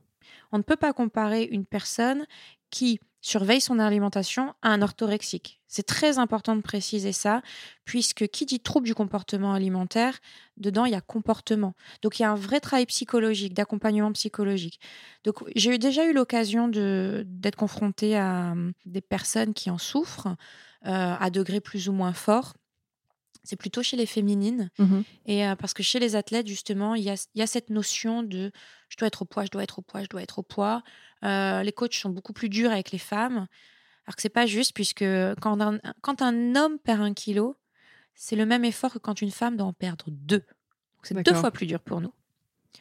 on 0.51 0.57
ne 0.57 0.63
peut 0.63 0.77
pas 0.77 0.93
comparer 0.93 1.43
une 1.43 1.65
personne 1.65 2.25
qui 2.69 2.99
surveille 3.21 3.61
son 3.61 3.79
alimentation 3.79 4.53
à 4.61 4.69
un 4.69 4.81
orthorexique. 4.83 5.61
C'est 5.67 5.85
très 5.85 6.19
important 6.19 6.55
de 6.55 6.61
préciser 6.61 7.11
ça, 7.11 7.41
puisque 7.83 8.27
qui 8.27 8.45
dit 8.45 8.59
trouble 8.59 8.85
du 8.85 8.93
comportement 8.95 9.53
alimentaire, 9.53 10.19
dedans, 10.57 10.85
il 10.85 10.91
y 10.91 10.95
a 10.95 11.01
comportement. 11.01 11.73
Donc, 12.03 12.19
il 12.19 12.21
y 12.21 12.25
a 12.25 12.31
un 12.31 12.35
vrai 12.35 12.59
travail 12.59 12.85
psychologique, 12.85 13.53
d'accompagnement 13.55 14.11
psychologique. 14.11 14.79
Donc, 15.23 15.43
j'ai 15.55 15.77
déjà 15.79 16.05
eu 16.05 16.13
l'occasion 16.13 16.67
d'être 16.67 17.55
confrontée 17.55 18.15
à 18.15 18.51
hum, 18.51 18.73
des 18.85 19.01
personnes 19.01 19.53
qui 19.53 19.69
en 19.71 19.77
souffrent 19.79 20.27
euh, 20.85 21.15
à 21.19 21.29
degrés 21.31 21.61
plus 21.61 21.89
ou 21.89 21.93
moins 21.93 22.13
forts. 22.13 22.53
C'est 23.45 23.55
plutôt 23.55 23.83
chez 23.83 23.97
les 23.97 24.05
féminines. 24.05 24.69
Mhm. 24.79 25.03
Et 25.25 25.47
euh, 25.47 25.55
parce 25.55 25.73
que 25.73 25.83
chez 25.83 25.99
les 25.99 26.15
athlètes, 26.15 26.47
justement, 26.47 26.95
il 26.95 27.03
y 27.03 27.09
a, 27.09 27.27
il 27.33 27.39
y 27.39 27.41
a 27.41 27.47
cette 27.47 27.69
notion 27.69 28.23
de 28.23 28.51
je 28.89 28.97
dois 28.97 29.07
être 29.07 29.21
au 29.21 29.25
poids, 29.25 29.45
je 29.45 29.51
dois 29.51 29.63
être 29.63 29.79
au 29.79 29.81
poids, 29.81 30.03
je 30.03 30.07
dois 30.07 30.21
être 30.21 30.39
au 30.39 30.43
poids. 30.43 30.83
Euh, 31.23 31.63
les 31.63 31.71
coachs 31.71 31.93
sont 31.93 32.09
beaucoup 32.09 32.33
plus 32.33 32.49
durs 32.49 32.71
avec 32.71 32.91
les 32.91 32.97
femmes. 32.97 33.47
Alors 34.05 34.15
que 34.15 34.21
c'est 34.21 34.29
pas 34.29 34.45
juste, 34.45 34.73
puisque 34.73 35.05
quand 35.41 35.61
un, 35.61 35.79
quand 36.01 36.21
un 36.21 36.55
homme 36.55 36.77
perd 36.79 37.01
un 37.01 37.13
kilo, 37.13 37.55
c'est 38.13 38.35
le 38.35 38.45
même 38.45 38.63
effort 38.65 38.93
que 38.93 38.99
quand 38.99 39.21
une 39.21 39.31
femme 39.31 39.57
doit 39.57 39.67
en 39.67 39.73
perdre 39.73 40.05
deux. 40.09 40.43
C'est 41.03 41.21
deux 41.21 41.33
fois 41.33 41.51
plus 41.51 41.67
dur 41.67 41.79
pour 41.79 42.01
nous. 42.01 42.13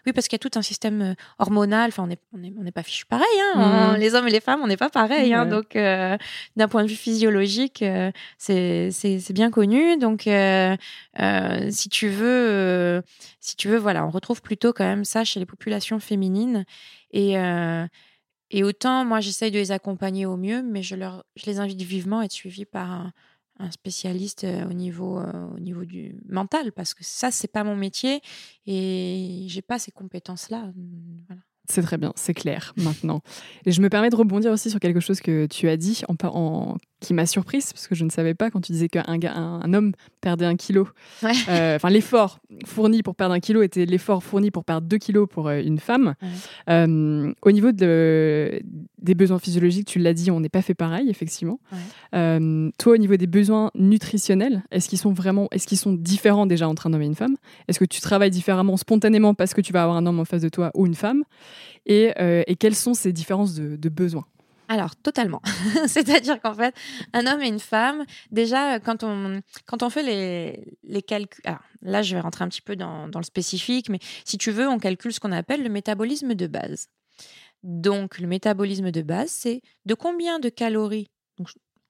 Oui, 0.06 0.12
parce 0.12 0.28
qu'il 0.28 0.36
y 0.36 0.40
a 0.44 0.48
tout 0.48 0.58
un 0.58 0.62
système 0.62 1.02
euh, 1.02 1.14
hormonal. 1.38 1.88
Enfin, 1.88 2.04
on 2.04 2.06
n'est 2.08 2.18
on 2.32 2.42
est, 2.42 2.52
on 2.58 2.62
n'est 2.62 2.72
pas 2.72 2.82
fichu 2.82 3.06
pareil. 3.06 3.26
Hein. 3.54 3.92
Mhm. 3.92 4.00
Les 4.00 4.14
hommes 4.14 4.28
et 4.28 4.30
les 4.30 4.40
femmes, 4.40 4.60
on 4.62 4.66
n'est 4.66 4.76
pas 4.76 4.90
pareil. 4.90 5.32
hein. 5.34 5.46
Donc, 5.46 5.76
euh, 5.76 6.16
d'un 6.56 6.68
point 6.68 6.82
de 6.82 6.88
vue 6.88 6.96
physiologique, 6.96 7.82
euh, 7.82 8.10
c'est 8.38 9.32
bien 9.32 9.50
connu. 9.50 9.96
Donc, 9.98 10.26
euh, 10.26 10.76
si 11.70 11.88
tu 11.88 12.08
veux, 12.08 13.02
si 13.40 13.56
tu 13.56 13.68
veux, 13.68 13.78
voilà, 13.78 14.04
on 14.06 14.10
retrouve 14.10 14.42
plutôt 14.42 14.72
quand 14.72 14.84
même 14.84 15.04
ça 15.04 15.24
chez 15.24 15.40
les 15.40 15.46
populations 15.46 16.00
féminines. 16.00 16.64
Et, 17.12 17.34
et 18.50 18.62
autant, 18.64 19.04
moi, 19.04 19.20
j'essaye 19.20 19.50
de 19.50 19.58
les 19.58 19.72
accompagner 19.72 20.26
au 20.26 20.36
mieux, 20.36 20.62
mais 20.62 20.82
je, 20.82 20.94
leur, 20.96 21.24
je 21.36 21.46
les 21.46 21.58
invite 21.58 21.82
vivement 21.82 22.20
à 22.20 22.24
être 22.24 22.32
suivis 22.32 22.64
par 22.64 22.90
un, 22.90 23.12
un 23.58 23.70
spécialiste 23.70 24.44
euh, 24.44 24.68
au 24.68 24.72
niveau, 24.72 25.18
euh, 25.18 25.46
au 25.54 25.60
niveau 25.60 25.84
du 25.84 26.16
mental, 26.28 26.72
parce 26.72 26.92
que 26.94 27.04
ça, 27.04 27.30
c'est 27.30 27.48
pas 27.52 27.64
mon 27.64 27.76
métier 27.76 28.20
et 28.66 29.44
j'ai 29.48 29.62
pas 29.62 29.78
ces 29.78 29.92
compétences-là. 29.92 30.72
Voilà. 31.28 31.42
C'est 31.68 31.80
très 31.82 31.96
bien, 31.96 32.12
c'est 32.16 32.34
clair 32.34 32.74
maintenant. 32.76 33.22
Et 33.64 33.72
je 33.72 33.80
me 33.80 33.88
permets 33.88 34.10
de 34.10 34.16
rebondir 34.16 34.52
aussi 34.52 34.70
sur 34.70 34.80
quelque 34.80 35.00
chose 35.00 35.20
que 35.20 35.46
tu 35.46 35.68
as 35.68 35.76
dit, 35.78 36.02
en, 36.08 36.14
en- 36.28 36.76
qui 37.04 37.14
m'a 37.14 37.26
surprise, 37.26 37.72
parce 37.72 37.86
que 37.86 37.94
je 37.94 38.04
ne 38.04 38.10
savais 38.10 38.34
pas 38.34 38.50
quand 38.50 38.60
tu 38.60 38.72
disais 38.72 38.88
qu'un 38.88 39.18
gars- 39.18 39.34
un, 39.36 39.60
un 39.62 39.74
homme 39.74 39.92
perdait 40.20 40.46
un 40.46 40.56
kilo. 40.56 40.88
Ouais. 41.22 41.32
Euh, 41.48 41.76
Enfin, 41.76 41.90
l'effort 41.90 42.40
fourni 42.64 43.02
pour 43.02 43.14
perdre 43.14 43.34
un 43.34 43.40
kilo 43.40 43.62
était 43.62 43.84
l'effort 43.84 44.22
fourni 44.22 44.50
pour 44.50 44.64
perdre 44.64 44.86
deux 44.86 44.98
kilos 44.98 45.28
pour 45.28 45.48
euh, 45.48 45.60
une 45.62 45.78
femme. 45.78 46.14
Ouais. 46.22 46.28
Euh, 46.70 47.32
au 47.42 47.50
niveau 47.52 47.72
de- 47.72 48.60
des 48.98 49.14
besoins 49.14 49.38
physiologiques, 49.38 49.86
tu 49.86 49.98
l'as 49.98 50.14
dit, 50.14 50.30
on 50.30 50.40
n'est 50.40 50.48
pas 50.48 50.62
fait 50.62 50.74
pareil, 50.74 51.10
effectivement. 51.10 51.60
Ouais. 51.72 52.70
Toi, 52.78 52.94
au 52.94 52.96
niveau 52.96 53.16
des 53.16 53.26
besoins 53.26 53.70
nutritionnels, 53.74 54.62
est-ce 54.70 54.88
qu'ils 54.88 54.98
sont 54.98 55.12
vraiment, 55.12 55.48
est-ce 55.50 55.66
qu'ils 55.66 55.78
sont 55.78 55.92
différents 55.92 56.46
déjà 56.46 56.68
entre 56.68 56.86
un 56.86 56.92
homme 56.94 57.02
et 57.02 57.06
une 57.06 57.14
femme? 57.14 57.36
Est-ce 57.68 57.78
que 57.78 57.84
tu 57.84 58.00
travailles 58.00 58.30
différemment 58.30 58.76
spontanément 58.76 59.34
parce 59.34 59.52
que 59.52 59.60
tu 59.60 59.72
vas 59.72 59.82
avoir 59.82 59.98
un 59.98 60.06
homme 60.06 60.20
en 60.20 60.24
face 60.24 60.40
de 60.42 60.48
toi 60.48 60.70
ou 60.74 60.86
une 60.86 60.94
femme? 60.94 61.24
Et, 61.86 62.12
et 62.46 62.56
quelles 62.56 62.74
sont 62.74 62.94
ces 62.94 63.12
différences 63.12 63.54
de, 63.54 63.76
de 63.76 63.88
besoins? 63.90 64.24
Alors, 64.68 64.96
totalement. 64.96 65.42
C'est-à-dire 65.86 66.40
qu'en 66.40 66.54
fait, 66.54 66.74
un 67.12 67.26
homme 67.26 67.42
et 67.42 67.48
une 67.48 67.60
femme, 67.60 68.04
déjà, 68.30 68.80
quand 68.80 69.02
on, 69.02 69.40
quand 69.66 69.82
on 69.82 69.90
fait 69.90 70.02
les, 70.02 70.76
les 70.82 71.02
calculs. 71.02 71.42
Alors, 71.44 71.60
là, 71.82 72.02
je 72.02 72.14
vais 72.14 72.20
rentrer 72.20 72.44
un 72.44 72.48
petit 72.48 72.62
peu 72.62 72.76
dans, 72.76 73.08
dans 73.08 73.18
le 73.18 73.24
spécifique, 73.24 73.88
mais 73.88 73.98
si 74.24 74.38
tu 74.38 74.50
veux, 74.50 74.68
on 74.68 74.78
calcule 74.78 75.12
ce 75.12 75.20
qu'on 75.20 75.32
appelle 75.32 75.62
le 75.62 75.68
métabolisme 75.68 76.34
de 76.34 76.46
base. 76.46 76.88
Donc, 77.62 78.18
le 78.18 78.26
métabolisme 78.26 78.90
de 78.90 79.02
base, 79.02 79.30
c'est 79.30 79.62
de 79.86 79.94
combien 79.94 80.38
de 80.38 80.48
calories, 80.48 81.10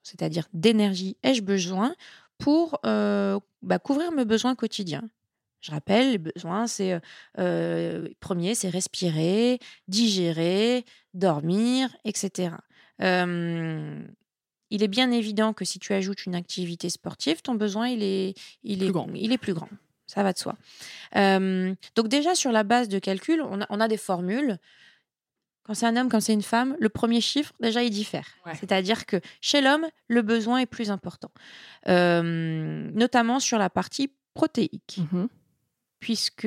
c'est-à-dire 0.03 0.47
d'énergie, 0.53 1.17
ai-je 1.23 1.43
besoin 1.43 1.95
pour 2.39 2.79
euh, 2.87 3.39
bah, 3.63 3.79
couvrir 3.79 4.13
mes 4.13 4.25
besoins 4.25 4.55
quotidiens. 4.55 5.09
Je 5.65 5.71
rappelle, 5.71 6.11
les 6.11 6.19
besoins, 6.19 6.67
c'est 6.67 7.01
euh, 7.39 8.07
premier, 8.21 8.55
c'est 8.55 8.69
respirer, 8.69 9.59
digérer, 9.89 10.85
dormir, 11.15 11.89
etc. 12.05 12.57
Euh, 13.01 13.99
il 14.69 14.83
est 14.83 14.89
bien 14.89 15.11
évident 15.11 15.55
que 15.55 15.65
si 15.65 15.79
tu 15.79 15.95
ajoutes 15.95 16.27
une 16.27 16.35
activité 16.35 16.91
sportive, 16.91 17.41
ton 17.41 17.55
besoin 17.55 17.89
il 17.89 18.03
est, 18.03 18.35
il 18.63 18.79
Plus 18.79 18.89
est, 18.89 18.91
grand. 18.91 19.09
il 19.15 19.33
est 19.33 19.39
plus 19.39 19.55
grand. 19.55 19.69
Ça 20.07 20.23
va 20.23 20.35
de 20.35 20.39
soi. 20.39 20.55
Euh, 21.17 21.75
donc 21.95 22.09
déjà 22.09 22.35
sur 22.35 22.53
la 22.53 22.63
base 22.63 22.91
de 22.91 22.99
calcul, 22.99 23.41
on 23.41 23.63
a, 23.63 23.67
on 23.71 23.81
a 23.81 23.89
des 23.89 23.97
formules. 23.97 24.59
Quand 25.63 25.73
c'est 25.73 25.87
un 25.87 25.97
homme, 25.97 26.11
quand 26.11 26.21
c'est 26.21 26.35
une 26.35 26.43
femme, 26.43 26.77
le 26.79 26.91
premier 26.91 27.23
chiffre 27.23 27.55
déjà 27.61 27.83
il 27.83 27.89
diffère. 27.91 28.27
Ouais. 28.45 28.53
C'est-à-dire 28.55 29.07
que 29.07 29.17
chez 29.41 29.63
l'homme, 29.63 29.87
le 30.09 30.21
besoin 30.21 30.59
est 30.59 30.67
plus 30.67 30.91
important, 30.91 31.31
Euh, 31.89 32.91
notamment 32.93 33.41
sur 33.41 33.57
la 33.59 33.71
partie 33.71 34.13
protéique 34.35 34.99
Mhm. 35.11 35.29
Puisque 36.05 36.47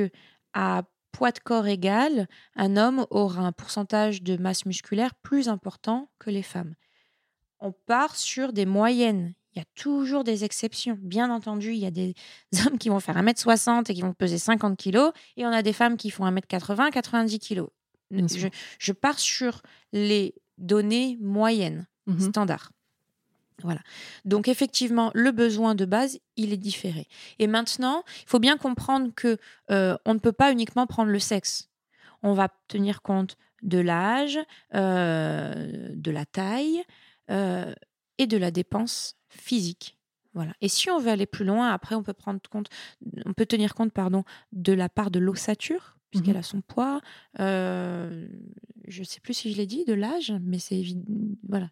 à 0.53 0.83
poids 1.11 1.31
de 1.31 1.39
corps 1.39 1.65
égal, 1.65 2.27
un 2.55 2.77
homme 2.77 3.07
aura 3.09 3.41
un 3.41 3.51
pourcentage 3.51 4.21
de 4.21 4.37
masse 4.37 4.67
musculaire 4.67 5.15
plus 5.15 5.49
important 5.49 6.11
que 6.19 6.29
les 6.29 6.43
femmes. 6.43 6.75
On 7.59 7.71
part 7.71 8.15
sur 8.15 8.53
des 8.53 8.67
moyennes. 8.67 9.33
Il 9.51 9.57
y 9.57 9.61
a 9.61 9.65
toujours 9.73 10.23
des 10.23 10.43
exceptions. 10.43 10.95
Bien 11.01 11.31
entendu, 11.31 11.71
il 11.71 11.79
y 11.79 11.87
a 11.87 11.91
des 11.91 12.13
hommes 12.67 12.77
qui 12.77 12.89
vont 12.89 12.99
faire 12.99 13.17
1m60 13.17 13.89
et 13.91 13.95
qui 13.95 14.01
vont 14.03 14.13
peser 14.13 14.37
50 14.37 14.77
kg, 14.77 15.09
et 15.37 15.45
on 15.47 15.49
a 15.51 15.63
des 15.63 15.73
femmes 15.73 15.97
qui 15.97 16.11
font 16.11 16.25
1m80, 16.27 16.91
90 16.91 17.39
kg. 17.39 17.63
Je, 18.11 18.47
je 18.77 18.91
pars 18.91 19.17
sur 19.17 19.63
les 19.91 20.35
données 20.59 21.17
moyennes 21.19 21.87
Mhm. 22.05 22.19
standard. 22.21 22.71
Voilà. 23.63 23.81
Donc 24.23 24.47
effectivement, 24.47 25.11
le 25.13 25.31
besoin 25.31 25.73
de 25.73 25.85
base, 25.85 26.19
il 26.35 26.53
est 26.53 26.57
différé. 26.57 27.07
Et 27.39 27.47
maintenant, 27.47 28.03
il 28.23 28.29
faut 28.29 28.39
bien 28.39 28.57
comprendre 28.57 29.11
que 29.15 29.37
euh, 29.71 29.97
on 30.05 30.13
ne 30.13 30.19
peut 30.19 30.31
pas 30.31 30.51
uniquement 30.51 30.85
prendre 30.85 31.11
le 31.11 31.19
sexe. 31.19 31.69
On 32.21 32.33
va 32.33 32.49
tenir 32.67 33.01
compte 33.01 33.37
de 33.63 33.79
l'âge, 33.79 34.39
euh, 34.75 35.89
de 35.93 36.11
la 36.11 36.25
taille 36.25 36.83
euh, 37.31 37.73
et 38.17 38.27
de 38.27 38.37
la 38.37 38.51
dépense 38.51 39.15
physique. 39.29 39.97
Voilà. 40.33 40.53
Et 40.61 40.69
si 40.69 40.91
on 40.91 40.99
veut 40.99 41.09
aller 41.09 41.25
plus 41.25 41.45
loin, 41.45 41.71
après, 41.71 41.95
on 41.95 42.03
peut 42.03 42.13
prendre 42.13 42.39
compte, 42.49 42.69
on 43.25 43.33
peut 43.33 43.47
tenir 43.47 43.73
compte, 43.73 43.91
pardon, 43.91 44.23
de 44.51 44.73
la 44.73 44.87
part 44.87 45.09
de 45.09 45.19
l'ossature, 45.19 45.96
puisqu'elle 46.09 46.33
Mhm. 46.35 46.39
a 46.39 46.43
son 46.43 46.61
poids. 46.61 47.01
Euh, 47.39 48.27
je 48.87 48.99
ne 48.99 49.05
sais 49.05 49.19
plus 49.19 49.33
si 49.33 49.51
je 49.51 49.57
l'ai 49.57 49.65
dit, 49.65 49.83
de 49.85 49.93
l'âge, 49.93 50.33
mais 50.41 50.59
c'est 50.59 50.75
évident. 50.77 51.03
Voilà. 51.47 51.69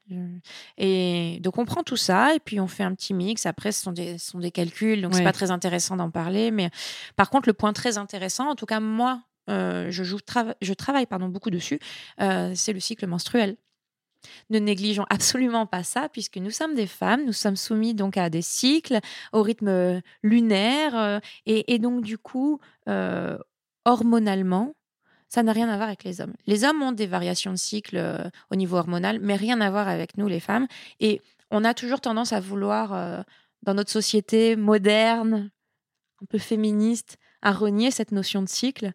Et 0.77 1.39
donc, 1.41 1.57
on 1.57 1.65
prend 1.65 1.83
tout 1.83 1.95
ça 1.97 2.35
et 2.35 2.39
puis 2.39 2.59
on 2.59 2.67
fait 2.67 2.83
un 2.83 2.93
petit 2.93 3.13
mix. 3.13 3.45
Après, 3.45 3.71
ce 3.71 3.81
sont 3.81 3.91
des, 3.91 4.17
ce 4.17 4.31
sont 4.31 4.39
des 4.39 4.51
calculs, 4.51 5.01
donc 5.01 5.13
c'est 5.13 5.19
Ouais. 5.19 5.23
pas 5.23 5.31
très 5.31 5.51
intéressant 5.51 5.95
d'en 5.95 6.11
parler. 6.11 6.51
Mais 6.51 6.69
par 7.15 7.29
contre, 7.29 7.47
le 7.47 7.53
point 7.53 7.73
très 7.73 7.97
intéressant, 7.97 8.49
en 8.49 8.55
tout 8.55 8.65
cas, 8.65 8.79
moi, 8.79 9.23
euh, 9.49 9.89
je, 9.91 10.03
joue, 10.03 10.17
je 10.61 10.73
travaille 10.73 11.05
pardon, 11.05 11.29
beaucoup 11.29 11.49
dessus, 11.51 11.79
euh, 12.21 12.51
c'est 12.55 12.73
le 12.73 12.79
cycle 12.79 13.05
menstruel. 13.07 13.57
Ne 14.49 14.57
négligeons 14.57 15.05
absolument 15.11 15.67
pas 15.67 15.83
ça, 15.83 16.09
puisque 16.09 16.37
nous 16.37 16.49
sommes 16.49 16.73
des 16.73 16.87
femmes, 16.87 17.25
nous 17.25 17.31
sommes 17.33 17.55
soumis 17.55 17.93
donc 17.93 18.17
à 18.17 18.29
des 18.31 18.41
cycles, 18.41 18.99
au 19.33 19.43
rythme 19.43 20.01
lunaire, 20.23 20.97
euh, 20.97 21.19
et, 21.45 21.75
et 21.75 21.79
donc 21.79 22.01
du 22.03 22.17
coup, 22.17 22.59
euh, 22.89 23.37
hormonalement, 23.85 24.75
ça 25.27 25.43
n'a 25.43 25.53
rien 25.53 25.69
à 25.69 25.75
voir 25.75 25.87
avec 25.87 26.03
les 26.03 26.21
hommes. 26.21 26.33
Les 26.45 26.63
hommes 26.63 26.81
ont 26.81 26.91
des 26.91 27.07
variations 27.07 27.51
de 27.51 27.57
cycle 27.57 27.97
euh, 27.97 28.29
au 28.51 28.55
niveau 28.55 28.77
hormonal, 28.77 29.19
mais 29.19 29.35
rien 29.35 29.59
à 29.61 29.69
voir 29.69 29.87
avec 29.87 30.17
nous, 30.17 30.27
les 30.27 30.39
femmes. 30.39 30.67
Et 30.99 31.21
on 31.51 31.63
a 31.63 31.73
toujours 31.73 32.01
tendance 32.01 32.33
à 32.33 32.39
vouloir, 32.39 32.93
euh, 32.93 33.21
dans 33.63 33.73
notre 33.73 33.91
société 33.91 34.55
moderne, 34.55 35.51
un 36.21 36.25
peu 36.27 36.37
féministe, 36.37 37.17
à 37.41 37.51
renier 37.51 37.91
cette 37.91 38.11
notion 38.11 38.41
de 38.41 38.49
cycle. 38.49 38.91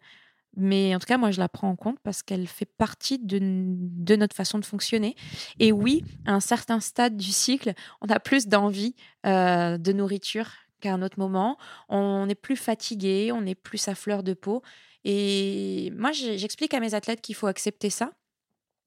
Mais 0.57 0.95
en 0.95 0.99
tout 0.99 1.07
cas, 1.07 1.19
moi, 1.19 1.31
je 1.31 1.39
la 1.39 1.49
prends 1.49 1.69
en 1.69 1.77
compte 1.77 1.99
parce 2.03 2.23
qu'elle 2.23 2.47
fait 2.47 2.67
partie 2.67 3.19
de, 3.19 4.17
notre 4.17 4.35
façon 4.35 4.59
de 4.59 4.65
fonctionner. 4.65 5.15
Et 5.59 5.71
oui, 5.71 6.05
à 6.27 6.33
un 6.33 6.41
certain 6.41 6.81
stade 6.81 7.17
du 7.17 7.31
cycle, 7.31 7.73
on 8.01 8.09
a 8.09 8.19
plus 8.19 8.49
d'envie 8.49 8.95
euh, 9.27 9.79
de 9.79 9.93
nourriture 9.93 10.49
qu'à 10.81 10.93
un 10.93 11.03
autre 11.03 11.19
moment. 11.19 11.59
On 11.89 12.29
est 12.29 12.35
plus 12.35 12.57
fatigué, 12.57 13.31
on 13.33 13.47
est 13.47 13.55
plus 13.55 13.89
à 13.89 13.95
fleur 13.95 14.23
de 14.23 14.35
peau. 14.35 14.63
Et 15.05 15.93
moi, 15.97 16.13
j'explique 16.13 16.75
à 16.75 16.81
mes 16.81 16.95
athlètes 16.95 17.21
qu'il 17.21 17.35
faut 17.35 17.47
accepter 17.47 17.91
ça. 17.91 18.13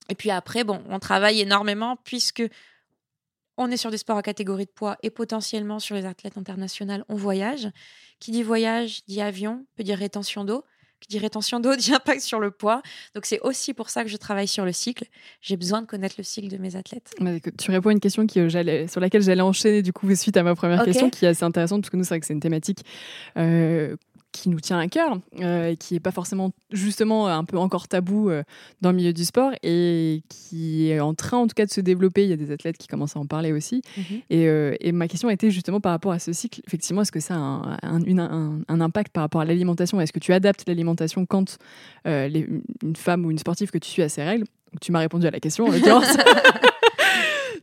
Et 0.09 0.15
puis 0.15 0.31
après, 0.31 0.63
bon, 0.63 0.83
on 0.89 0.99
travaille 0.99 1.41
énormément 1.41 1.95
puisque 1.95 2.43
on 3.57 3.69
est 3.71 3.77
sur 3.77 3.91
des 3.91 3.97
sports 3.97 4.17
à 4.17 4.23
catégorie 4.23 4.65
de 4.65 4.71
poids 4.71 4.97
et 5.03 5.09
potentiellement 5.09 5.79
sur 5.79 5.95
les 5.95 6.05
athlètes 6.05 6.37
internationaux, 6.37 7.03
on 7.07 7.15
voyage. 7.15 7.69
Qui 8.19 8.31
dit 8.31 8.43
voyage 8.43 9.03
dit 9.05 9.21
avion, 9.21 9.65
peut 9.75 9.83
dire 9.83 9.97
rétention 9.97 10.43
d'eau. 10.43 10.63
Dit 11.09 11.19
rétention 11.19 11.59
d'eau 11.59 11.75
dit 11.77 11.93
impact 11.93 12.21
sur 12.21 12.39
le 12.39 12.51
poids. 12.51 12.81
Donc 13.15 13.25
c'est 13.25 13.39
aussi 13.41 13.73
pour 13.73 13.89
ça 13.89 14.03
que 14.03 14.09
je 14.09 14.17
travaille 14.17 14.47
sur 14.47 14.65
le 14.65 14.71
cycle. 14.71 15.05
J'ai 15.41 15.57
besoin 15.57 15.81
de 15.81 15.87
connaître 15.87 16.15
le 16.17 16.23
cycle 16.23 16.49
de 16.49 16.57
mes 16.57 16.75
athlètes. 16.75 17.13
tu 17.57 17.71
réponds 17.71 17.89
à 17.89 17.91
une 17.93 17.99
question 17.99 18.25
qui, 18.27 18.39
euh, 18.39 18.87
sur 18.87 19.01
laquelle 19.01 19.21
j'allais 19.21 19.41
enchaîner 19.41 19.81
du 19.81 19.93
coup 19.93 20.13
suite 20.15 20.37
à 20.37 20.43
ma 20.43 20.55
première 20.55 20.83
question, 20.83 21.09
qui 21.09 21.25
est 21.25 21.29
assez 21.29 21.43
intéressante 21.43 21.81
parce 21.81 21.89
que 21.89 21.97
nous 21.97 22.03
c'est 22.03 22.09
vrai 22.09 22.19
que 22.19 22.25
c'est 22.25 22.33
une 22.33 22.39
thématique 22.39 22.79
euh, 23.37 23.95
qui 24.34 24.49
nous 24.49 24.59
tient 24.59 24.79
à 24.79 24.88
cœur 24.88 25.19
euh, 25.39 25.69
et 25.69 25.77
qui 25.77 25.93
n'est 25.93 26.01
pas 26.01 26.11
forcément 26.11 26.51
justement 26.71 27.27
un 27.27 27.45
peu 27.45 27.57
encore 27.57 27.88
tabou 27.88 28.29
euh, 28.29 28.43
dans 28.81 28.89
le 28.89 28.97
milieu 28.97 29.13
du 29.13 29.23
sport 29.23 29.51
et 29.61 30.23
qui 30.27 30.89
est 30.89 30.99
en 30.99 31.13
train 31.13 31.38
en 31.38 31.47
tout 31.47 31.53
cas 31.55 31.65
de 31.65 31.71
se 31.71 31.79
développer. 31.79 32.23
Il 32.23 32.29
y 32.29 32.34
a 32.34 32.36
des 32.36 32.51
athlètes 32.51 32.77
qui 32.77 32.88
commencent 32.88 33.15
à 33.15 33.19
en 33.19 33.25
parler 33.25 33.53
aussi. 33.53 33.81
Mhm. 33.95 34.03
et, 34.29 34.47
euh, 34.47 34.75
et, 34.81 34.91
ma 34.91 35.07
question 35.07 35.29
était 35.29 35.51
justement 35.51 35.79
par 35.79 35.91
rapport 35.91 36.11
à 36.11 36.19
ce 36.19 36.34
cycle. 36.34 36.61
Effectivement, 36.67 37.03
est-ce 37.03 37.11
que 37.11 37.19
ça 37.19 37.36
a 37.36 37.38
un, 37.38 37.77
un, 37.84 38.59
un, 38.67 38.81
impact 38.81 39.13
par 39.13 39.21
rapport 39.21 39.41
à 39.41 39.45
l'alimentation? 39.45 40.01
Est-ce 40.01 40.11
que 40.11 40.19
tu 40.19 40.34
adaptes 40.34 40.63
l'alimentation 40.67 41.25
quand 41.25 41.57
les, 42.05 42.47
une 42.84 42.95
femme 42.95 43.25
ou 43.25 43.31
une 43.31 43.38
sportive 43.38 43.71
que 43.71 43.77
tu 43.77 43.89
suis 43.89 44.01
a 44.01 44.09
ses 44.09 44.23
règles? 44.23 44.45
Tu 44.81 44.91
m'as 44.91 44.99
répondu 44.99 45.27
à 45.27 45.31
la 45.31 45.39
question 45.39 45.67
en 45.67 45.71
l'occurrence. 45.71 46.17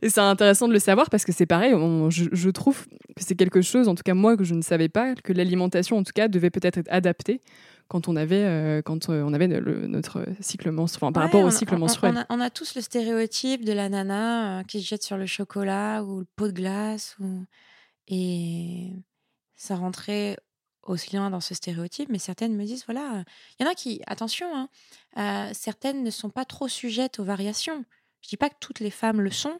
Et 0.01 0.09
c'est 0.09 0.19
intéressant 0.19 0.67
de 0.67 0.73
le 0.73 0.79
savoir 0.79 1.09
parce 1.09 1.25
que 1.25 1.31
c'est 1.31 1.45
pareil, 1.45 1.73
je, 2.09 2.49
trouve 2.49 2.87
que 3.15 3.23
c'est 3.23 3.35
quelque 3.35 3.61
chose, 3.61 3.87
en 3.87 3.93
tout 3.93 4.03
cas 4.03 4.15
moi, 4.15 4.35
que 4.35 4.43
je 4.43 4.55
ne 4.55 4.61
savais 4.63 4.89
pas, 4.89 5.13
que 5.15 5.31
l'alimentation, 5.31 5.97
en 5.97 6.03
tout 6.03 6.13
cas, 6.13 6.27
devait 6.27 6.49
peut-être 6.49 6.79
être 6.79 6.91
adaptée 6.91 7.39
quand 7.87 8.07
on 8.07 8.15
avait, 8.15 8.43
euh, 8.43 8.81
quand 8.81 9.09
euh, 9.09 9.21
on 9.21 9.33
avait 9.33 9.47
notre 9.47 10.25
cycle 10.39 10.71
menstruel, 10.71 11.09
enfin, 11.09 11.11
par 11.11 11.23
rapport 11.23 11.43
au 11.43 11.51
cycle 11.51 11.77
menstruel. 11.77 12.25
On 12.29 12.39
a, 12.39 12.49
tous 12.49 12.73
le 12.75 12.81
stéréotype 12.81 13.65
de 13.65 13.73
la 13.73 13.89
nana 13.89 14.59
euh, 14.59 14.63
qui 14.63 14.81
se 14.81 14.87
jette 14.87 15.03
sur 15.03 15.17
le 15.17 15.25
chocolat 15.25 16.01
ou 16.03 16.19
le 16.19 16.27
pot 16.35 16.47
de 16.47 16.53
glace. 16.53 17.17
Ou... 17.19 17.45
Et 18.07 18.93
ça 19.55 19.75
rentrait 19.75 20.37
aussi 20.83 21.15
loin 21.15 21.29
dans 21.29 21.41
ce 21.41 21.53
stéréotype, 21.53 22.09
mais 22.09 22.17
certaines 22.17 22.55
me 22.55 22.63
disent, 22.63 22.85
voilà, 22.85 23.23
il 23.59 23.63
y 23.63 23.67
en 23.67 23.71
a 23.71 23.75
qui, 23.75 24.01
attention, 24.07 24.47
hein, 25.15 25.51
certaines 25.53 26.03
ne 26.03 26.09
sont 26.09 26.29
pas 26.29 26.45
trop 26.45 26.67
sujettes 26.67 27.19
aux 27.19 27.23
variations. 27.23 27.85
Je 28.21 28.29
dis 28.29 28.37
pas 28.37 28.49
que 28.49 28.55
toutes 28.59 28.79
les 28.79 28.89
femmes 28.89 29.21
le 29.21 29.31
sont, 29.31 29.59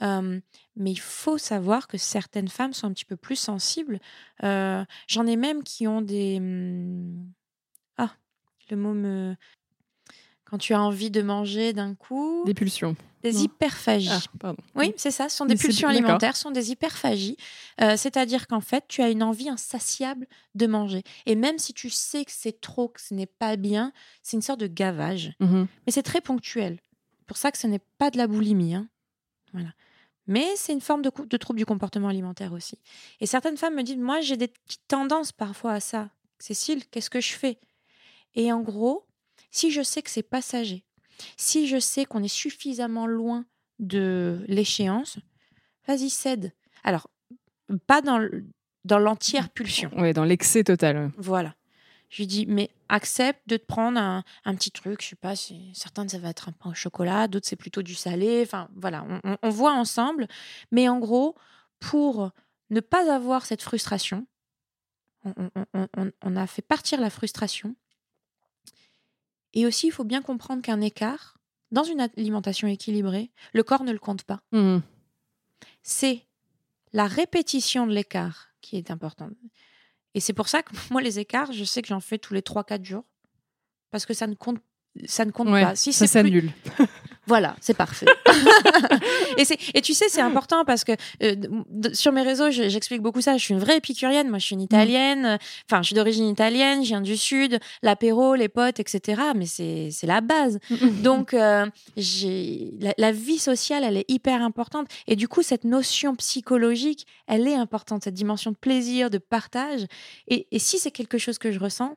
mais 0.00 0.90
il 0.90 1.00
faut 1.00 1.38
savoir 1.38 1.86
que 1.86 1.98
certaines 1.98 2.48
femmes 2.48 2.72
sont 2.72 2.86
un 2.86 2.92
petit 2.92 3.04
peu 3.04 3.16
plus 3.16 3.36
sensibles. 3.36 4.00
J'en 4.40 5.26
ai 5.26 5.36
même 5.36 5.62
qui 5.62 5.86
ont 5.86 6.02
des... 6.02 6.40
Mmh, 6.40 7.32
ah, 7.98 8.14
le 8.70 8.76
mot 8.76 8.94
me... 8.94 9.36
Quand 10.44 10.58
tu 10.58 10.74
as 10.74 10.82
envie 10.82 11.10
de 11.10 11.22
manger 11.22 11.72
d'un 11.72 11.94
coup... 11.94 12.42
Des 12.44 12.52
pulsions. 12.52 12.94
Des 13.22 13.44
hyperphagies. 13.44 14.10
Ah, 14.10 14.20
pardon. 14.38 14.62
Oui, 14.74 14.92
c'est 14.96 15.12
ça, 15.12 15.28
ce 15.30 15.36
sont 15.36 15.46
des 15.46 15.54
pulsions 15.54 15.88
alimentaires, 15.88 16.36
ce 16.36 16.42
sont 16.42 16.50
des 16.50 16.72
hyperphagies. 16.72 17.36
C'est-à-dire 17.78 18.46
qu'en 18.48 18.60
fait, 18.60 18.84
tu 18.88 19.00
as 19.00 19.08
une 19.08 19.22
envie 19.22 19.48
insatiable 19.48 20.26
de 20.54 20.66
manger. 20.66 21.04
Et 21.24 21.36
même 21.36 21.58
si 21.58 21.72
tu 21.72 21.88
sais 21.88 22.24
que 22.24 22.32
c'est 22.32 22.60
trop, 22.60 22.88
que 22.88 23.00
ce 23.00 23.14
n'est 23.14 23.26
pas 23.26 23.56
bien, 23.56 23.92
c'est 24.22 24.36
une 24.36 24.42
sorte 24.42 24.60
de 24.60 24.66
gavage. 24.66 25.32
Mmh 25.40 25.64
mais 25.86 25.92
c'est 25.92 26.02
très 26.02 26.20
ponctuel. 26.20 26.78
C'est 27.20 27.26
pour 27.26 27.36
ça 27.36 27.50
que 27.52 27.58
ce 27.58 27.66
n'est 27.66 27.80
pas 27.96 28.10
de 28.10 28.18
la 28.18 28.26
boulimie. 28.26 28.74
Hein. 28.74 28.88
Voilà. 29.52 29.72
Mais 30.26 30.46
c'est 30.56 30.72
une 30.72 30.80
forme 30.80 31.02
de, 31.02 31.10
de, 31.26 31.36
trouble 31.36 31.58
du 31.58 31.66
comportement 31.66 32.08
alimentaire 32.08 32.52
aussi. 32.52 32.78
Et 33.20 33.26
certaines 33.26 33.56
femmes 33.56 33.74
me 33.74 33.82
disent, 33.82 33.96
moi 33.96 34.20
j'ai 34.20 34.36
des 34.36 34.48
petites 34.48 34.86
tendances 34.86 35.32
parfois 35.32 35.72
à 35.72 35.80
ça. 35.80 36.10
Cécile, 36.38 36.86
qu'est-ce 36.86 37.10
que 37.10 37.20
je 37.20 37.32
fais? 37.32 37.58
Et 38.34 38.52
en 38.52 38.60
gros, 38.60 39.06
si 39.50 39.70
je 39.70 39.82
sais 39.82 40.02
que 40.02 40.10
c'est 40.10 40.22
passager, 40.22 40.84
si 41.36 41.66
je 41.66 41.78
sais 41.78 42.04
qu'on 42.04 42.22
est 42.22 42.28
suffisamment 42.28 43.06
loin 43.06 43.44
de 43.78 44.44
l'échéance, 44.46 45.18
vas-y, 45.86 46.10
cède. 46.10 46.52
Alors, 46.84 47.08
pas 47.86 48.00
dans, 48.00 48.28
dans 48.84 48.98
l'entière 48.98 49.50
pulsion. 49.50 49.90
Oui, 49.96 50.12
dans 50.12 50.24
l'excès 50.24 50.64
total. 50.64 51.10
Voilà. 51.16 51.54
Je 52.12 52.18
lui 52.18 52.26
dis, 52.26 52.44
mais 52.44 52.68
accepte 52.90 53.40
de 53.48 53.56
te 53.56 53.64
prendre 53.64 53.98
un, 53.98 54.54
petit 54.54 54.70
truc, 54.70 55.00
je 55.00 55.08
sais 55.08 55.16
pas, 55.16 55.32
certains 55.72 56.06
ça 56.06 56.18
va 56.18 56.28
être 56.28 56.50
un 56.50 56.52
pain 56.52 56.68
au 56.68 56.74
chocolat, 56.74 57.26
d'autres 57.26 57.48
c'est 57.48 57.56
plutôt 57.56 57.80
du 57.80 57.94
salé. 57.94 58.42
Enfin 58.42 58.68
voilà, 58.76 59.06
on, 59.42 59.48
voit 59.48 59.72
ensemble. 59.72 60.28
Mais 60.70 60.90
en 60.90 60.98
gros, 60.98 61.34
pour 61.80 62.30
ne 62.68 62.80
pas 62.80 63.10
avoir 63.10 63.46
cette 63.46 63.62
frustration, 63.62 64.26
on, 65.24 66.36
a 66.36 66.46
fait 66.46 66.60
partir 66.60 67.00
la 67.00 67.08
frustration. 67.08 67.74
Et 69.54 69.64
aussi, 69.64 69.86
il 69.86 69.92
faut 69.92 70.04
bien 70.04 70.20
comprendre 70.20 70.60
qu'un 70.60 70.82
écart, 70.82 71.38
dans 71.70 71.84
une 71.84 72.02
alimentation 72.02 72.68
équilibrée, 72.68 73.30
le 73.54 73.62
corps 73.62 73.84
ne 73.84 73.92
le 73.92 73.98
compte 73.98 74.24
pas. 74.24 74.42
Mmh. 74.52 74.80
C'est 75.82 76.26
la 76.92 77.06
répétition 77.06 77.86
de 77.86 77.94
l'écart 77.94 78.48
qui 78.60 78.76
est 78.76 78.90
importante. 78.90 79.32
Et 80.14 80.20
c'est 80.20 80.32
pour 80.32 80.48
ça 80.48 80.62
que 80.62 80.72
moi, 80.90 81.00
les 81.02 81.18
écarts, 81.18 81.52
je 81.52 81.64
sais 81.64 81.82
que 81.82 81.88
j'en 81.88 82.00
fais 82.00 82.18
tous 82.18 82.34
les 82.34 82.40
3-4 82.40 82.84
jours. 82.84 83.04
Parce 83.90 84.06
que 84.06 84.14
ça 84.14 84.26
ne 84.26 84.34
compte, 84.34 84.58
ça 85.04 85.24
ne 85.24 85.30
compte 85.30 85.48
pas. 85.48 85.74
Si 85.74 85.92
ça 85.92 86.06
s'annule. 86.06 86.50
Voilà, 87.26 87.54
c'est 87.60 87.76
parfait. 87.76 88.06
et, 89.38 89.44
et 89.74 89.80
tu 89.80 89.94
sais, 89.94 90.06
c'est 90.08 90.20
important 90.20 90.64
parce 90.64 90.82
que 90.82 90.92
euh, 91.22 91.36
sur 91.92 92.10
mes 92.10 92.22
réseaux, 92.22 92.50
j'explique 92.50 93.00
beaucoup 93.00 93.20
ça. 93.20 93.36
Je 93.36 93.44
suis 93.44 93.54
une 93.54 93.60
vraie 93.60 93.76
épicurienne. 93.76 94.28
Moi, 94.28 94.38
je 94.38 94.46
suis 94.46 94.54
une 94.54 94.60
italienne. 94.60 95.38
Enfin, 95.70 95.82
je 95.82 95.86
suis 95.86 95.94
d'origine 95.94 96.26
italienne, 96.26 96.82
je 96.82 96.88
viens 96.88 97.00
du 97.00 97.16
Sud. 97.16 97.60
L'apéro, 97.82 98.34
les 98.34 98.48
potes, 98.48 98.80
etc. 98.80 99.22
Mais 99.36 99.46
c'est 99.46 100.06
la 100.06 100.20
base. 100.20 100.58
Donc, 101.02 101.32
euh, 101.32 101.66
la, 101.96 102.94
la, 102.98 103.12
vie 103.12 103.38
sociale, 103.38 103.84
elle 103.84 103.98
est 103.98 104.10
hyper 104.10 104.42
importante. 104.42 104.88
Et 105.06 105.14
du 105.14 105.28
coup, 105.28 105.42
cette 105.42 105.64
notion 105.64 106.16
psychologique, 106.16 107.06
elle 107.28 107.46
est 107.46 107.54
importante. 107.54 108.02
Cette 108.02 108.14
dimension 108.14 108.50
de 108.50 108.56
plaisir, 108.56 109.10
de 109.10 109.18
partage. 109.18 109.86
Et, 110.26 110.48
et 110.50 110.58
si 110.58 110.80
c'est 110.80 110.90
quelque 110.90 111.18
chose 111.18 111.38
que 111.38 111.52
je 111.52 111.60
ressens, 111.60 111.94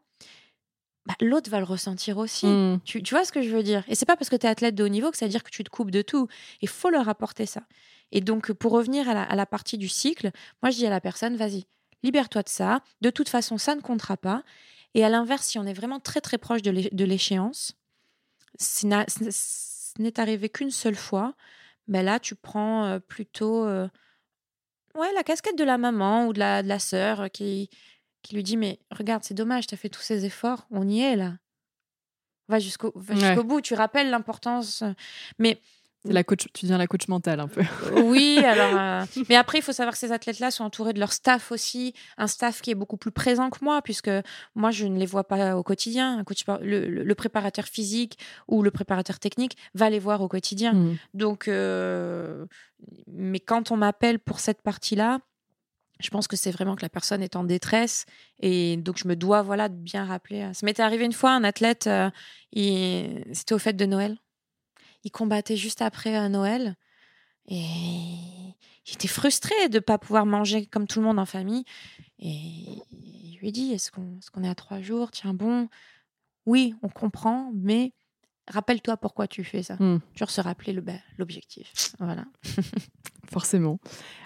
bah, 1.05 1.13
l'autre 1.21 1.49
va 1.49 1.59
le 1.59 1.65
ressentir 1.65 2.17
aussi. 2.17 2.47
Mmh. 2.47 2.79
Tu, 2.83 3.01
vois 3.11 3.25
ce 3.25 3.31
que 3.31 3.41
je 3.41 3.49
veux 3.49 3.63
dire? 3.63 3.83
Et 3.87 3.95
c'est 3.95 4.05
pas 4.05 4.15
parce 4.15 4.29
que 4.29 4.35
tu 4.35 4.45
es 4.45 4.49
athlète 4.49 4.75
de 4.75 4.83
haut 4.83 4.89
niveau 4.89 5.11
que 5.11 5.17
ça 5.17 5.25
veut 5.25 5.31
dire 5.31 5.43
que 5.43 5.51
tu 5.51 5.63
te 5.63 5.69
coupes 5.69 5.91
de 5.91 6.01
tout. 6.01 6.27
Il 6.61 6.67
faut 6.67 6.89
leur 6.89 7.07
apporter 7.09 7.45
ça. 7.45 7.61
Et 8.11 8.21
donc, 8.21 8.51
pour 8.53 8.71
revenir 8.71 9.07
à 9.09 9.35
la, 9.35 9.45
partie 9.45 9.77
du 9.77 9.87
cycle, 9.87 10.31
moi, 10.61 10.69
je 10.71 10.77
dis 10.77 10.85
à 10.87 10.89
la 10.89 11.01
personne, 11.01 11.35
vas-y, 11.35 11.65
libère-toi 12.03 12.43
de 12.43 12.49
ça. 12.49 12.81
De 13.01 13.09
toute 13.09 13.29
façon, 13.29 13.57
ça 13.57 13.75
ne 13.75 13.81
comptera 13.81 14.17
pas. 14.17 14.43
Et 14.93 15.03
à 15.03 15.09
l'inverse, 15.09 15.45
si 15.45 15.59
on 15.59 15.65
est 15.65 15.73
vraiment 15.73 15.99
très, 15.99 16.21
très 16.21 16.37
proche 16.37 16.61
de 16.61 17.03
l'échéance, 17.05 17.73
ce 18.59 18.87
n'est 19.99 20.19
arrivé 20.19 20.49
qu'une 20.49 20.71
seule 20.71 20.95
fois, 20.95 21.33
ben 21.87 22.03
là, 22.03 22.19
tu 22.19 22.35
prends 22.35 22.85
euh, 22.85 22.99
plutôt 22.99 23.65
euh, 23.65 23.87
ouais, 24.95 25.11
la 25.13 25.23
casquette 25.23 25.57
de 25.57 25.63
la 25.63 25.77
maman 25.77 26.27
ou 26.27 26.33
de 26.33 26.39
la, 26.39 26.63
de 26.63 26.67
la 26.67 26.79
sœur 26.79 27.29
qui, 27.31 27.69
qui 28.25 28.35
lui 28.35 28.43
dit 28.43 28.57
Mais 28.57 28.79
regarde, 28.91 29.23
c'est 29.23 29.33
dommage, 29.33 29.67
tu 29.67 29.75
as 29.75 29.77
fait 29.77 29.89
tous 29.89 30.01
ces 30.01 30.25
efforts, 30.25 30.67
on 30.71 30.87
y 30.87 31.01
est 31.01 31.15
là. 31.15 31.33
Va 32.47 32.59
jusqu'au 32.59 32.91
bout, 32.91 33.61
tu 33.61 33.73
rappelles 33.73 34.09
l'importance. 34.09 34.81
Euh, 34.83 34.93
mais 35.39 35.59
la 36.07 36.23
coach, 36.23 36.47
tu 36.53 36.65
deviens 36.65 36.77
la 36.77 36.87
coach 36.87 37.07
mentale 37.07 37.39
un 37.39 37.47
peu. 37.47 37.63
oui, 38.03 38.37
alors. 38.37 38.79
Euh, 38.79 39.05
mais 39.29 39.35
après, 39.35 39.59
il 39.59 39.61
faut 39.61 39.71
savoir 39.71 39.93
que 39.93 39.99
ces 39.99 40.11
athlètes-là 40.11 40.51
sont 40.51 40.63
entourés 40.63 40.93
de 40.93 40.99
leur 40.99 41.11
staff 41.11 41.51
aussi, 41.51 41.93
un 42.17 42.27
staff 42.27 42.61
qui 42.61 42.71
est 42.71 42.75
beaucoup 42.75 42.97
plus 42.97 43.11
présent 43.11 43.49
que 43.49 43.63
moi, 43.63 43.81
puisque 43.81 44.11
moi, 44.53 44.69
je 44.69 44.85
ne 44.85 44.99
les 44.99 45.05
vois 45.05 45.23
pas 45.23 45.57
au 45.57 45.63
quotidien. 45.63 46.19
Un 46.19 46.23
coach, 46.23 46.45
le, 46.61 47.13
préparateur 47.13 47.65
physique 47.65 48.19
ou 48.47 48.61
le 48.61 48.71
préparateur 48.71 49.19
technique 49.19 49.57
va 49.73 49.89
les 49.89 49.99
voir 49.99 50.21
au 50.21 50.27
quotidien. 50.27 50.73
Mmh. 50.73 50.97
Donc, 51.15 51.47
euh, 51.47 52.45
mais 53.07 53.39
quand 53.39 53.71
on 53.71 53.77
m'appelle 53.77 54.19
pour 54.19 54.39
cette 54.39 54.61
partie-là, 54.61 55.21
je 55.99 56.09
pense 56.09 56.27
que 56.27 56.35
c'est 56.35 56.51
vraiment 56.51 56.75
que 56.75 56.81
la 56.81 56.89
personne 56.89 57.23
est 57.23 57.35
en 57.35 57.43
détresse 57.43 58.05
et 58.39 58.77
donc 58.77 58.97
je 58.97 59.07
me 59.07 59.15
dois 59.15 59.41
voilà 59.41 59.69
de 59.69 59.75
bien 59.75 60.05
rappeler. 60.05 60.41
Euh, 60.41 60.53
ça 60.53 60.65
m'était 60.65 60.83
arrivé 60.83 61.05
une 61.05 61.13
fois 61.13 61.31
un 61.31 61.43
athlète, 61.43 61.87
euh, 61.87 62.09
c'était 62.51 63.53
au 63.53 63.59
fête 63.59 63.77
de 63.77 63.85
Noël. 63.85 64.17
Il 65.03 65.11
combattait 65.11 65.57
juste 65.57 65.81
après 65.81 66.17
euh, 66.17 66.29
Noël 66.29 66.75
et 67.47 68.15
j'étais 68.83 69.07
frustrée 69.07 69.69
de 69.69 69.75
ne 69.75 69.79
pas 69.79 69.97
pouvoir 69.97 70.25
manger 70.25 70.65
comme 70.65 70.87
tout 70.87 70.99
le 70.99 71.05
monde 71.05 71.19
en 71.19 71.25
famille. 71.25 71.63
Et 72.19 72.29
il 72.91 73.37
lui 73.41 73.51
dit 73.51 73.71
est-ce 73.71 73.91
qu'on 73.91 74.19
est, 74.43 74.47
est 74.47 74.49
à 74.49 74.55
trois 74.55 74.81
jours? 74.81 75.11
Tiens 75.11 75.33
bon, 75.33 75.69
oui, 76.45 76.73
on 76.81 76.89
comprend, 76.89 77.51
mais 77.53 77.93
rappelle-toi 78.47 78.97
pourquoi 78.97 79.27
tu 79.27 79.43
fais 79.43 79.63
ça. 79.63 79.75
Hmm. 79.75 79.99
Toujours 80.13 80.31
se 80.31 80.41
rappeler 80.41 80.73
bah, 80.73 80.93
l'objectif. 81.17 81.93
Voilà. 81.99 82.25
Forcément. 83.31 83.79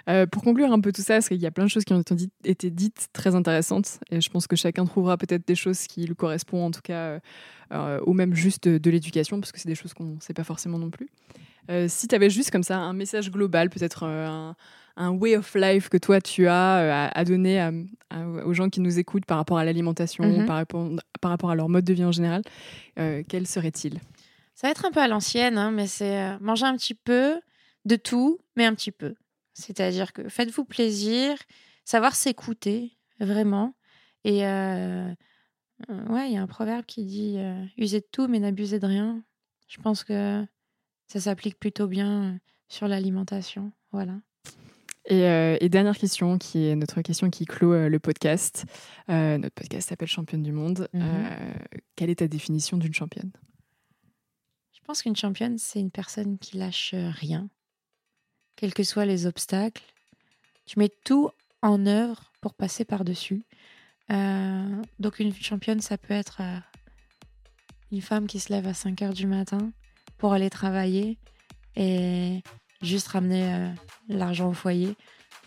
Euh, 0.10 0.26
pour 0.26 0.44
conclure 0.44 0.72
un 0.72 0.82
peu 0.82 0.92
tout 0.92 1.02
ça, 1.02 1.16
parce 1.16 1.30
qu'il 1.30 1.38
y 1.38 1.46
a 1.46 1.52
plein 1.52 1.64
de 1.64 1.70
choses 1.70 1.86
qui 1.86 1.94
ont 1.94 2.04
été 2.44 2.70
dites 2.70 3.10
très 3.14 3.36
intéressantes, 3.36 4.00
et 4.12 4.20
je 4.20 4.30
pense 4.30 4.48
que 4.48 4.56
chacun 4.56 4.86
trouvera 4.86 5.18
peut-être 5.18 5.48
des 5.48 5.56
choses 5.56 5.88
qui 5.88 6.06
lui 6.06 6.16
correspondent, 6.16 6.68
en 6.68 6.72
tout 6.72 6.82
cas, 6.82 6.94
euh, 6.94 7.20
euh, 7.72 8.00
ou 8.06 8.14
même 8.14 8.34
juste 8.34 8.68
de, 8.68 8.90
l'éducation, 8.90 9.40
parce 9.40 9.52
que 9.52 9.60
c'est 9.60 9.70
des 9.70 9.76
choses 9.76 9.94
qu'on 9.94 10.16
ne 10.16 10.20
sait 10.20 10.34
pas 10.34 10.44
forcément 10.44 10.80
non 10.80 10.90
plus. 10.90 11.10
si 11.88 12.08
tu 12.08 12.16
avais 12.16 12.30
juste 12.30 12.52
comme 12.52 12.64
ça 12.64 12.80
un 12.80 12.94
message 12.94 13.32
global, 13.32 13.70
peut-être 13.70 14.04
un, 14.04 14.56
un 15.00 15.10
way 15.10 15.36
of 15.36 15.56
life 15.56 15.89
que 15.89 15.97
toi 15.97 16.22
tu 16.22 16.47
as 16.47 17.10
à, 17.10 17.24
donner 17.26 17.68
aux 18.45 18.54
gens 18.54 18.70
qui 18.70 18.82
nous 18.82 19.00
écoutent 19.00 19.26
par 19.26 19.38
rapport 19.38 19.58
à 19.58 19.66
l'alimentation, 19.66 20.24
Mhm. 20.24 20.45
par, 20.45 20.58
rapport, 20.58 20.88
par 21.22 21.32
rapport 21.32 21.50
à 21.50 21.56
leur 21.56 21.70
mode 21.70 21.86
de 21.86 21.93
vie 21.93 22.06
en 22.06 22.12
général, 22.12 22.43
quel 22.95 23.47
serait-il? 23.47 24.00
Ça 24.56 24.68
va 24.68 24.72
être 24.72 24.86
un 24.86 24.91
peu 24.91 25.00
à 25.00 25.08
l'ancienne, 25.08 25.58
hein, 25.58 25.72
mais 25.72 25.88
c'est 25.88 26.20
euh, 26.22 26.38
manger 26.41 26.66
un 26.66 26.76
petit 26.76 26.93
peu 26.93 27.39
de 27.86 27.95
tout, 27.95 28.39
mais 28.58 28.66
un 28.66 28.76
petit 28.76 28.91
peu. 28.91 29.16
C'est-à-dire 29.54 30.12
que 30.12 30.28
faites-vous 30.28 30.66
plaisir, 30.66 31.38
savoir 31.86 32.14
s'écouter, 32.14 32.91
vraiment. 33.22 33.74
Et 34.26 34.45
euh, 34.45 35.10
euh, 35.89 36.06
ouais, 36.10 36.28
il 36.28 36.34
y 36.34 36.38
a 36.38 36.41
un 36.41 36.47
proverbe 36.47 36.86
qui 36.86 37.06
dit 37.06 37.36
euh, 37.38 37.64
usez 37.78 38.02
de 38.02 38.08
tout, 38.12 38.28
mais 38.28 38.39
n'abusez 38.39 38.80
de 38.80 38.86
rien. 38.86 39.24
Je 39.70 39.80
pense 39.80 40.04
que 40.04 40.45
ça 41.08 41.22
s'applique 41.22 41.58
plutôt 41.58 41.88
bien 41.88 42.24
euh, 42.24 42.38
sur 42.68 42.89
l'alimentation. 42.89 43.72
Voilà. 43.93 44.16
Et, 45.06 45.24
euh, 45.24 45.58
et 45.60 45.70
dernière 45.70 45.97
question, 45.97 46.38
qui 46.38 46.68
est 46.68 46.76
notre 46.76 47.02
question 47.02 47.30
qui 47.30 47.45
clôt 47.45 47.74
euh, 47.74 47.89
le 47.89 48.00
podcast. 48.00 48.66
Euh, 49.10 49.38
notre 49.38 49.56
podcast 49.56 49.89
s'appelle 49.89 50.08
Championne 50.08 50.43
du 50.43 50.52
Monde. 50.52 50.88
Mhm. 50.93 51.02
Euh, 51.02 51.54
quelle 51.95 52.10
est 52.10 52.20
ta 52.20 52.28
définition 52.28 52.78
d'une 52.78 52.93
championne? 52.93 53.32
Je 54.74 54.80
pense 54.86 55.02
qu'une 55.02 55.16
championne, 55.16 55.58
c'est 55.58 55.80
une 55.80 55.91
personne 55.91 56.38
qui 56.38 56.58
lâche 56.58 56.93
rien, 56.95 57.50
quels 58.56 58.74
que 58.74 58.84
soient 58.84 59.06
les 59.06 59.26
obstacles. 59.26 59.84
Tu 60.66 60.80
mets 60.80 60.91
tout 61.04 61.30
en 61.62 61.86
œuvre 61.86 62.32
pour 62.41 62.54
passer 62.54 62.86
par-dessus. 62.86 63.43
Euh, 64.12 64.82
donc 65.00 65.20
une 65.20 65.34
championne, 65.34 65.82
ça 65.82 65.97
peut 65.97 66.14
être 66.14 66.41
euh, 66.41 66.58
une 67.91 68.02
femme 68.02 68.28
qui 68.28 68.39
se 68.39 68.52
lève 68.52 68.68
à 68.68 68.74
5 68.74 69.02
heures 69.02 69.14
du 69.14 69.28
matin 69.28 69.72
pour 70.18 70.34
aller 70.34 70.50
travailler 70.50 71.18
et 71.76 72.41
juste 72.82 73.08
ramener 73.10 73.54
euh, 73.54 73.70
l'argent 74.08 74.50
au 74.50 74.54
foyer. 74.54 74.96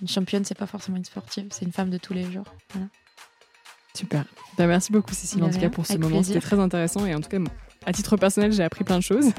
Une 0.01 0.09
championne, 0.09 0.45
c'est 0.45 0.57
pas 0.57 0.67
forcément 0.67 0.97
une 0.97 1.05
sportive, 1.05 1.47
c'est 1.51 1.65
une 1.65 1.73
femme 1.73 1.91
de 1.91 1.99
tous 1.99 2.13
les 2.13 2.31
jours. 2.31 2.45
Voilà. 2.73 2.89
Super. 3.95 4.25
Ben, 4.57 4.67
merci 4.67 4.91
beaucoup, 4.91 5.13
Cécile, 5.15 5.45
en 5.45 5.51
tout 5.51 5.59
cas, 5.59 5.69
pour 5.69 5.87
ce 5.87 5.93
avec 5.93 6.03
moment. 6.03 6.23
C'était 6.23 6.41
très 6.41 6.59
intéressant. 6.59 7.05
Et 7.05 7.15
en 7.15 7.21
tout 7.21 7.29
cas, 7.29 7.39
à 7.85 7.93
titre 7.93 8.17
personnel, 8.17 8.53
j'ai 8.53 8.63
appris 8.63 8.85
plein 8.85 8.97
de 8.97 9.03
choses. 9.03 9.33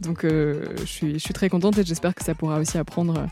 Donc, 0.00 0.24
euh, 0.24 0.64
je, 0.78 0.84
suis, 0.84 1.12
je 1.14 1.18
suis 1.18 1.34
très 1.34 1.48
contente 1.48 1.76
et 1.76 1.84
j'espère 1.84 2.14
que 2.14 2.24
ça 2.24 2.34
pourra 2.34 2.58
aussi 2.58 2.78
apprendre 2.78 3.18
euh, 3.18 3.26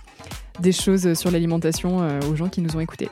des 0.61 0.73
choses 0.73 1.15
sur 1.15 1.31
l'alimentation 1.31 1.99
aux 2.29 2.37
gens 2.37 2.49
qui 2.49 2.61
nous 2.61 2.77
ont 2.77 2.81
écoutés. 2.81 3.09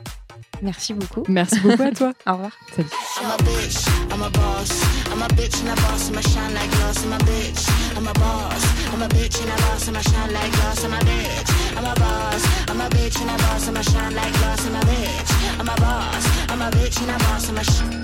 Merci 0.61 0.93
beaucoup. 0.93 1.23
Merci 1.27 1.59
beaucoup 1.59 1.83
à 1.83 1.91
toi. 1.91 2.13
Au 2.25 2.33
revoir. 2.33 2.51
Salut. 2.75 2.89
I'm 3.19 3.31
a 3.31 3.37
bitch, 3.43 3.87
I'm 4.11 4.21
a 4.21 4.29
boss. 4.29 4.71
I'm 5.11 5.21
a 5.21 5.27
bitch 5.35 5.61
and 5.61 5.69
a 5.69 5.75
boss, 5.81 6.09
I'ma 6.09 6.21
shine 6.21 6.53
like 6.53 6.69
glass. 6.71 7.03
I'm 7.03 7.13
a 7.13 7.17
bitch, 7.17 7.69
I'm 7.97 8.07
a 8.07 8.13
boss. 8.13 8.63
I'm 8.93 9.01
a 9.01 9.07
bitch 9.07 9.41
and 9.41 9.49
a 9.49 9.55
boss, 9.55 9.87
I'ma 9.87 10.01
shine 10.01 10.33
like 10.33 10.51
glass. 10.51 10.83
I'm 10.83 10.93
a 10.93 10.99
bitch, 10.99 11.49
I'm 11.77 11.85
a 11.85 11.93
boss. 11.95 12.43
I'm 12.69 12.81
a 12.81 12.89
bitch 12.89 13.21
and 13.21 13.29
a 13.29 13.37
boss, 13.37 13.67
I'ma 13.67 13.81
shine 13.81 14.15
like 14.15 14.33
glass. 14.39 14.65
I'm 14.67 14.75
a 14.75 14.79
bitch, 14.85 15.31
I'm 15.59 15.69
a 15.69 15.75
boss. 15.75 16.25
I'm 16.49 16.61
a 16.61 16.69
bitch 16.71 17.01
and 17.01 17.09
a 17.09 17.17
boss, 17.17 17.49
I'ma 17.49 17.63
shine. 17.63 18.01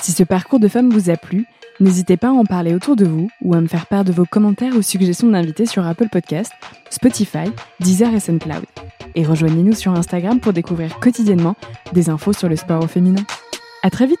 Si 0.00 0.12
ce 0.12 0.24
parcours 0.24 0.58
de 0.58 0.68
femme 0.68 0.90
vous 0.90 1.10
a 1.10 1.16
plu, 1.16 1.46
n'hésitez 1.80 2.16
pas 2.16 2.28
à 2.28 2.32
en 2.32 2.44
parler 2.44 2.74
autour 2.74 2.96
de 2.96 3.04
vous 3.04 3.30
ou 3.40 3.54
à 3.54 3.60
me 3.60 3.68
faire 3.68 3.86
part 3.86 4.04
de 4.04 4.12
vos 4.12 4.24
commentaires 4.26 4.74
ou 4.76 4.82
suggestions 4.82 5.28
d'invités 5.28 5.66
sur 5.66 5.86
Apple 5.86 6.08
Podcast, 6.10 6.52
Spotify, 6.90 7.52
Deezer 7.80 8.12
et 8.12 8.20
SoundCloud. 8.20 8.64
Et 9.14 9.24
rejoignez-nous 9.24 9.74
sur 9.74 9.92
Instagram 9.92 10.40
pour 10.40 10.52
découvrir 10.52 10.98
quotidiennement 10.98 11.56
des 11.92 12.10
infos 12.10 12.32
sur 12.32 12.48
le 12.48 12.56
sport 12.56 12.82
au 12.82 12.86
féminin. 12.86 13.22
À 13.82 13.90
très 13.90 14.06
vite 14.06 14.20